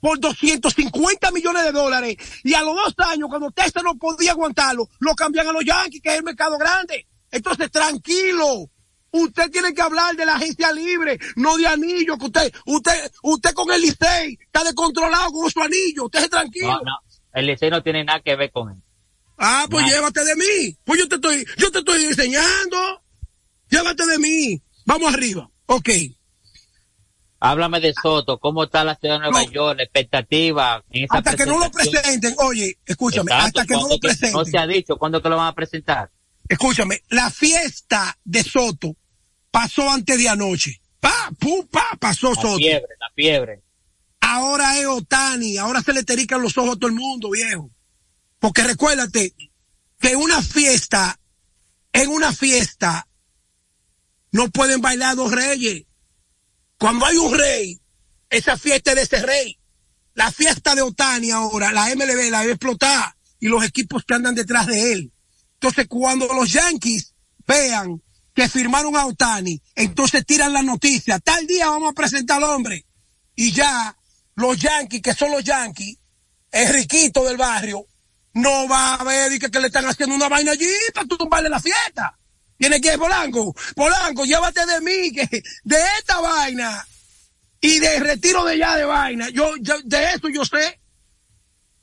por 0.00 0.20
250 0.20 1.30
millones 1.32 1.64
de 1.64 1.72
dólares 1.72 2.16
y 2.44 2.54
a 2.54 2.62
los 2.62 2.74
dos 2.76 2.94
años 3.08 3.28
cuando 3.28 3.50
Texas 3.50 3.82
no 3.82 3.96
podía 3.96 4.32
aguantarlo 4.32 4.88
lo 5.00 5.14
cambian 5.14 5.48
a 5.48 5.52
los 5.52 5.64
Yankees 5.64 6.00
que 6.02 6.10
es 6.10 6.18
el 6.18 6.24
mercado 6.24 6.58
grande. 6.58 7.06
Entonces 7.30 7.70
tranquilo. 7.70 8.70
Usted 9.10 9.48
tiene 9.50 9.72
que 9.72 9.80
hablar 9.80 10.16
de 10.16 10.26
la 10.26 10.34
agencia 10.34 10.72
libre, 10.72 11.18
no 11.36 11.56
de 11.56 11.68
anillo, 11.68 12.18
que 12.18 12.26
usted, 12.26 12.52
usted, 12.66 13.12
usted 13.22 13.52
con 13.54 13.70
el 13.70 13.80
Licey 13.80 14.36
está 14.40 14.64
descontrolado 14.64 15.30
con 15.30 15.48
su 15.48 15.60
anillo, 15.60 16.06
usted 16.06 16.24
es 16.24 16.30
tranquilo. 16.30 16.66
No, 16.66 16.80
no. 16.80 16.98
El 17.32 17.46
Licey 17.46 17.70
no 17.70 17.80
tiene 17.80 18.04
nada 18.04 18.20
que 18.20 18.34
ver 18.34 18.50
con 18.50 18.70
él. 18.70 18.82
Ah, 19.38 19.66
pues 19.70 19.84
Nada. 19.84 19.96
llévate 19.96 20.24
de 20.24 20.34
mí. 20.36 20.76
Pues 20.84 20.98
yo 20.98 21.08
te 21.08 21.14
estoy, 21.16 21.44
yo 21.58 21.70
te 21.70 21.78
estoy 21.78 22.04
enseñando. 22.04 23.02
Llévate 23.70 24.04
de 24.06 24.18
mí. 24.18 24.62
Vamos 24.84 25.14
arriba. 25.14 25.48
Ok. 25.66 25.88
Háblame 27.46 27.78
de 27.78 27.92
Soto, 28.02 28.38
¿cómo 28.40 28.64
está 28.64 28.84
la 28.84 28.94
ciudad 28.96 29.16
de 29.20 29.30
Nueva 29.30 29.44
York? 29.44 29.76
La 29.76 29.84
expectativa 29.84 30.82
en 30.90 31.04
esa 31.04 31.18
Hasta 31.18 31.36
que 31.36 31.44
no 31.44 31.58
lo 31.58 31.70
presenten, 31.70 32.34
oye, 32.38 32.78
escúchame, 32.86 33.30
Exacto, 33.32 33.60
hasta 33.60 33.66
que 33.66 33.74
no 33.74 33.80
¿cuándo 33.80 33.94
lo 33.96 34.00
que- 34.00 34.08
presenten. 34.08 34.32
No 34.32 34.44
se 34.46 34.56
ha 34.58 34.66
dicho 34.66 34.96
cuándo 34.96 35.20
que 35.20 35.28
lo 35.28 35.36
van 35.36 35.48
a 35.48 35.54
presentar. 35.54 36.10
Escúchame, 36.48 37.02
la 37.10 37.30
fiesta 37.30 38.16
de 38.24 38.42
Soto 38.42 38.96
pasó 39.50 39.90
antes 39.90 40.16
de 40.16 40.26
anoche. 40.26 40.80
Pa, 41.00 41.30
pu, 41.38 41.68
pa, 41.68 41.84
pasó 42.00 42.30
La 42.30 42.34
Soto. 42.36 42.56
fiebre, 42.56 42.88
la 42.98 43.06
fiebre. 43.14 43.62
Ahora 44.20 44.78
es 44.78 44.86
Otani, 44.86 45.58
ahora 45.58 45.82
se 45.82 45.92
le 45.92 46.02
terican 46.02 46.40
los 46.40 46.56
ojos 46.56 46.76
a 46.76 46.78
todo 46.78 46.88
el 46.88 46.96
mundo, 46.96 47.28
viejo. 47.30 47.70
Porque 48.38 48.62
recuérdate 48.62 49.34
que 50.00 50.16
una 50.16 50.40
fiesta, 50.40 51.20
en 51.92 52.08
una 52.08 52.32
fiesta, 52.32 53.06
no 54.32 54.48
pueden 54.48 54.80
bailar 54.80 55.14
dos 55.16 55.30
reyes. 55.30 55.84
Cuando 56.78 57.06
hay 57.06 57.16
un 57.16 57.36
rey, 57.36 57.80
esa 58.30 58.56
fiesta 58.56 58.90
es 58.90 58.96
de 58.96 59.02
ese 59.02 59.26
rey. 59.26 59.58
La 60.14 60.30
fiesta 60.30 60.74
de 60.74 60.82
Otani 60.82 61.30
ahora, 61.30 61.72
la 61.72 61.86
MLB 61.94 62.30
la 62.30 62.40
debe 62.40 62.52
explotar 62.52 63.14
y 63.40 63.48
los 63.48 63.64
equipos 63.64 64.04
que 64.04 64.14
andan 64.14 64.34
detrás 64.34 64.66
de 64.66 64.92
él. 64.92 65.12
Entonces, 65.54 65.86
cuando 65.88 66.26
los 66.32 66.52
Yankees 66.52 67.14
vean 67.46 68.02
que 68.34 68.48
firmaron 68.48 68.96
a 68.96 69.06
Otani, 69.06 69.60
entonces 69.74 70.24
tiran 70.26 70.52
la 70.52 70.62
noticia, 70.62 71.18
tal 71.18 71.46
día 71.46 71.68
vamos 71.68 71.90
a 71.90 71.94
presentar 71.94 72.38
al 72.38 72.50
hombre. 72.50 72.86
Y 73.36 73.52
ya 73.52 73.96
los 74.34 74.58
Yankees, 74.58 75.02
que 75.02 75.14
son 75.14 75.30
los 75.30 75.42
Yankees, 75.44 75.98
el 76.50 76.72
riquito 76.72 77.24
del 77.24 77.36
barrio, 77.36 77.86
no 78.34 78.68
va 78.68 78.94
a 78.94 79.04
ver 79.04 79.32
y 79.32 79.38
que, 79.38 79.50
que 79.50 79.60
le 79.60 79.68
están 79.68 79.86
haciendo 79.86 80.14
una 80.14 80.28
vaina 80.28 80.52
allí 80.52 80.66
para 80.92 81.06
tumbarle 81.06 81.48
la 81.48 81.60
fiesta. 81.60 82.18
Tiene 82.56 82.80
que 82.80 82.96
Polanco, 82.98 83.54
Polanco, 83.74 84.24
llévate 84.24 84.64
de 84.66 84.80
mí, 84.80 85.12
que 85.12 85.42
de 85.64 85.76
esta 85.98 86.20
vaina. 86.20 86.86
Y 87.60 87.78
de 87.78 87.98
retiro 87.98 88.44
de 88.44 88.58
ya 88.58 88.76
de 88.76 88.84
vaina, 88.84 89.30
yo, 89.30 89.52
de 89.56 90.04
eso 90.14 90.28
yo 90.28 90.44
sé. 90.44 90.80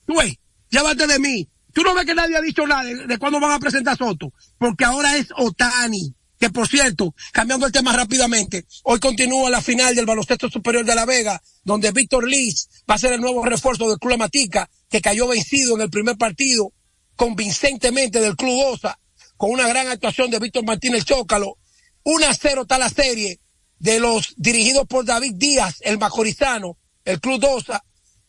Tú 0.05 0.15
ves, 0.17 0.36
llévate 0.69 1.07
de 1.07 1.19
mí. 1.19 1.49
Tú 1.74 1.82
no 1.82 1.93
ves 1.93 2.05
que 2.05 2.13
nadie 2.13 2.38
ha 2.38 2.41
dicho 2.41 2.67
nada 2.67 2.84
de, 2.84 3.07
de 3.07 3.17
cuándo 3.17 3.39
van 3.39 3.53
a 3.53 3.59
presentar 3.59 3.97
Soto, 3.97 4.32
porque 4.57 4.86
ahora 4.86 5.17
es 5.17 5.28
Otani. 5.36 6.13
Que 6.39 6.49
por 6.49 6.67
cierto, 6.67 7.13
cambiando 7.32 7.67
el 7.67 7.72
tema 7.72 7.95
rápidamente, 7.95 8.65
hoy 8.84 8.99
continúa 8.99 9.51
la 9.51 9.61
final 9.61 9.93
del 9.93 10.07
baloncesto 10.07 10.49
superior 10.49 10.84
de 10.84 10.95
La 10.95 11.05
Vega, 11.05 11.39
donde 11.63 11.91
Víctor 11.91 12.28
Liz 12.28 12.67
va 12.89 12.95
a 12.95 12.97
ser 12.97 13.13
el 13.13 13.22
nuevo 13.22 13.45
refuerzo 13.45 13.88
del 13.88 13.99
Club 13.99 14.17
Matica, 14.17 14.67
que 14.89 15.01
cayó 15.01 15.28
vencido 15.28 15.76
en 15.76 15.82
el 15.82 15.91
primer 15.91 16.17
partido 16.17 16.74
convincentemente 17.15 18.19
del 18.19 18.36
Club 18.36 18.74
Osa, 18.74 18.97
con 19.42 19.50
una 19.50 19.68
gran 19.68 19.88
actuación 19.88 20.30
de 20.30 20.38
Víctor 20.38 20.64
Martínez 20.64 21.04
Chócalo. 21.04 21.58
1 22.04 22.28
a 22.28 22.32
0 22.32 22.62
está 22.62 22.78
la 22.78 22.89
serie 22.89 23.39
de 23.80 24.00
los 24.00 24.36
dirigidos 24.38 24.86
por 24.86 25.04
David 25.04 25.34
Díaz, 25.34 25.78
el 25.82 25.98
macorizano, 25.98 26.78
el 27.06 27.20
Club 27.20 27.42
Dosa, 27.42 27.84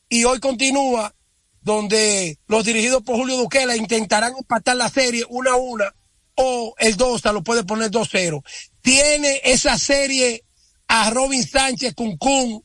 y 0.09 0.25
hoy 0.25 0.41
continúa 0.41 1.15
donde 1.61 2.39
los 2.47 2.65
dirigidos 2.65 3.03
por 3.03 3.17
Julio 3.17 3.37
Duquela 3.37 3.77
intentarán 3.77 4.33
empatar 4.39 4.75
la 4.77 4.89
serie 4.89 5.27
una 5.29 5.51
a 5.51 5.57
una 5.57 5.95
o 6.37 6.75
el 6.79 6.97
Dosa 6.97 7.31
lo 7.31 7.45
puede 7.45 7.63
poner 7.65 7.91
2-0. 7.91 8.43
Tiene 8.81 9.43
esa 9.45 9.77
serie 9.77 10.47
a 10.89 11.11
Robin 11.11 11.47
Sánchez 11.47 11.93
Cuncún 11.95 12.65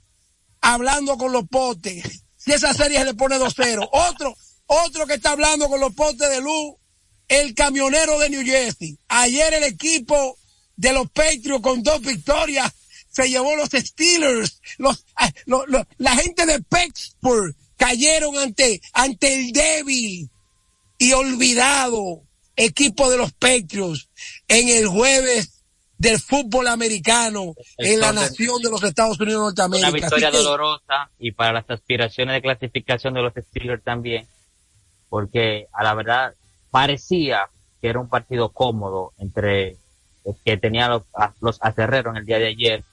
hablando 0.62 1.18
con 1.18 1.34
los 1.34 1.50
potes. 1.50 2.24
Si 2.38 2.54
esa 2.54 2.74
serie 2.74 3.00
se 3.00 3.04
le 3.04 3.14
pone 3.14 3.38
2-0. 3.38 3.90
Otro, 3.92 4.34
otro 4.68 5.06
que 5.06 5.16
está 5.16 5.32
hablando 5.32 5.68
con 5.68 5.82
los 5.82 5.94
potes 5.94 6.30
de 6.30 6.40
luz, 6.40 6.76
el 7.28 7.54
camionero 7.54 8.18
de 8.20 8.30
New 8.30 8.46
Jersey. 8.46 8.98
Ayer 9.08 9.54
el 9.54 9.64
equipo 9.64 10.38
de 10.76 10.94
los 10.94 11.10
Patriots 11.12 11.62
con 11.62 11.84
dos 11.84 12.02
victorias 12.02 12.72
se 13.12 13.30
llevó 13.30 13.56
los 13.56 13.70
Steelers. 13.70 14.62
Los, 14.78 15.06
ah, 15.16 15.32
lo- 15.46 15.66
lo- 15.66 15.86
la 15.98 16.16
gente 16.16 16.46
de 16.46 16.62
Pittsburgh 16.62 17.56
cayeron 17.78 18.38
ante, 18.38 18.82
ante 18.94 19.34
el 19.36 19.52
débil 19.52 20.30
y 21.00 21.14
olvidado 21.14 22.24
equipo 22.56 23.10
de 23.10 23.18
los 23.18 23.34
Patriots 23.34 24.10
en 24.48 24.70
el 24.70 24.88
jueves 24.88 25.54
del 26.00 26.20
fútbol 26.20 26.68
americano 26.68 27.56
en 27.78 28.00
la 28.00 28.14
nación 28.14 28.62
de 28.62 28.70
los 28.70 28.84
Estados 28.84 29.20
Unidos 29.20 29.40
de 29.56 29.64
Norteamérica. 29.64 29.88
Una 29.90 29.96
victoria 30.00 30.32
que- 30.32 30.38
dolorosa 30.38 31.10
y 31.20 31.32
para 31.32 31.54
las 31.54 31.70
aspiraciones 31.70 32.36
de 32.36 32.42
clasificación 32.44 33.16
de 33.16 33.22
los 33.22 33.34
Steelers 33.34 33.84
también, 33.84 34.28
porque 35.10 35.66
a 35.74 35.84
la 35.84 35.94
verdad 35.96 36.34
parecía 36.78 37.50
que 37.82 37.90
era 37.90 38.00
un 38.00 38.08
partido 38.08 38.50
cómodo 38.50 39.12
entre 39.18 39.78
que 40.46 40.58
tenía 40.58 40.88
los, 40.88 41.02
los 41.42 41.58
acerreros 41.60 42.12
en 42.12 42.18
el 42.18 42.26
día 42.28 42.38
de 42.38 42.50
ayer, 42.50 42.84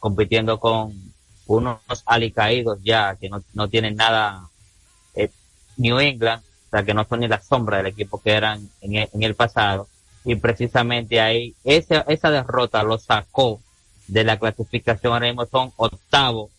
compitiendo 0.00 0.58
con 0.58 0.92
unos 1.46 1.78
alicaídos 2.04 2.80
ya 2.82 3.14
que 3.14 3.28
no, 3.28 3.40
no 3.54 3.68
tienen 3.68 3.94
nada 3.94 4.48
eh, 5.14 5.30
New 5.76 6.00
England, 6.00 6.42
o 6.66 6.70
sea 6.70 6.82
que 6.82 6.94
no 6.94 7.04
son 7.04 7.20
ni 7.20 7.28
la 7.28 7.40
sombra 7.40 7.76
del 7.76 7.86
equipo 7.86 8.20
que 8.20 8.32
eran 8.32 8.68
en 8.80 8.96
el, 8.96 9.08
en 9.14 9.22
el 9.22 9.36
pasado, 9.36 9.86
y 10.24 10.34
precisamente 10.34 11.20
ahí 11.20 11.54
esa, 11.62 12.00
esa 12.08 12.32
derrota 12.32 12.82
lo 12.82 12.98
sacó 12.98 13.60
de 14.08 14.24
la 14.24 14.40
clasificación, 14.40 15.12
ahora 15.12 15.28
mismo 15.28 15.46
son 15.46 15.72
octavo 15.76 16.50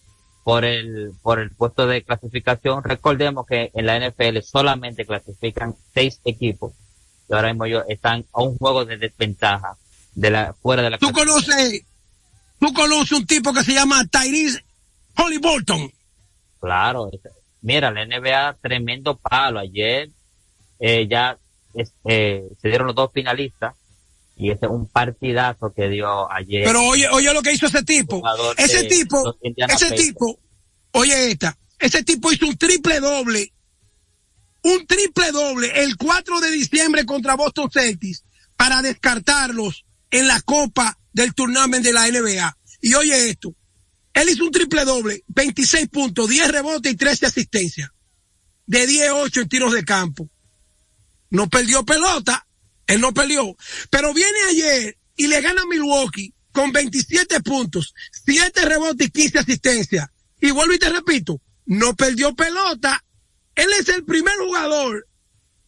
por 0.50 0.66
el, 0.66 1.12
por 1.22 1.40
el 1.40 1.52
puesto 1.52 1.86
de 1.86 2.02
clasificación. 2.02 2.84
Recordemos 2.84 3.46
que 3.46 3.70
en 3.72 3.86
la 3.86 4.00
NFL 4.00 4.40
solamente 4.42 5.06
clasifican 5.06 5.76
seis 5.94 6.20
equipos 6.26 6.74
y 7.30 7.36
ahora 7.36 7.50
mismo 7.50 7.66
ellos 7.66 7.84
están 7.88 8.26
a 8.34 8.42
un 8.42 8.58
juego 8.58 8.84
de 8.84 8.98
desventaja 8.98 9.78
de 10.16 10.32
la, 10.32 10.56
fuera 10.60 10.82
de 10.82 10.90
la 10.90 10.98
Tú 10.98 11.12
conoces, 11.12 11.84
tú 12.60 12.74
conoces 12.74 13.12
un 13.12 13.28
tipo 13.28 13.54
que 13.54 13.64
se 13.64 13.76
llama 13.76 14.04
Tyrese 14.08 14.66
Holly 15.16 15.38
Bolton. 15.38 15.92
Claro, 16.60 17.12
mira, 17.62 17.92
la 17.92 18.08
NBA 18.08 18.58
tremendo 18.60 19.18
palo. 19.18 19.60
Ayer 19.60 20.10
eh, 20.80 21.08
ya 21.08 21.38
eh, 21.76 22.50
se 22.60 22.68
dieron 22.68 22.88
los 22.88 22.96
dos 22.96 23.12
finalistas 23.14 23.76
y 24.40 24.52
ese 24.52 24.68
es 24.68 24.72
un 24.72 24.88
partidazo 24.88 25.74
que 25.74 25.90
dio 25.90 26.32
ayer. 26.32 26.64
Pero 26.64 26.82
oye, 26.86 27.10
oye 27.10 27.34
lo 27.34 27.42
que 27.42 27.52
hizo 27.52 27.68
ese 27.68 27.84
tipo. 27.84 28.24
Ese 28.58 28.84
de 28.84 28.90
tipo, 28.90 29.38
ese 29.42 29.68
Pacers. 29.68 29.96
tipo, 29.96 30.40
oye 30.94 31.32
esta, 31.32 31.58
ese 31.78 32.04
tipo 32.04 32.32
hizo 32.32 32.48
un 32.48 32.58
triple 32.58 33.02
doble, 33.02 33.54
un 34.64 34.88
triple 34.88 35.32
doble 35.34 35.84
el 35.84 35.98
4 35.98 36.40
de 36.40 36.52
diciembre 36.52 37.06
contra 37.06 37.36
Boston 37.36 37.70
Celtics 37.70 38.24
para 38.56 38.82
descartarlos 38.82 39.86
en 40.10 40.28
la 40.28 40.40
copa 40.42 40.98
del 41.12 41.34
tournament 41.34 41.84
de 41.84 41.92
la 41.92 42.08
NBA. 42.10 42.58
Y 42.82 42.94
oye 42.94 43.30
esto, 43.30 43.54
él 44.14 44.30
hizo 44.30 44.46
un 44.46 44.52
triple 44.52 44.86
doble, 44.86 45.22
26 45.28 45.90
puntos, 45.90 46.30
10 46.30 46.50
rebotes 46.50 46.94
y 46.94 46.96
13 46.96 47.26
asistencias. 47.26 47.90
De 48.66 48.88
10-8 48.88 49.42
en 49.42 49.50
tiros 49.50 49.74
de 49.74 49.84
campo. 49.84 50.30
No 51.30 51.50
perdió 51.50 51.84
pelota, 51.84 52.48
él 52.90 53.02
no 53.02 53.14
perdió. 53.14 53.56
Pero 53.92 54.14
viene 54.14 54.38
ayer 54.50 54.98
y 55.16 55.28
le 55.28 55.42
gana 55.42 55.62
a 55.62 55.66
Milwaukee 55.68 56.34
con 56.52 56.72
27 56.72 57.40
puntos, 57.42 57.94
7 58.26 58.66
rebotes 58.66 59.08
y 59.08 59.12
15 59.12 59.40
asistencias. 59.40 60.08
Y 60.42 60.52
vuelvo 60.52 60.74
y 60.74 60.80
te 60.80 60.90
repito, 60.90 61.40
no 61.68 61.96
perdió 61.96 62.36
pelota. 62.36 63.04
Él 63.54 63.68
es 63.80 63.90
el 63.90 64.04
primer 64.06 64.36
jugador 64.38 65.08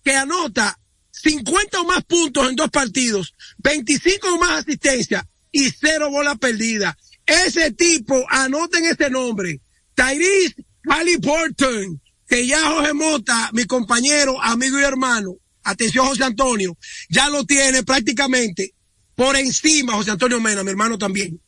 que 0.03 0.15
anota 0.15 0.79
50 1.11 1.81
o 1.81 1.85
más 1.85 2.03
puntos 2.05 2.49
en 2.49 2.55
dos 2.55 2.71
partidos, 2.71 3.35
25 3.59 4.27
o 4.27 4.39
más 4.39 4.63
asistencias 4.63 5.23
y 5.51 5.69
cero 5.69 6.09
bolas 6.09 6.39
perdidas. 6.39 6.95
Ese 7.27 7.71
tipo, 7.71 8.25
anoten 8.29 8.85
ese 8.85 9.11
nombre, 9.11 9.61
Tyrese 9.93 10.55
Halliburton, 10.89 12.01
que 12.27 12.47
ya 12.47 12.65
Jorge 12.65 12.93
Mota, 12.93 13.51
mi 13.53 13.65
compañero, 13.65 14.41
amigo 14.41 14.79
y 14.79 14.83
hermano, 14.83 15.35
atención 15.63 16.07
José 16.07 16.23
Antonio, 16.23 16.77
ya 17.09 17.29
lo 17.29 17.43
tiene 17.45 17.83
prácticamente 17.83 18.73
por 19.15 19.35
encima, 19.35 19.93
José 19.93 20.11
Antonio 20.11 20.39
Mena, 20.41 20.63
mi 20.63 20.71
hermano 20.71 20.97
también, 20.97 21.39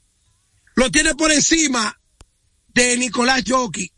lo 0.75 0.91
tiene 0.91 1.15
por 1.15 1.31
encima 1.31 1.99
de 2.67 2.97
Nicolás 2.97 3.43
Jockey 3.47 3.91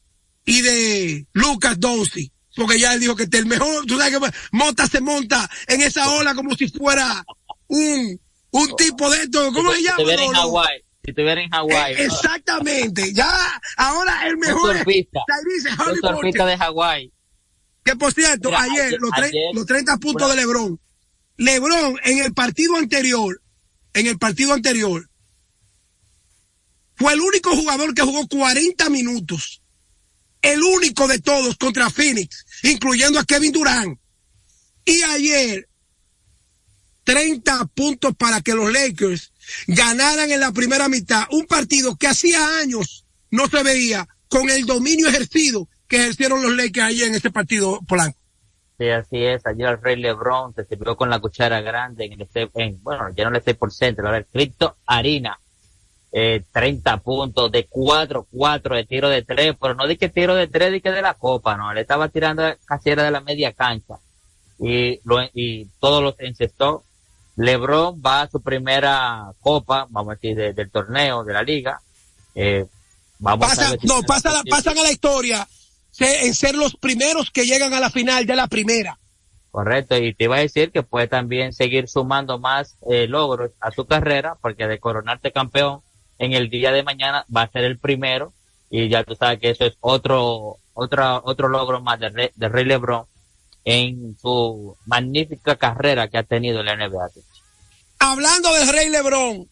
y 0.46 0.62
de 0.62 1.26
Lucas 1.34 1.80
Doncic, 1.80 2.32
porque 2.56 2.80
ya 2.80 2.94
él 2.94 3.00
dijo 3.00 3.16
que 3.16 3.24
este 3.24 3.38
es 3.38 3.44
el 3.44 3.50
mejor, 3.50 3.86
tú 3.86 3.98
sabes 3.98 4.18
que 4.18 4.32
Mota 4.52 4.88
se 4.88 5.02
monta 5.02 5.50
en 5.68 5.82
esa 5.82 6.10
ola 6.12 6.36
como 6.36 6.56
si 6.56 6.70
fuera 6.70 7.26
un, 7.68 8.20
un 8.52 8.76
tipo 8.76 9.10
de 9.10 9.24
esto, 9.24 9.52
¿cómo 9.54 9.72
se 9.74 9.82
llama? 9.82 9.98
estuviera 9.98 10.24
en? 10.24 10.34
Hawái, 10.34 10.82
si 11.04 11.12
estuviera 11.12 11.42
en 11.42 11.50
Hawái, 11.50 11.94
Eh, 11.96 12.06
Exactamente, 12.06 13.14
ya, 13.14 13.62
ahora 13.78 14.28
el 14.28 14.38
mejor 14.38 14.78
surfista. 14.78 15.22
Un 15.88 16.00
surfista 16.00 16.46
de 16.46 16.58
Hawái. 16.58 17.12
Que 17.86 17.96
por 17.96 18.12
cierto, 18.14 18.50
Mira, 18.50 18.64
ayer, 18.64 18.86
ayer- 18.88 19.00
los, 19.00 19.12
ayer- 19.14 19.32
los 19.54 19.66
30 19.68 19.98
puntos 19.98 20.28
de 20.30 20.36
Lebron. 20.36 20.80
Lebron 21.38 22.00
en 22.04 22.18
el 22.20 22.34
partido 22.34 22.76
anterior, 22.78 23.42
en 23.94 24.08
el 24.08 24.18
partido 24.18 24.54
anterior, 24.54 25.08
fue 26.96 27.14
el 27.14 27.22
único 27.22 27.56
jugador 27.56 27.94
que 27.94 28.02
jugó 28.02 28.28
40 28.28 28.90
minutos. 28.90 29.62
El 30.42 30.64
único 30.64 31.08
de 31.08 31.20
todos 31.20 31.58
contra 31.58 31.90
Phoenix, 31.90 32.46
incluyendo 32.64 33.20
a 33.20 33.26
Kevin 33.26 33.52
Durant. 33.52 34.00
Y 34.86 35.02
ayer, 35.04 35.68
30 37.04 37.66
puntos 37.68 38.16
para 38.16 38.42
que 38.42 38.54
los 38.54 38.72
Lakers 38.72 39.32
ganaran 39.68 40.32
en 40.32 40.40
la 40.40 40.52
primera 40.52 40.88
mitad. 40.90 41.26
Un 41.32 41.46
partido 41.46 41.96
que 41.98 42.08
hacía 42.08 42.58
años 42.60 43.06
no 43.30 43.48
se 43.48 43.62
veía 43.62 44.08
con 44.28 44.50
el 44.50 44.66
dominio 44.66 45.08
ejercido 45.08 45.68
que 45.88 45.98
ejercieron 45.98 46.42
los 46.42 46.56
Lakers 46.56 46.88
ayer 46.88 47.08
en 47.08 47.16
ese 47.16 47.32
partido, 47.32 47.80
Polanco. 47.88 48.18
Sí, 48.78 48.90
así 48.90 49.24
es. 49.24 49.46
Ayer 49.46 49.70
el 49.70 49.82
Rey 49.82 49.96
LeBron 49.96 50.54
se 50.54 50.66
sirvió 50.66 50.98
con 50.98 51.10
la 51.10 51.20
cuchara 51.20 51.62
grande 51.62 52.06
en 52.06 52.14
el 52.14 52.22
este- 52.24 52.50
en, 52.56 52.82
bueno, 52.84 53.08
ya 53.16 53.24
no 53.26 53.32
le 53.32 53.40
estoy 53.40 53.54
por 53.54 53.72
centro, 53.72 54.06
ahora 54.06 54.18
el 54.20 54.26
Crypto 54.26 54.76
Harina. 54.86 55.40
Eh, 56.18 56.44
30 56.54 56.98
puntos 56.98 57.52
de 57.52 57.66
4, 57.70 58.26
4 58.32 58.76
de 58.76 58.86
tiro 58.86 59.10
de 59.10 59.22
3, 59.24 59.56
pero 59.60 59.76
no 59.76 59.86
di 59.86 59.98
que 59.98 60.08
tiro 60.10 60.34
de 60.36 60.48
3, 60.48 60.72
di 60.72 60.80
que 60.82 60.92
de 60.92 61.02
la 61.02 61.14
copa, 61.14 61.58
no, 61.58 61.74
le 61.74 61.82
estaba 61.82 62.08
tirando 62.08 62.42
casi 62.66 62.90
era 62.92 63.04
de 63.04 63.12
la 63.12 63.20
media 63.22 63.52
cancha. 63.52 63.96
Y, 64.60 65.00
lo, 65.04 65.18
y 65.34 65.68
todos 65.82 66.02
los 66.02 66.16
encestó. 66.20 66.84
LeBron 67.36 68.02
va 68.06 68.22
a 68.22 68.30
su 68.30 68.42
primera 68.42 69.26
copa, 69.42 69.88
vamos 69.90 70.14
a 70.14 70.16
decir, 70.16 70.38
de- 70.38 70.54
del 70.54 70.72
torneo, 70.72 71.26
de 71.26 71.34
la 71.34 71.44
liga. 71.44 71.82
Eh, 72.34 72.66
vamos 73.20 73.60
a 73.60 73.70
ver 73.72 73.80
si 73.82 73.88
no, 73.88 74.02
pasa 74.04 74.32
la- 74.32 74.44
pasan 74.50 74.78
a 74.78 74.84
la 74.84 74.92
historia 74.92 75.46
ser 76.34 76.56
los 76.56 76.76
primeros 76.76 77.32
que 77.32 77.46
llegan 77.46 77.74
a 77.74 77.80
la 77.80 77.90
final 77.90 78.26
de 78.26 78.36
la 78.36 78.48
primera. 78.48 78.98
Correcto, 79.52 79.96
y 79.98 80.14
te 80.14 80.26
iba 80.26 80.36
a 80.36 80.40
decir 80.42 80.72
que 80.72 80.84
puede 80.84 81.08
también 81.08 81.54
seguir 81.54 81.88
sumando 81.88 82.38
más 82.40 82.76
eh, 82.90 83.08
logros 83.08 83.52
a 83.62 83.72
su 83.72 83.86
carrera, 83.86 84.36
porque 84.42 84.68
de 84.68 84.80
coronarte 84.80 85.32
campeón 85.32 85.80
en 86.20 86.34
el 86.34 86.50
día 86.50 86.72
de 86.74 86.84
mañana 86.84 87.26
va 87.36 87.44
a 87.44 87.52
ser 87.52 87.64
el 87.64 87.78
primero, 87.80 88.34
y 88.70 88.90
ya 88.90 89.04
tú 89.06 89.16
sabes 89.16 89.40
que 89.40 89.52
eso 89.52 89.66
es 89.66 89.76
otro, 89.80 90.58
otra, 90.74 91.20
otro 91.24 91.48
logro 91.48 91.80
más 91.82 92.00
de, 92.02 92.10
Rey- 92.10 92.32
de 92.36 92.50
Rey 92.50 92.66
LeBron 92.66 93.06
en 93.64 94.18
su 94.22 94.76
magnífica 94.86 95.56
carrera 95.56 96.10
que 96.10 96.18
ha 96.18 96.24
tenido 96.24 96.60
en 96.60 96.66
la 96.66 96.76
NBA. 96.76 97.10
Hablando 98.00 98.54
del 98.54 98.68
Rey 98.68 98.90
Lebrón, 98.90 99.48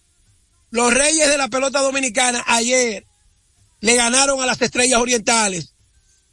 los 0.72 0.94
Reyes 0.94 1.30
de 1.30 1.38
la 1.38 1.48
pelota 1.48 1.82
dominicana 1.82 2.44
ayer 2.48 3.06
le 3.80 3.96
ganaron 3.96 4.42
a 4.42 4.46
las 4.46 4.62
Estrellas 4.62 5.00
Orientales, 5.00 5.73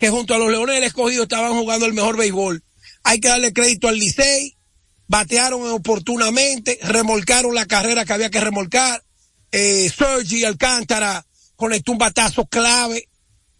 que 0.00 0.08
junto 0.08 0.34
a 0.34 0.38
los 0.38 0.50
Leones 0.50 0.76
del 0.76 0.84
Escogido 0.84 1.24
estaban 1.24 1.52
jugando 1.52 1.84
el 1.84 1.92
mejor 1.92 2.16
béisbol. 2.16 2.64
Hay 3.04 3.20
que 3.20 3.28
darle 3.28 3.52
crédito 3.52 3.86
al 3.86 3.98
Licey, 3.98 4.56
batearon 5.06 5.70
oportunamente, 5.70 6.78
remolcaron 6.82 7.54
la 7.54 7.66
carrera 7.66 8.06
que 8.06 8.14
había 8.14 8.30
que 8.30 8.40
remolcar. 8.40 9.04
Eh, 9.52 9.90
Sergi 9.94 10.44
Alcántara 10.44 11.26
conectó 11.54 11.92
un 11.92 11.98
batazo 11.98 12.46
clave 12.46 13.10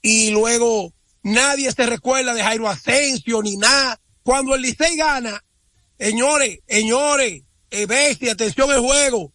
y 0.00 0.30
luego 0.30 0.94
nadie 1.22 1.70
se 1.72 1.84
recuerda 1.84 2.32
de 2.32 2.42
Jairo 2.42 2.68
Asensio 2.68 3.42
ni 3.42 3.58
nada. 3.58 4.00
Cuando 4.22 4.54
el 4.54 4.62
Licey 4.62 4.96
gana, 4.96 5.44
señores, 5.98 6.60
señores, 6.66 7.42
eh, 7.70 7.84
bestia, 7.84 8.32
atención 8.32 8.70
al 8.70 8.80
juego. 8.80 9.30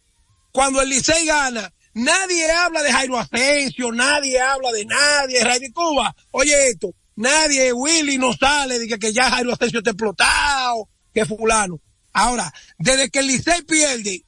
Cuando 0.51 0.82
el 0.82 0.89
Licey 0.89 1.28
gana, 1.28 1.72
nadie 1.96 2.52
habla 2.52 2.84
de 2.84 2.91
Jairo 2.91 3.18
Asensio, 3.18 3.91
nadie 3.91 4.39
habla 4.39 4.72
de 4.72 4.86
nadie, 4.86 5.43
Ray 5.43 5.72
Cuba. 5.72 6.16
Oye 6.32 6.70
esto, 6.70 6.93
nadie, 7.16 7.74
Willy 7.74 8.20
no 8.20 8.34
sale 8.34 8.78
de 8.78 9.00
que, 9.00 9.12
ya 9.12 9.32
Jairo 9.32 9.54
Asensio 9.54 9.80
está 9.80 9.91
explotado, 9.91 10.88
que 11.14 11.26
fulano. 11.26 11.82
Ahora, 12.14 12.54
desde 12.78 13.10
que 13.10 13.20
el 13.20 13.28
Licey 13.28 13.64
pierde, 13.64 14.24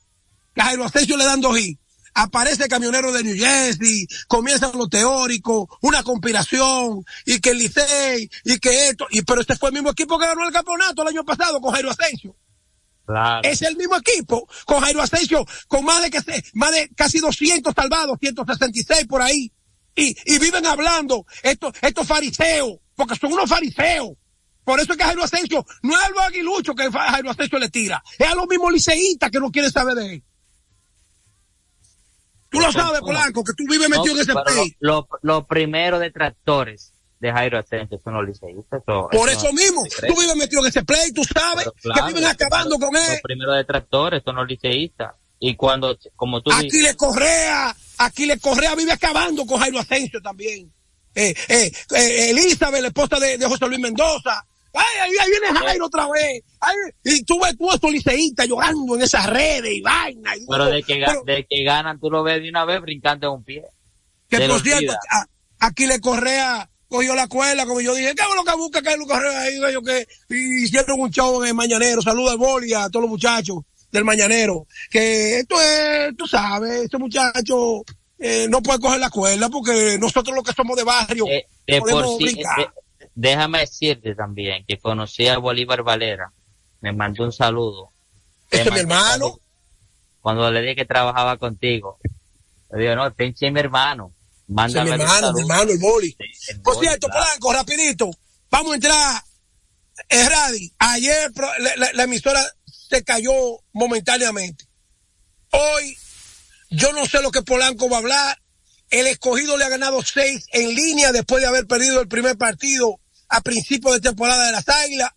que 0.55 0.61
Jairo 0.61 0.84
Asensio 0.84 1.15
le 1.15 1.26
dan 1.26 1.41
dos 1.41 1.57
hits, 1.59 1.80
aparece 2.13 2.63
el 2.63 2.70
camionero 2.70 3.11
de 3.11 3.24
New 3.24 3.38
Jersey, 3.38 4.07
comienzan 4.28 4.72
lo 4.76 4.88
teórico, 4.88 5.70
una 5.82 6.01
conspiración, 6.03 7.05
y 7.26 7.39
que 7.39 7.51
el 7.51 7.59
Licey, 7.59 8.30
y 8.43 8.59
que 8.59 8.89
esto, 8.89 9.07
y 9.11 9.22
pero 9.22 9.41
este 9.41 9.55
fue 9.55 9.70
el 9.70 9.76
mismo 9.76 9.91
equipo 9.91 10.18
que 10.18 10.26
ganó 10.26 10.45
el 10.45 10.53
campeonato 10.53 11.03
el 11.03 11.09
año 11.09 11.24
pasado 11.24 11.61
con 11.61 11.74
Jairo 11.74 11.91
Asensio. 11.91 12.36
Claro. 13.07 13.47
Es 13.47 13.61
el 13.61 13.77
mismo 13.77 13.95
equipo, 13.95 14.49
con 14.65 14.81
Jairo 14.81 15.01
Asensio, 15.01 15.45
con 15.69 15.85
más 15.85 16.03
de 16.03 16.11
que 16.11 16.19
se, 16.19 16.43
más 16.53 16.73
de 16.73 16.89
casi 16.93 17.19
200 17.19 17.73
salvados, 17.73 18.17
166 18.19 19.07
por 19.07 19.21
ahí. 19.21 19.49
Y, 19.95 20.15
y 20.25 20.37
viven 20.39 20.65
hablando 20.65 21.25
estos, 21.41 21.73
estos 21.81 22.05
fariseos, 22.05 22.73
porque 22.95 23.15
son 23.15 23.31
unos 23.31 23.49
fariseos. 23.49 24.09
Por 24.65 24.81
eso 24.81 24.91
es 24.91 24.97
que 24.97 25.05
Jairo 25.05 25.23
Asensio, 25.23 25.65
no 25.83 25.97
es 25.97 26.03
a 26.03 26.09
los 26.09 26.19
aguiluchos 26.19 26.75
que 26.75 26.91
Jairo 26.91 27.31
Asensio 27.31 27.57
le 27.57 27.69
tira, 27.69 28.03
es 28.19 28.27
a 28.27 28.35
los 28.35 28.45
mismos 28.45 28.73
liceístas 28.73 29.31
que 29.31 29.39
no 29.39 29.51
quieren 29.51 29.71
saber 29.71 29.95
de 29.95 30.15
él. 30.15 30.23
Tú 32.49 32.59
lo 32.59 32.71
sabes, 32.73 32.99
Polanco, 32.99 33.41
que 33.43 33.53
tú 33.53 33.63
vives 33.69 33.89
metido 33.89 34.15
en 34.15 34.19
ese 34.21 34.33
país. 34.33 34.75
Lo, 34.79 35.07
lo, 35.11 35.19
lo 35.21 35.47
primero 35.47 35.97
de 35.99 36.11
tractores 36.11 36.93
de 37.20 37.32
Jairo 37.32 37.57
Asensio 37.59 37.99
son 38.03 38.13
los 38.13 38.26
liceístas. 38.28 38.82
Por 38.86 39.30
eso 39.30 39.51
mismo, 39.53 39.84
tú 40.07 40.20
vives 40.20 40.36
metido 40.36 40.61
en 40.61 40.68
ese 40.68 40.84
play, 40.84 41.11
tú 41.11 41.24
sabes 41.24 41.65
que 41.82 42.01
viven 42.07 42.26
acabando 42.26 42.78
con 42.78 42.95
él. 42.95 43.01
Los 43.11 43.22
primeros 43.22 43.55
detractores 43.55 44.22
son 44.24 44.36
los 44.36 44.47
liceístas. 44.47 45.13
Y 45.39 45.55
cuando, 45.55 45.97
como 46.15 46.41
tú 46.41 46.49
dices, 46.49 46.65
Aquiles 46.65 46.95
Correa, 46.95 47.76
Aquiles 47.99 48.41
Correa 48.41 48.74
vive 48.76 48.91
acabando 48.91 49.45
con 49.45 49.59
Jairo 49.59 49.80
Asensio 49.80 50.20
también. 50.22 50.72
Eh, 51.13 51.34
eh, 51.47 51.72
eh, 51.95 52.30
Elizabeth, 52.32 52.82
la 52.82 52.88
esposa 52.88 53.20
de, 53.20 53.38
de 53.38 53.45
José 53.45 53.68
Luis 53.68 53.80
Mendoza. 53.80 54.45
Ay, 54.74 54.86
ahí, 55.01 55.30
viene 55.30 55.59
Jairo 55.59 55.86
otra 55.88 56.07
vez. 56.09 56.43
Ay, 56.59 56.76
y 57.03 57.24
tú 57.24 57.39
ves 57.39 57.57
tú 57.57 57.72
estos 57.72 57.91
liceístas 57.91 58.47
llorando 58.47 58.95
en 58.95 59.01
esas 59.01 59.26
redes 59.28 59.72
y 59.74 59.82
vaina. 59.82 60.36
y- 60.36 60.45
pero 60.47 60.65
de 60.65 60.84
que, 60.84 61.03
pero- 61.05 61.24
de 61.24 61.45
que 61.49 61.63
ganan, 61.63 61.99
tú 61.99 62.09
lo 62.11 62.22
ves 62.24 62.41
de 62.43 62.49
una 62.49 62.65
vez 62.65 62.82
brincando 62.82 63.28
en 63.28 63.34
un 63.34 63.43
pie. 63.43 63.63
que 64.30 64.39
por 64.47 64.61
cierto, 64.61 64.93
a- 65.09 65.26
Aquiles 65.59 65.99
Correa 66.01 66.70
cogió 66.89 67.15
la 67.15 67.27
cuerda, 67.27 67.65
como 67.65 67.81
yo 67.81 67.93
dije, 67.93 68.13
¿qué 68.15 68.23
es 68.23 68.35
lo 68.35 68.43
que 68.43 68.57
busca 68.57 68.81
Carlos 68.81 69.07
Correa 69.07 69.41
ahí? 69.41 69.59
Yo 69.73 69.81
que 69.81 70.07
y 70.29 70.63
hicieron 70.63 70.99
un 70.99 71.11
show 71.11 71.41
en 71.43 71.49
el 71.49 71.53
Mañanero. 71.53 72.01
Saluda 72.01 72.31
al 72.31 72.38
Boli 72.38 72.73
a 72.73 72.89
todos 72.89 73.01
los 73.03 73.09
muchachos 73.09 73.57
del 73.91 74.05
Mañanero. 74.05 74.65
Que 74.89 75.39
esto 75.39 75.55
es, 75.61 76.15
tú 76.17 76.27
sabes, 76.27 76.83
este 76.83 76.97
muchacho 76.97 77.83
eh, 78.19 78.47
no 78.49 78.61
puede 78.61 78.79
coger 78.79 78.99
la 78.99 79.09
cuerda 79.09 79.49
porque 79.49 79.97
nosotros 79.99 80.35
los 80.35 80.43
que 80.43 80.53
somos 80.53 80.75
de 80.75 80.83
barrio 80.83 81.25
De 81.25 81.79
podemos 81.79 82.03
por 82.17 82.29
sí, 82.29 82.35
de- 82.35 82.69
déjame 83.15 83.59
decirte 83.59 84.15
también 84.15 84.65
que 84.67 84.77
conocí 84.77 85.27
a 85.27 85.38
Bolívar 85.38 85.83
Valera. 85.83 86.31
Me 86.81 86.91
mandó 86.93 87.23
un 87.23 87.31
saludo. 87.31 87.91
Ese 88.51 88.63
Te 88.63 88.69
es 88.69 88.73
mi 88.73 88.79
hermano. 88.81 89.39
Cuando 90.21 90.49
le 90.51 90.61
dije 90.61 90.75
que 90.75 90.85
trabajaba 90.85 91.38
contigo. 91.38 91.97
Le 92.71 92.81
digo, 92.81 92.95
no, 92.95 93.11
pinche 93.13 93.49
mi 93.49 93.59
hermano. 93.59 94.11
Es 94.47 94.53
Mándame 94.53 94.95
mi 94.97 95.03
hermano, 95.03 95.33
mi 95.33 95.41
hermano, 95.41 95.71
el 95.71 95.77
Boli. 95.79 96.15
el 96.47 96.61
Por 96.61 96.75
Boli, 96.75 96.87
cierto, 96.87 97.07
claro. 97.07 97.25
Polanco, 97.25 97.53
rapidito. 97.53 98.09
Vamos 98.49 98.71
a 98.71 98.75
entrar. 98.75 99.23
Eh, 100.09 100.29
Radi, 100.29 100.73
ayer 100.79 101.31
pro- 101.33 101.57
la, 101.59 101.75
la- 101.75 101.93
la 101.93 102.03
emisora 102.03 102.43
se 102.65 103.03
cayó 103.03 103.33
momentáneamente. 103.73 104.65
Hoy, 105.51 105.97
yo 106.69 106.93
no 106.93 107.05
sé 107.05 107.21
lo 107.21 107.31
que 107.31 107.41
Polanco 107.41 107.89
va 107.89 107.97
a 107.97 107.99
hablar. 107.99 108.41
El 108.89 109.07
escogido 109.07 109.57
le 109.57 109.65
ha 109.65 109.69
ganado 109.69 110.01
seis 110.01 110.45
en 110.53 110.73
línea 110.73 111.11
después 111.11 111.41
de 111.41 111.47
haber 111.47 111.67
perdido 111.67 111.99
el 111.99 112.07
primer 112.07 112.37
partido 112.37 113.01
a 113.27 113.41
principio 113.41 113.91
de 113.91 113.99
temporada 113.99 114.45
de 114.45 114.51
las 114.53 114.69
Águilas. 114.69 115.11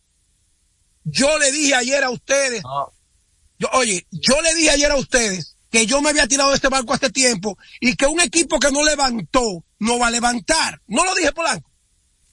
Yo 1.05 1.39
le 1.39 1.53
dije 1.53 1.75
ayer 1.77 2.03
a 2.03 2.11
ustedes, 2.11 2.63
yo, 3.59 3.69
oye, 3.75 4.07
yo 4.11 4.41
le 4.43 4.55
dije 4.55 4.71
ayer 4.71 4.91
a 4.91 4.97
ustedes 4.97 5.50
que 5.71 5.87
yo 5.87 6.03
me 6.03 6.11
había 6.11 6.27
tirado 6.27 6.51
de 6.51 6.57
este 6.57 6.69
barco 6.69 6.93
hace 6.95 7.11
tiempo 7.11 7.57
y 7.81 7.95
que 7.97 8.07
un 8.07 8.21
equipo 8.21 8.59
que 8.59 8.71
no 8.73 8.85
levantó 8.85 9.65
no 9.79 9.99
va 9.99 10.09
a 10.09 10.11
levantar. 10.11 10.81
No 10.87 11.05
lo 11.05 11.15
dije, 11.15 11.33
Polanco. 11.33 11.71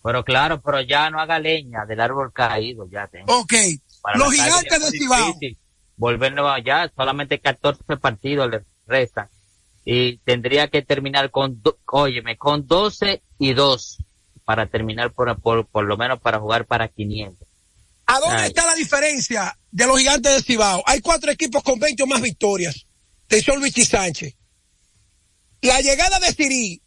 Pero 0.04 0.24
claro, 0.24 0.62
pero 0.62 0.82
ya 0.82 1.10
no 1.10 1.20
haga 1.20 1.40
leña 1.40 1.86
del 1.86 2.00
árbol 2.00 2.32
caído, 2.34 2.88
ya 2.90 3.08
tengo. 3.08 3.40
Ok. 3.40 3.54
Para 4.02 4.18
Los 4.18 4.32
gigantes 4.34 4.92
de 4.92 4.98
Cibao. 4.98 5.36
Volverlo 5.98 6.50
allá, 6.50 6.92
solamente 6.96 7.40
14 7.40 7.98
partidos 7.98 8.50
le 8.50 8.64
restan. 8.86 9.30
Y 9.84 10.18
tendría 10.20 10.68
que 10.68 10.82
terminar 10.82 11.32
con, 11.32 11.62
do- 11.62 11.78
óyeme, 11.92 12.38
con 12.38 12.68
12 12.68 13.22
y 13.40 13.54
2 13.54 13.98
para 14.46 14.66
terminar 14.68 15.12
por, 15.12 15.40
por, 15.42 15.66
por 15.68 15.86
lo 15.86 15.98
menos 15.98 16.20
para 16.20 16.40
jugar 16.40 16.66
para 16.66 16.88
500. 16.88 17.48
¿A 18.06 18.20
dónde 18.20 18.44
Ay. 18.44 18.48
está 18.48 18.66
la 18.66 18.76
diferencia 18.76 19.58
de 19.72 19.86
los 19.88 19.98
gigantes 20.00 20.36
de 20.36 20.42
Cibao? 20.42 20.84
Hay 20.86 21.02
cuatro 21.02 21.32
equipos 21.32 21.64
con 21.64 21.80
20 21.80 22.04
o 22.04 22.08
más 22.08 22.22
victorias. 22.22 22.86
Atención 23.28 23.60
Luis 23.60 23.74
Sánchez. 23.88 24.36
La 25.62 25.82
llegada 25.82 26.20
de 26.20 26.28
Siri, 26.34 26.82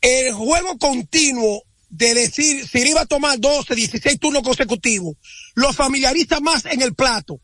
el 0.00 0.32
juego 0.32 0.78
continuo 0.78 1.62
de 1.90 2.14
decir 2.14 2.66
Siri 2.66 2.92
va 2.94 3.02
a 3.02 3.06
tomar 3.06 3.38
12, 3.38 3.74
16 3.74 4.18
turnos 4.18 4.42
consecutivos, 4.42 5.16
los 5.54 5.76
familiaristas 5.76 6.40
más 6.40 6.64
en 6.66 6.80
el 6.80 6.94
plato. 6.94 7.40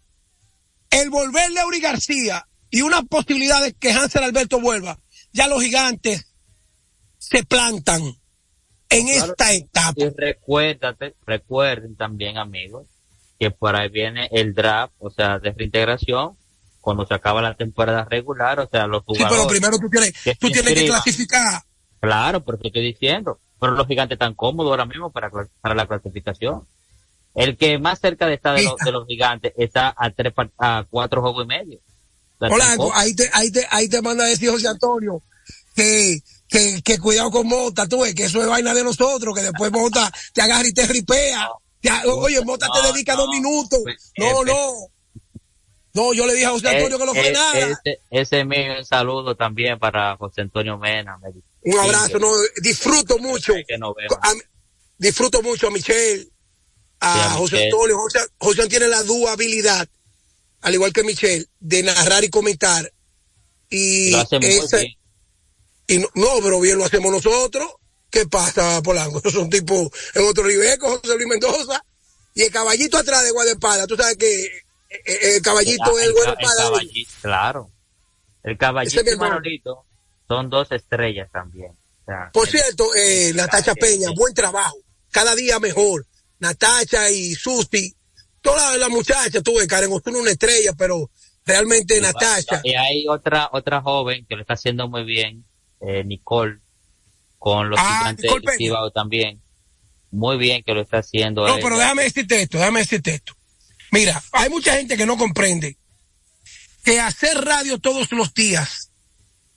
El 0.91 1.11
volverle 1.11 1.61
a 1.61 1.67
Uri 1.67 1.81
García 1.81 2.47
y 2.71 2.81
una 2.83 3.03
posibilidad 3.03 3.63
de 3.63 3.75
que 3.75 3.93
Hansel 3.93 4.23
Alberto 4.25 4.61
vuelva, 4.61 4.99
ya 5.33 5.47
los 5.49 5.63
gigantes 5.63 6.33
se 7.19 7.45
plantan 7.45 8.03
en 8.89 9.07
Claro. 9.07 9.33
esta 9.33 9.53
etapa. 9.53 9.95
Y 9.97 10.09
recuérdate, 10.17 11.15
recuerden 11.27 11.97
también 11.97 12.39
amigos, 12.39 12.87
que 13.39 13.51
por 13.51 13.77
ahí 13.77 13.89
viene 13.91 14.29
el 14.33 14.55
draft, 14.55 14.95
o 14.99 15.11
sea, 15.11 15.39
de 15.41 15.53
reintegración, 15.53 16.37
cuando 16.85 17.07
se 17.07 17.15
acaba 17.15 17.41
la 17.43 17.55
temporada 17.55 18.05
regular, 18.05 18.61
o 18.61 18.69
sea, 18.69 18.87
los 18.87 19.01
Sí, 19.09 19.15
jugadores. 19.15 19.37
pero 19.39 19.49
primero 19.49 19.79
tú 19.79 19.89
tienes, 19.91 20.13
que 20.23 20.35
tú 20.37 20.51
tienes 20.51 20.75
que 20.75 20.87
clasificar. 20.87 21.63
Claro, 22.01 22.45
pero 22.45 22.59
te 22.59 22.69
estoy 22.69 22.83
diciendo. 22.85 23.41
Pero 23.59 23.73
los 23.73 23.87
gigantes 23.87 24.17
están 24.17 24.35
cómodos 24.35 24.71
ahora 24.71 24.85
mismo 24.85 25.11
para, 25.11 25.31
para 25.63 25.75
la 25.75 25.87
clasificación. 25.87 26.67
El 27.35 27.57
que 27.57 27.79
más 27.79 27.99
cerca 27.99 28.27
de 28.27 28.35
estar 28.35 28.55
de, 28.57 28.63
los- 28.65 28.77
de 28.77 28.93
los 28.93 29.07
gigantes 29.07 29.53
está 29.57 29.95
a 29.97 30.11
tres 30.11 30.33
a 30.59 30.85
cuatro 30.91 31.23
juegos 31.23 31.45
y 31.45 31.49
medio. 31.49 31.79
Hola, 32.41 32.77
ahí 32.95 33.15
te, 33.15 33.31
ahí 33.33 33.51
te, 33.51 33.67
ahí 33.71 33.89
te 33.89 34.03
manda 34.03 34.25
a 34.25 34.29
decir 34.29 34.51
José 34.51 34.69
Antonio 34.69 35.23
que, 35.75 36.19
que, 36.49 36.83
que 36.85 36.99
cuidado 36.99 37.31
con 37.31 37.47
Mota, 37.47 37.89
tú 37.89 38.03
ves, 38.03 38.15
que 38.15 38.25
eso 38.25 38.41
es 38.43 38.47
vaina 38.49 38.75
de 38.75 38.85
nosotros, 38.85 39.35
que 39.35 39.43
después 39.43 39.73
Mota 39.73 40.13
te 40.35 40.43
agarra 40.43 40.69
y 40.69 40.73
te 40.75 40.87
ripea. 40.87 41.49
Te 41.81 41.91
oye, 42.09 42.41
Mota 42.45 42.67
te 42.73 42.87
dedica 42.93 43.15
no. 43.15 43.23
dos 43.23 43.29
minutos. 43.31 43.81
No, 44.19 44.43
eh, 44.43 44.45
no. 44.47 44.73
No, 45.95 46.13
yo 46.13 46.27
le 46.27 46.35
dije 46.35 46.47
a 46.47 46.51
José 46.51 46.69
Antonio 46.69 46.99
que 46.99 47.07
no 47.07 47.15
fue 47.15 47.29
Eh, 47.29 47.33
nada. 47.33 47.59
Ese, 47.61 48.01
ese 48.11 48.41
es 48.41 48.47
mi 48.47 48.57
saludo 48.85 49.37
también 49.37 49.79
para 49.79 50.17
José 50.17 50.41
Antonio 50.43 50.77
Mena. 50.77 51.17
me. 51.19 51.31
Un 51.73 51.79
abrazo, 51.79 52.19
no, 52.19 52.31
disfruto 52.61 53.17
mucho. 53.19 53.55
Que. 53.55 53.75
A- 53.75 54.33
disfruto 54.99 55.41
mucho 55.43 55.69
a 55.69 55.71
Michelle, 55.71 56.29
a, 57.01 57.15
Sí, 57.15 57.21
a 57.21 57.31
José 57.31 57.55
Michelle. 57.57 57.71
Antonio. 57.73 57.99
José, 58.39 58.69
tiene 58.69 58.89
la 58.89 59.03
dura 59.05 59.33
habilidad, 59.33 59.89
al 60.63 60.75
igual 60.75 60.93
que 60.93 61.05
Michelle, 61.05 61.47
de 61.61 61.83
narrar 61.85 62.25
y 62.25 62.29
comentar. 62.29 62.93
Y 63.71 64.11
Lo 64.11 64.19
hace 64.19 64.39
muy 64.41 64.49
ese- 64.49 64.77
bien. 64.81 64.93
y 65.87 65.99
no, 65.99 66.09
no, 66.15 66.29
pero 66.43 66.61
bien 66.61 66.77
lo 66.77 66.85
hacemos 66.85 67.13
nosotros. 67.13 67.69
¿Qué 68.11 68.27
pasa, 68.27 68.83
Polanco? 68.83 69.19
Esos 69.25 69.33
son 69.33 69.49
tipos 69.49 69.89
en 70.15 70.27
otro 70.27 70.47
nivel, 70.47 70.77
con 70.79 70.99
José 70.99 71.15
Luis 71.15 71.29
Mendoza. 71.29 71.85
Y 72.35 72.43
el 72.43 72.51
caballito 72.51 72.99
atrás 72.99 73.23
de 73.23 73.31
Guadapada, 73.31 73.87
tú 73.87 73.97
sabes 73.97 74.17
que 74.17 74.45
eh, 74.45 74.49
eh, 74.49 74.64
el 75.05 75.43
caballito 75.43 75.99
es 75.99 76.05
el 76.05 76.11
el, 76.11 76.15
ca- 76.15 76.31
el 76.31 76.35
Guadapada. 76.37 76.63
caballito, 76.71 77.11
claro. 77.23 77.71
El 78.43 78.59
caballito 78.59 79.03
y. 79.13 79.17
Manolito 79.17 79.87
son 80.29 80.51
dos 80.51 80.71
estrellas 80.73 81.31
también. 81.33 81.73
O 81.73 82.05
sea, 82.07 82.31
Por 82.33 82.47
cierto, 82.49 82.85
eh, 82.95 83.33
Natacha 83.35 83.75
Peña, 83.75 84.09
buen 84.15 84.35
trabajo. 84.35 84.77
Cada 85.11 85.35
día 85.35 85.59
mejor. 85.59 86.07
Natacha 86.39 87.11
y 87.11 87.35
Susi, 87.35 87.95
todas 88.43 88.77
las 88.79 88.91
muchachas, 88.91 89.43
tuve 89.43 89.67
Karen 89.67 89.91
Osuna 89.93 90.19
una 90.19 90.31
estrella, 90.33 90.73
pero 90.77 91.11
realmente 91.47 91.99
Natacha. 92.01 92.61
Y 92.65 92.75
hay 92.75 93.07
otra 93.09 93.49
otra 93.53 93.81
joven 93.81 94.27
que 94.29 94.35
lo 94.35 94.43
está 94.43 94.55
haciendo 94.55 94.89
muy 94.89 95.05
bien, 95.05 95.45
eh, 95.81 96.05
Nicole 96.05 96.59
con 97.39 97.71
los 97.71 97.79
Ah, 97.81 97.99
gigantes 98.15 98.31
del 98.31 98.93
también. 98.93 99.41
Muy 100.11 100.37
bien 100.37 100.63
que 100.63 100.75
lo 100.75 100.83
está 100.83 100.99
haciendo. 100.99 101.47
No, 101.47 101.55
ella. 101.55 101.63
pero 101.63 101.77
déjame 101.79 102.03
decirte 102.05 102.43
esto, 102.43 102.59
déjame 102.59 102.81
decirte 102.81 103.15
esto. 103.15 103.35
Mira, 103.95 104.21
hay 104.33 104.51
mucha 104.51 104.75
gente 104.75 104.97
que 104.97 105.07
no 105.07 105.17
comprende 105.17 105.79
que 106.83 106.99
hacer 106.99 107.45
radio 107.45 107.79
todos 107.79 108.11
los 108.11 108.35
días 108.35 108.91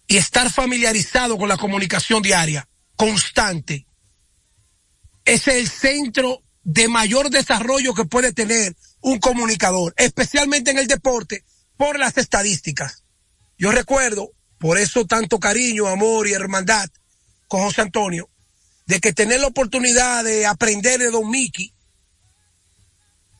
y 0.05 0.17
estar 0.17 0.51
familiarizado 0.51 1.39
con 1.39 1.49
la 1.49 1.57
comunicación 1.57 2.21
diaria, 2.21 2.69
constante, 2.95 3.87
es 5.25 5.47
el 5.47 5.67
centro 5.67 6.43
de 6.63 6.87
mayor 6.87 7.31
desarrollo 7.31 7.95
que 7.95 8.05
puede 8.05 8.31
tener 8.31 8.75
un 9.01 9.17
comunicador, 9.17 9.95
especialmente 9.97 10.69
en 10.69 10.77
el 10.77 10.85
deporte, 10.85 11.43
por 11.75 11.97
las 11.97 12.15
estadísticas. 12.17 13.03
Yo 13.57 13.71
recuerdo, 13.71 14.33
por 14.59 14.77
eso 14.77 15.07
tanto 15.07 15.39
cariño, 15.39 15.87
amor 15.87 16.27
y 16.27 16.33
hermandad 16.33 16.87
con 17.47 17.61
José 17.61 17.81
Antonio, 17.81 18.29
de 18.85 18.99
que 18.99 19.13
tener 19.13 19.39
la 19.39 19.47
oportunidad 19.47 20.23
de 20.23 20.45
aprender 20.45 20.99
de 20.99 21.09
Don 21.09 21.27
Miki. 21.27 21.73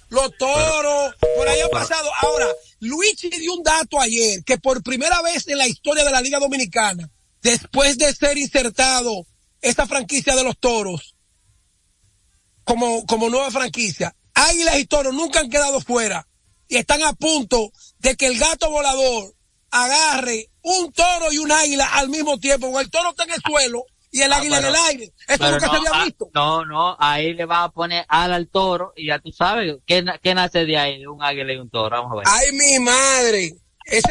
los 0.08 0.36
toros, 0.36 1.14
por 1.36 1.48
ahí 1.48 1.60
ha 1.60 1.68
pasado. 1.68 2.08
Ahora, 2.22 2.46
Luigi 2.80 3.28
dio 3.28 3.52
un 3.54 3.62
dato 3.62 4.00
ayer 4.00 4.42
que 4.44 4.56
por 4.58 4.82
primera 4.82 5.20
vez 5.22 5.46
en 5.48 5.58
la 5.58 5.66
historia 5.66 6.04
de 6.04 6.10
la 6.10 6.22
Liga 6.22 6.38
Dominicana, 6.38 7.10
después 7.42 7.98
de 7.98 8.12
ser 8.14 8.38
insertado 8.38 9.26
esta 9.60 9.86
franquicia 9.86 10.34
de 10.34 10.44
los 10.44 10.58
toros 10.58 11.14
como, 12.64 13.04
como 13.06 13.28
nueva 13.28 13.50
franquicia, 13.50 14.14
Águilas 14.36 14.78
y 14.78 14.84
Toros 14.86 15.14
nunca 15.14 15.40
han 15.40 15.50
quedado 15.50 15.80
fuera 15.80 16.26
y 16.68 16.76
están 16.76 17.02
a 17.02 17.12
punto 17.14 17.70
de 17.98 18.16
que 18.16 18.26
el 18.26 18.38
gato 18.38 18.70
volador 18.70 19.32
agarre 19.70 20.50
un 20.62 20.92
toro 20.92 21.32
y 21.32 21.38
un 21.38 21.50
águila 21.52 21.86
al 21.94 22.08
mismo 22.08 22.38
tiempo, 22.38 22.70
porque 22.70 22.84
el 22.84 22.90
toro 22.90 23.10
está 23.10 23.24
en 23.24 23.30
el 23.32 23.42
suelo 23.46 23.84
y 24.10 24.22
el 24.22 24.32
águila 24.32 24.56
pero- 24.58 24.68
en 24.68 24.74
el 24.74 24.80
aire. 24.82 25.04
Esto 25.26 25.44
Pero 25.44 25.50
nunca 25.52 25.66
no, 25.66 25.72
se 25.72 25.78
había 25.78 25.90
ah, 26.00 26.04
visto. 26.04 26.30
no, 26.34 26.64
no, 26.64 26.96
ahí 26.98 27.34
le 27.34 27.44
va 27.44 27.64
a 27.64 27.70
poner 27.70 28.04
ala 28.08 28.36
al 28.36 28.48
toro 28.48 28.92
y 28.96 29.06
ya 29.08 29.18
tú 29.18 29.32
sabes, 29.32 29.76
¿qué, 29.86 30.02
na- 30.02 30.18
qué 30.18 30.34
nace 30.34 30.64
de 30.64 30.76
ahí? 30.78 31.00
De 31.00 31.08
un 31.08 31.22
águila 31.22 31.52
y 31.52 31.56
un 31.56 31.70
toro, 31.70 31.96
vamos 31.96 32.12
a 32.12 32.16
ver. 32.16 32.24
Ay, 32.28 32.52
mi 32.52 32.78
madre. 32.78 33.54
Ese 33.84 34.08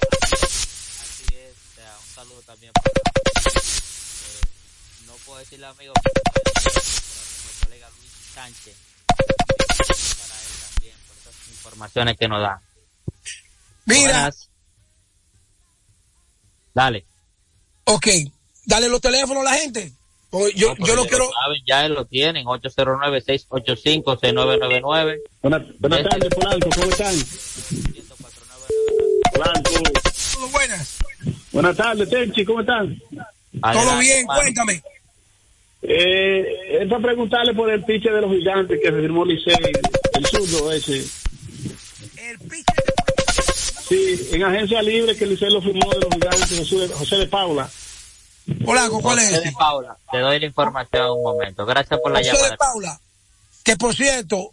Así 0.00 1.24
es, 1.34 1.54
o 1.56 1.74
sea, 1.74 1.96
un 1.98 2.14
saludo 2.14 2.42
también 2.42 2.72
para, 2.72 2.88
eh, 2.90 4.40
no 5.06 5.12
puedo 5.26 5.38
decirle 5.40 5.66
amigo, 5.66 5.92
pero 6.02 6.49
Sánchez, 8.40 8.74
para 9.06 9.20
él 10.40 10.48
también, 10.74 10.96
por 11.06 11.14
esas 11.18 11.34
informaciones 11.50 12.16
que 12.16 12.26
nos 12.28 12.40
da. 12.40 12.62
Mira. 13.84 14.00
Buenas. 14.00 14.48
Dale. 16.72 17.04
Ok, 17.84 18.06
dale 18.64 18.88
los 18.88 19.00
teléfonos 19.02 19.46
a 19.46 19.50
la 19.50 19.56
gente. 19.58 19.92
O 20.30 20.48
yo, 20.50 20.74
No, 20.78 20.86
yo 20.86 20.94
lo 20.94 21.04
quiero. 21.06 21.28
saben, 21.42 21.60
ya 21.66 21.86
lo 21.88 22.04
tienen, 22.06 22.46
809-685-6999. 22.46 25.18
Buenas, 25.42 25.62
buenas 25.78 26.02
tardes, 26.08 26.34
Polanco, 26.34 26.70
¿cómo 26.70 26.90
están? 26.92 27.14
Polanco. 29.34 29.70
Todo 30.32 30.48
buenas. 30.48 30.96
Buenas 31.52 31.76
tardes, 31.76 32.08
Tenchi, 32.08 32.44
¿cómo 32.46 32.60
están? 32.60 32.98
Todo 33.60 33.98
bien, 33.98 34.24
cuéntame. 34.24 34.82
Eh, 35.82 36.82
es 36.82 36.88
para 36.88 37.02
preguntarle 37.02 37.54
por 37.54 37.70
el 37.70 37.84
piche 37.84 38.10
de 38.10 38.20
los 38.20 38.30
gigantes 38.30 38.78
que 38.82 38.88
se 38.90 39.00
firmó 39.00 39.24
Licey, 39.24 39.54
el 40.14 40.26
zurdo 40.26 40.72
ese. 40.72 41.02
Sí, 43.88 44.28
en 44.32 44.42
agencia 44.44 44.82
libre 44.82 45.16
que 45.16 45.26
Licey 45.26 45.50
lo 45.50 45.62
firmó 45.62 45.90
de 45.90 46.00
los 46.00 46.14
gigantes, 46.14 46.58
José, 46.58 46.88
José 46.88 47.16
de 47.16 47.26
Paula. 47.26 47.68
Polanco, 48.64 49.00
¿cuál 49.00 49.18
José 49.18 49.36
es? 49.36 49.44
de 49.44 49.52
Paula, 49.52 49.96
te 50.10 50.18
doy 50.18 50.38
la 50.40 50.46
información 50.46 51.04
en 51.04 51.10
un 51.12 51.22
momento. 51.22 51.64
Gracias 51.64 51.98
por 52.00 52.12
la 52.12 52.18
José 52.18 52.32
llamada. 52.32 52.50
de 52.50 52.56
Paula. 52.56 53.00
Que 53.64 53.76
por 53.76 53.94
cierto, 53.94 54.50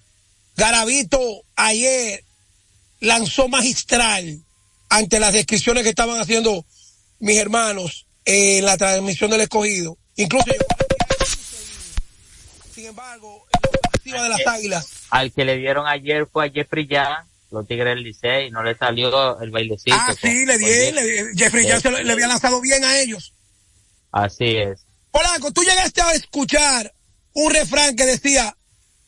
Garavito 0.55 1.19
ayer 1.55 2.23
lanzó 2.99 3.47
magistral 3.47 4.39
ante 4.89 5.19
las 5.19 5.33
descripciones 5.33 5.83
que 5.83 5.89
estaban 5.89 6.19
haciendo 6.19 6.65
mis 7.19 7.37
hermanos 7.37 8.05
en 8.25 8.65
la 8.65 8.77
transmisión 8.77 9.29
del 9.29 9.41
escogido. 9.41 9.97
Incluso 10.15 10.45
embargo, 12.87 13.45
en 14.05 14.11
de 14.13 14.29
las 14.29 14.47
águilas. 14.47 14.87
Al 15.09 15.31
que 15.31 15.45
le 15.45 15.57
dieron 15.57 15.85
ayer 15.87 16.27
fue 16.31 16.47
a 16.47 16.49
Jeffrey 16.49 16.87
ya, 16.87 17.25
los 17.51 17.67
Tigres 17.67 17.95
del 17.95 18.03
Licey, 18.03 18.49
no 18.51 18.63
le 18.63 18.75
salió 18.75 19.39
el 19.41 19.51
bailecito. 19.51 19.95
Ah, 19.97 20.07
con- 20.07 20.17
sí, 20.17 20.45
le 20.45 20.57
di, 20.57 20.65
le- 20.91 21.33
Jeffrey 21.35 21.65
ya 21.67 21.79
se 21.79 21.91
lo- 21.91 22.01
le 22.01 22.11
había 22.11 22.27
lanzado 22.27 22.59
bien 22.61 22.83
a 22.83 22.97
ellos. 22.99 23.33
Así 24.11 24.55
es. 24.57 24.79
Polanco, 25.11 25.51
tú 25.51 25.61
llegaste 25.63 26.01
a 26.01 26.11
escuchar 26.13 26.93
un 27.33 27.51
refrán 27.53 27.95
que 27.95 28.05
decía 28.05 28.55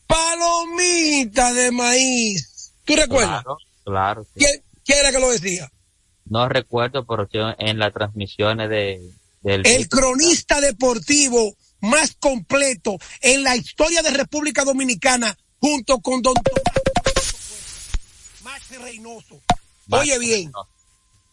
palomita 0.06 1.52
de 1.52 1.70
maíz. 1.72 2.72
¿Tú 2.84 2.96
recuerdas? 2.96 3.42
Claro, 3.42 3.58
claro. 3.84 4.24
sí. 4.24 4.30
¿Quién, 4.36 4.62
quién 4.84 4.98
era 4.98 5.12
que 5.12 5.18
lo 5.20 5.30
decía? 5.30 5.70
No 6.26 6.48
recuerdo, 6.48 7.04
pero 7.06 7.28
en 7.58 7.78
las 7.78 7.92
transmisiones 7.92 8.68
de, 8.70 9.00
del... 9.42 9.66
El 9.66 9.88
cronista 9.88 10.60
deportivo 10.60 11.56
más 11.80 12.16
completo 12.18 12.96
en 13.20 13.42
la 13.42 13.56
historia 13.56 14.02
de 14.02 14.10
República 14.10 14.64
Dominicana 14.64 15.36
junto 15.58 16.00
con 16.00 16.22
Don 16.22 16.34
Tomás 16.34 16.60
Max 18.42 18.70
Reynoso. 18.80 19.40
Oye 19.90 20.18
bien, 20.18 20.52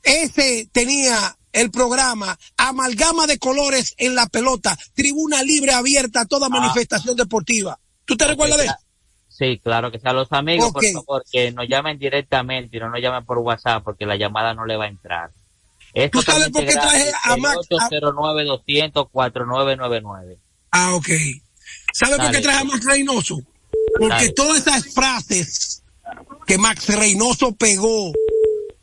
ese 0.03 0.69
tenía 0.71 1.37
el 1.53 1.71
programa 1.71 2.37
Amalgama 2.57 3.27
de 3.27 3.39
Colores 3.39 3.93
en 3.97 4.15
la 4.15 4.27
pelota, 4.27 4.77
tribuna 4.93 5.41
libre 5.43 5.71
abierta 5.73 6.21
a 6.21 6.25
toda 6.25 6.49
manifestación 6.49 7.15
deportiva. 7.15 7.79
¿Tú 8.05 8.15
te 8.15 8.25
recuerdas 8.25 8.57
de 8.59 8.65
eso? 8.65 8.75
Sí, 9.29 9.59
claro 9.63 9.91
que 9.91 9.99
sea. 9.99 10.13
Los 10.13 10.31
amigos, 10.31 10.69
Ok. 10.69 10.73
por 10.73 11.03
favor, 11.05 11.23
que 11.31 11.51
nos 11.51 11.67
llamen 11.67 11.99
directamente 11.99 12.77
y 12.77 12.79
no 12.79 12.89
nos 12.89 13.01
llamen 13.01 13.23
por 13.25 13.37
WhatsApp 13.37 13.83
porque 13.83 14.05
la 14.05 14.15
llamada 14.15 14.53
no 14.55 14.65
le 14.65 14.75
va 14.77 14.85
a 14.85 14.87
entrar. 14.87 15.31
Es 15.99 16.11
¿Tú 16.11 16.21
sabes 16.21 16.49
por 16.49 16.63
qué 16.63 16.73
traje 16.73 17.11
a 17.23 17.37
Max? 17.37 17.57
a- 17.71 17.89
809-200-4999. 17.89 20.37
Ah, 20.71 20.93
ok. 20.95 21.07
¿Sabe 21.93 22.17
por 22.17 22.31
qué 22.31 22.41
traje 22.41 22.59
a 22.59 22.63
Max 22.65 22.85
Reynoso? 22.85 23.39
Porque 23.97 24.15
Dale. 24.15 24.31
todas 24.33 24.59
esas 24.67 24.93
frases 24.93 25.81
que 26.45 26.57
Max 26.57 26.87
Reynoso 26.95 27.53
pegó, 27.55 28.11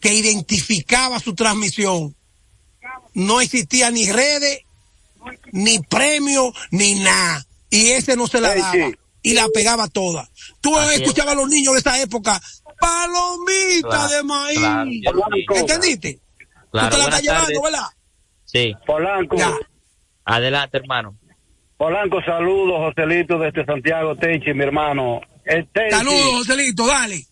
que 0.00 0.12
identificaba 0.14 1.20
su 1.20 1.34
transmisión, 1.34 2.14
no 3.14 3.40
existía 3.40 3.90
ni 3.92 4.10
redes, 4.10 4.60
ni 5.52 5.78
premio, 5.80 6.52
ni 6.72 6.96
nada. 6.96 7.46
Y 7.70 7.90
ese 7.92 8.16
no 8.16 8.26
se 8.26 8.40
la 8.40 8.54
daba. 8.54 8.72
sí. 8.72 8.92
Y 9.22 9.32
la 9.34 9.48
pegaba 9.48 9.86
toda. 9.88 10.28
Tú 10.60 10.76
Así 10.76 10.96
es. 10.96 11.00
escuchabas 11.02 11.32
a 11.32 11.36
los 11.36 11.48
niños 11.48 11.72
de 11.74 11.80
esa 11.80 11.98
época, 12.02 12.42
palomita 12.78 13.88
Claro, 13.88 14.08
de 14.14 14.22
maíz. 14.24 14.58
claro. 14.58 14.90
¿Entendiste? 15.54 16.20
Claro, 16.75 16.89
Tú 16.89 16.97
te 16.97 16.99
la 16.99 17.05
buenas 17.05 17.20
estás 17.20 17.22
llevando, 17.22 17.47
tardes. 17.47 17.62
¿verdad? 17.62 17.89
Sí. 18.45 18.75
Polanco. 18.85 19.37
Ya. 19.37 19.53
Adelante, 20.25 20.77
hermano. 20.79 21.16
Polanco, 21.77 22.20
saludos, 22.22 22.79
Joselito 22.79 23.39
desde 23.39 23.64
Santiago, 23.64 24.16
Tenchi, 24.16 24.53
mi 24.55 24.64
hermano. 24.64 25.20
Eh, 25.45 25.64
Saludos, 25.91 26.33
Joselito, 26.33 26.85
dale. 26.87 27.22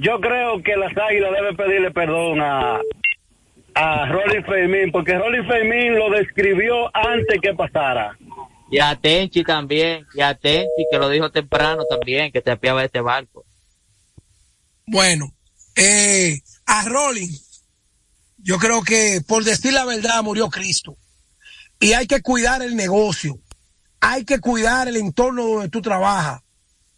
Yo 0.00 0.18
creo 0.20 0.60
que 0.64 0.74
las 0.76 0.90
águilas 0.96 1.30
deben 1.32 1.56
pedirle 1.56 1.90
perdón 1.92 2.40
a, 2.40 2.80
a 3.74 4.06
Rolly 4.06 4.42
Fermín, 4.42 4.90
porque 4.90 5.16
Rolly 5.16 5.46
Fermín 5.46 5.94
lo 5.96 6.10
describió 6.10 6.90
antes 6.96 7.38
que 7.40 7.54
pasara. 7.54 8.16
Y 8.70 8.78
a 8.80 8.96
Tenchi 8.96 9.44
también, 9.44 10.06
y 10.14 10.22
a 10.22 10.34
Tenchi 10.34 10.86
que 10.90 10.98
lo 10.98 11.08
dijo 11.08 11.30
temprano 11.30 11.84
también, 11.88 12.32
que 12.32 12.40
te 12.40 12.50
apiaba 12.50 12.82
este 12.82 13.00
barco. 13.00 13.44
Bueno, 14.86 15.26
eh, 15.76 16.40
a 16.66 16.84
Rolling, 16.88 17.30
yo 18.42 18.58
creo 18.58 18.82
que 18.82 19.22
por 19.26 19.44
decir 19.44 19.72
la 19.72 19.84
verdad 19.84 20.22
murió 20.22 20.50
Cristo. 20.50 20.96
Y 21.80 21.92
hay 21.94 22.06
que 22.06 22.22
cuidar 22.22 22.62
el 22.62 22.76
negocio. 22.76 23.38
Hay 24.00 24.24
que 24.24 24.40
cuidar 24.40 24.88
el 24.88 24.96
entorno 24.96 25.46
donde 25.46 25.68
tú 25.68 25.80
trabajas. 25.80 26.42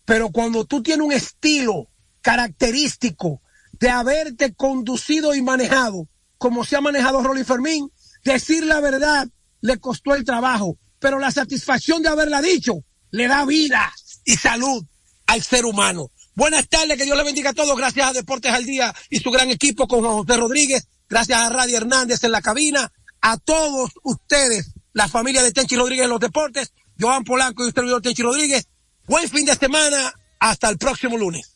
Pero 0.04 0.30
cuando 0.30 0.64
tú 0.64 0.82
tienes 0.82 1.06
un 1.06 1.12
estilo 1.12 1.88
característico 2.20 3.40
de 3.72 3.88
haberte 3.88 4.54
conducido 4.54 5.34
y 5.34 5.42
manejado 5.42 6.08
como 6.38 6.64
se 6.64 6.76
ha 6.76 6.80
manejado 6.80 7.22
Rolly 7.22 7.44
Fermín, 7.44 7.90
decir 8.22 8.64
la 8.66 8.80
verdad 8.80 9.28
le 9.60 9.78
costó 9.78 10.14
el 10.14 10.24
trabajo, 10.24 10.76
pero 10.98 11.18
la 11.18 11.30
satisfacción 11.30 12.02
de 12.02 12.10
haberla 12.10 12.42
dicho 12.42 12.84
le 13.10 13.28
da 13.28 13.46
vida 13.46 13.92
y 14.24 14.36
salud 14.36 14.84
al 15.26 15.42
ser 15.42 15.64
humano. 15.64 16.10
Buenas 16.34 16.68
tardes, 16.68 16.98
que 16.98 17.04
Dios 17.04 17.16
le 17.16 17.24
bendiga 17.24 17.50
a 17.50 17.54
todos. 17.54 17.76
Gracias 17.76 18.08
a 18.08 18.12
Deportes 18.12 18.52
al 18.52 18.64
Día 18.64 18.94
y 19.08 19.20
su 19.20 19.30
gran 19.30 19.50
equipo 19.50 19.86
con 19.86 20.02
José 20.02 20.36
Rodríguez. 20.36 20.88
Gracias 21.14 21.38
a 21.38 21.48
Radio 21.48 21.76
Hernández 21.76 22.24
en 22.24 22.32
la 22.32 22.42
cabina. 22.42 22.90
A 23.20 23.36
todos 23.36 23.92
ustedes, 24.02 24.72
la 24.94 25.06
familia 25.06 25.44
de 25.44 25.52
Tenchi 25.52 25.76
Rodríguez 25.76 26.06
en 26.06 26.10
los 26.10 26.18
deportes. 26.18 26.72
Joan 26.98 27.22
Polanco 27.22 27.62
y 27.62 27.68
usted, 27.68 27.82
servidor 27.82 28.02
Tenchi 28.02 28.22
Rodríguez. 28.24 28.66
Buen 29.06 29.30
fin 29.30 29.46
de 29.46 29.54
semana. 29.54 30.12
Hasta 30.40 30.68
el 30.70 30.76
próximo 30.76 31.16
lunes. 31.16 31.52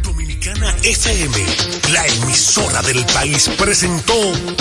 Dominicana 0.00 0.76
FM, 0.84 1.44
la 1.92 2.06
emisora 2.06 2.82
del 2.82 3.04
país, 3.06 3.50
presentó 3.58 4.14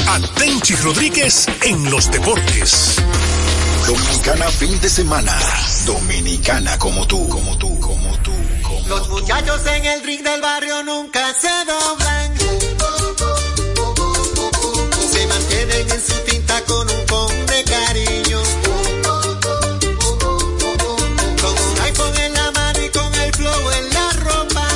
a 0.08 0.20
Tenchi 0.34 0.76
Rodríguez 0.78 1.46
en 1.62 1.92
los 1.92 2.12
deportes. 2.12 2.96
Dominicana 3.86 4.48
fin 4.50 4.82
de 4.82 4.90
semana. 4.90 5.40
Dominicana 5.86 6.80
como 6.80 7.06
tú, 7.06 7.30
como 7.30 7.56
tú, 7.60 7.80
como 7.80 8.18
tú. 8.24 8.32
Los 8.88 9.10
muchachos 9.10 9.62
en 9.68 9.86
el 9.86 10.02
ring 10.02 10.24
del 10.24 10.42
barrio 10.42 10.82
nunca 10.82 11.32
se 11.36 11.50
doblan. 11.66 12.65
En 15.68 15.90
su 16.02 16.14
tinta 16.26 16.62
con 16.66 16.90
un 16.90 17.06
con 17.08 17.46
de 17.48 17.64
cariño. 17.64 18.40
Con 21.42 21.54
un 21.58 21.80
iPhone 21.82 22.18
en 22.18 22.34
la 22.34 22.52
mano 22.52 22.84
y 22.84 22.90
con 22.90 23.16
el 23.16 23.34
flow 23.34 23.72
en 23.72 23.90
la 23.94 24.10
ropa. 24.12 24.68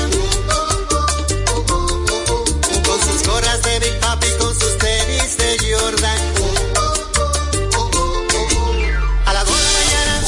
Con 2.86 3.00
sus 3.02 3.24
gorras 3.28 3.62
de 3.62 3.80
Big 3.80 4.00
Papi, 4.00 4.28
con 4.40 4.60
sus 4.60 4.78
tenis 4.80 5.38
de 5.38 5.58
Jordan. 5.72 6.20
A 9.26 9.34
las 9.34 9.46
2 9.46 9.58
de 9.58 9.64
la 9.64 9.72
mañana, 9.80 10.22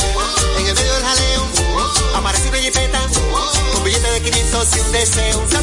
en 0.60 0.68
el 0.68 0.76
medio 0.76 0.94
del 0.94 1.04
jaleo, 1.04 1.48
aparece 2.16 2.50
una 2.50 2.58
jipeta, 2.60 3.02
un 3.78 3.84
billete 3.84 4.12
de 4.12 4.22
500 4.22 4.76
y 4.76 4.80
un 4.80 4.92
deseo. 4.92 5.61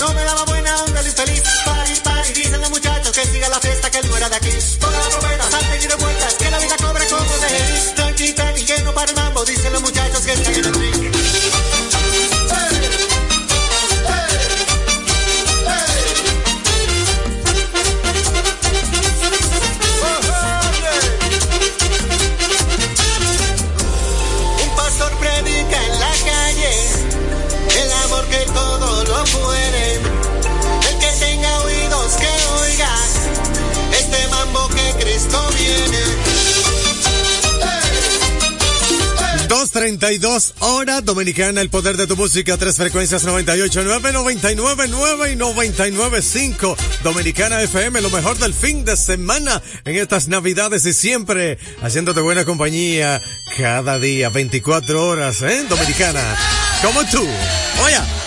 No 0.00 0.14
me 0.14 0.22
daba 0.22 0.47
32 39.98 40.54
horas. 40.60 41.04
Dominicana, 41.04 41.60
el 41.60 41.70
poder 41.70 41.96
de 41.96 42.06
tu 42.06 42.16
música. 42.16 42.56
Tres 42.56 42.76
frecuencias 42.76 43.24
98, 43.24 43.82
9, 43.84 44.12
99, 44.12 44.86
9 44.88 45.32
y 45.32 45.36
99, 45.36 46.22
5. 46.22 46.76
Dominicana 47.02 47.62
FM, 47.62 48.00
lo 48.00 48.10
mejor 48.10 48.38
del 48.38 48.54
fin 48.54 48.84
de 48.84 48.96
semana 48.96 49.60
en 49.84 49.96
estas 49.96 50.28
navidades 50.28 50.86
y 50.86 50.92
siempre 50.92 51.58
haciéndote 51.82 52.20
buena 52.20 52.44
compañía 52.44 53.20
cada 53.56 53.98
día, 53.98 54.28
24 54.28 55.06
horas, 55.06 55.42
¿eh? 55.42 55.64
Dominicana. 55.68 56.22
Como 56.82 57.04
tú. 57.04 57.26
Oye. 57.84 58.17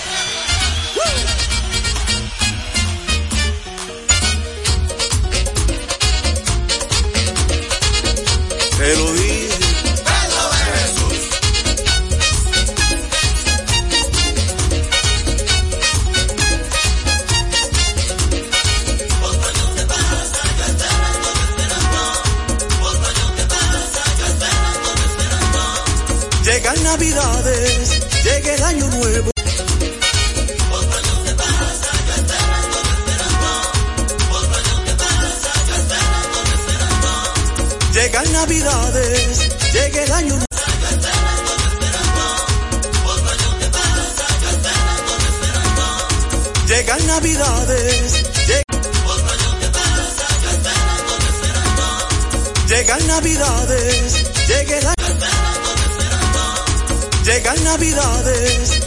Navidades, 57.72 58.82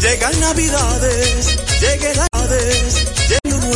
llegan 0.00 0.40
navidades, 0.40 1.80
llegan 1.80 2.16
navidades, 2.32 3.37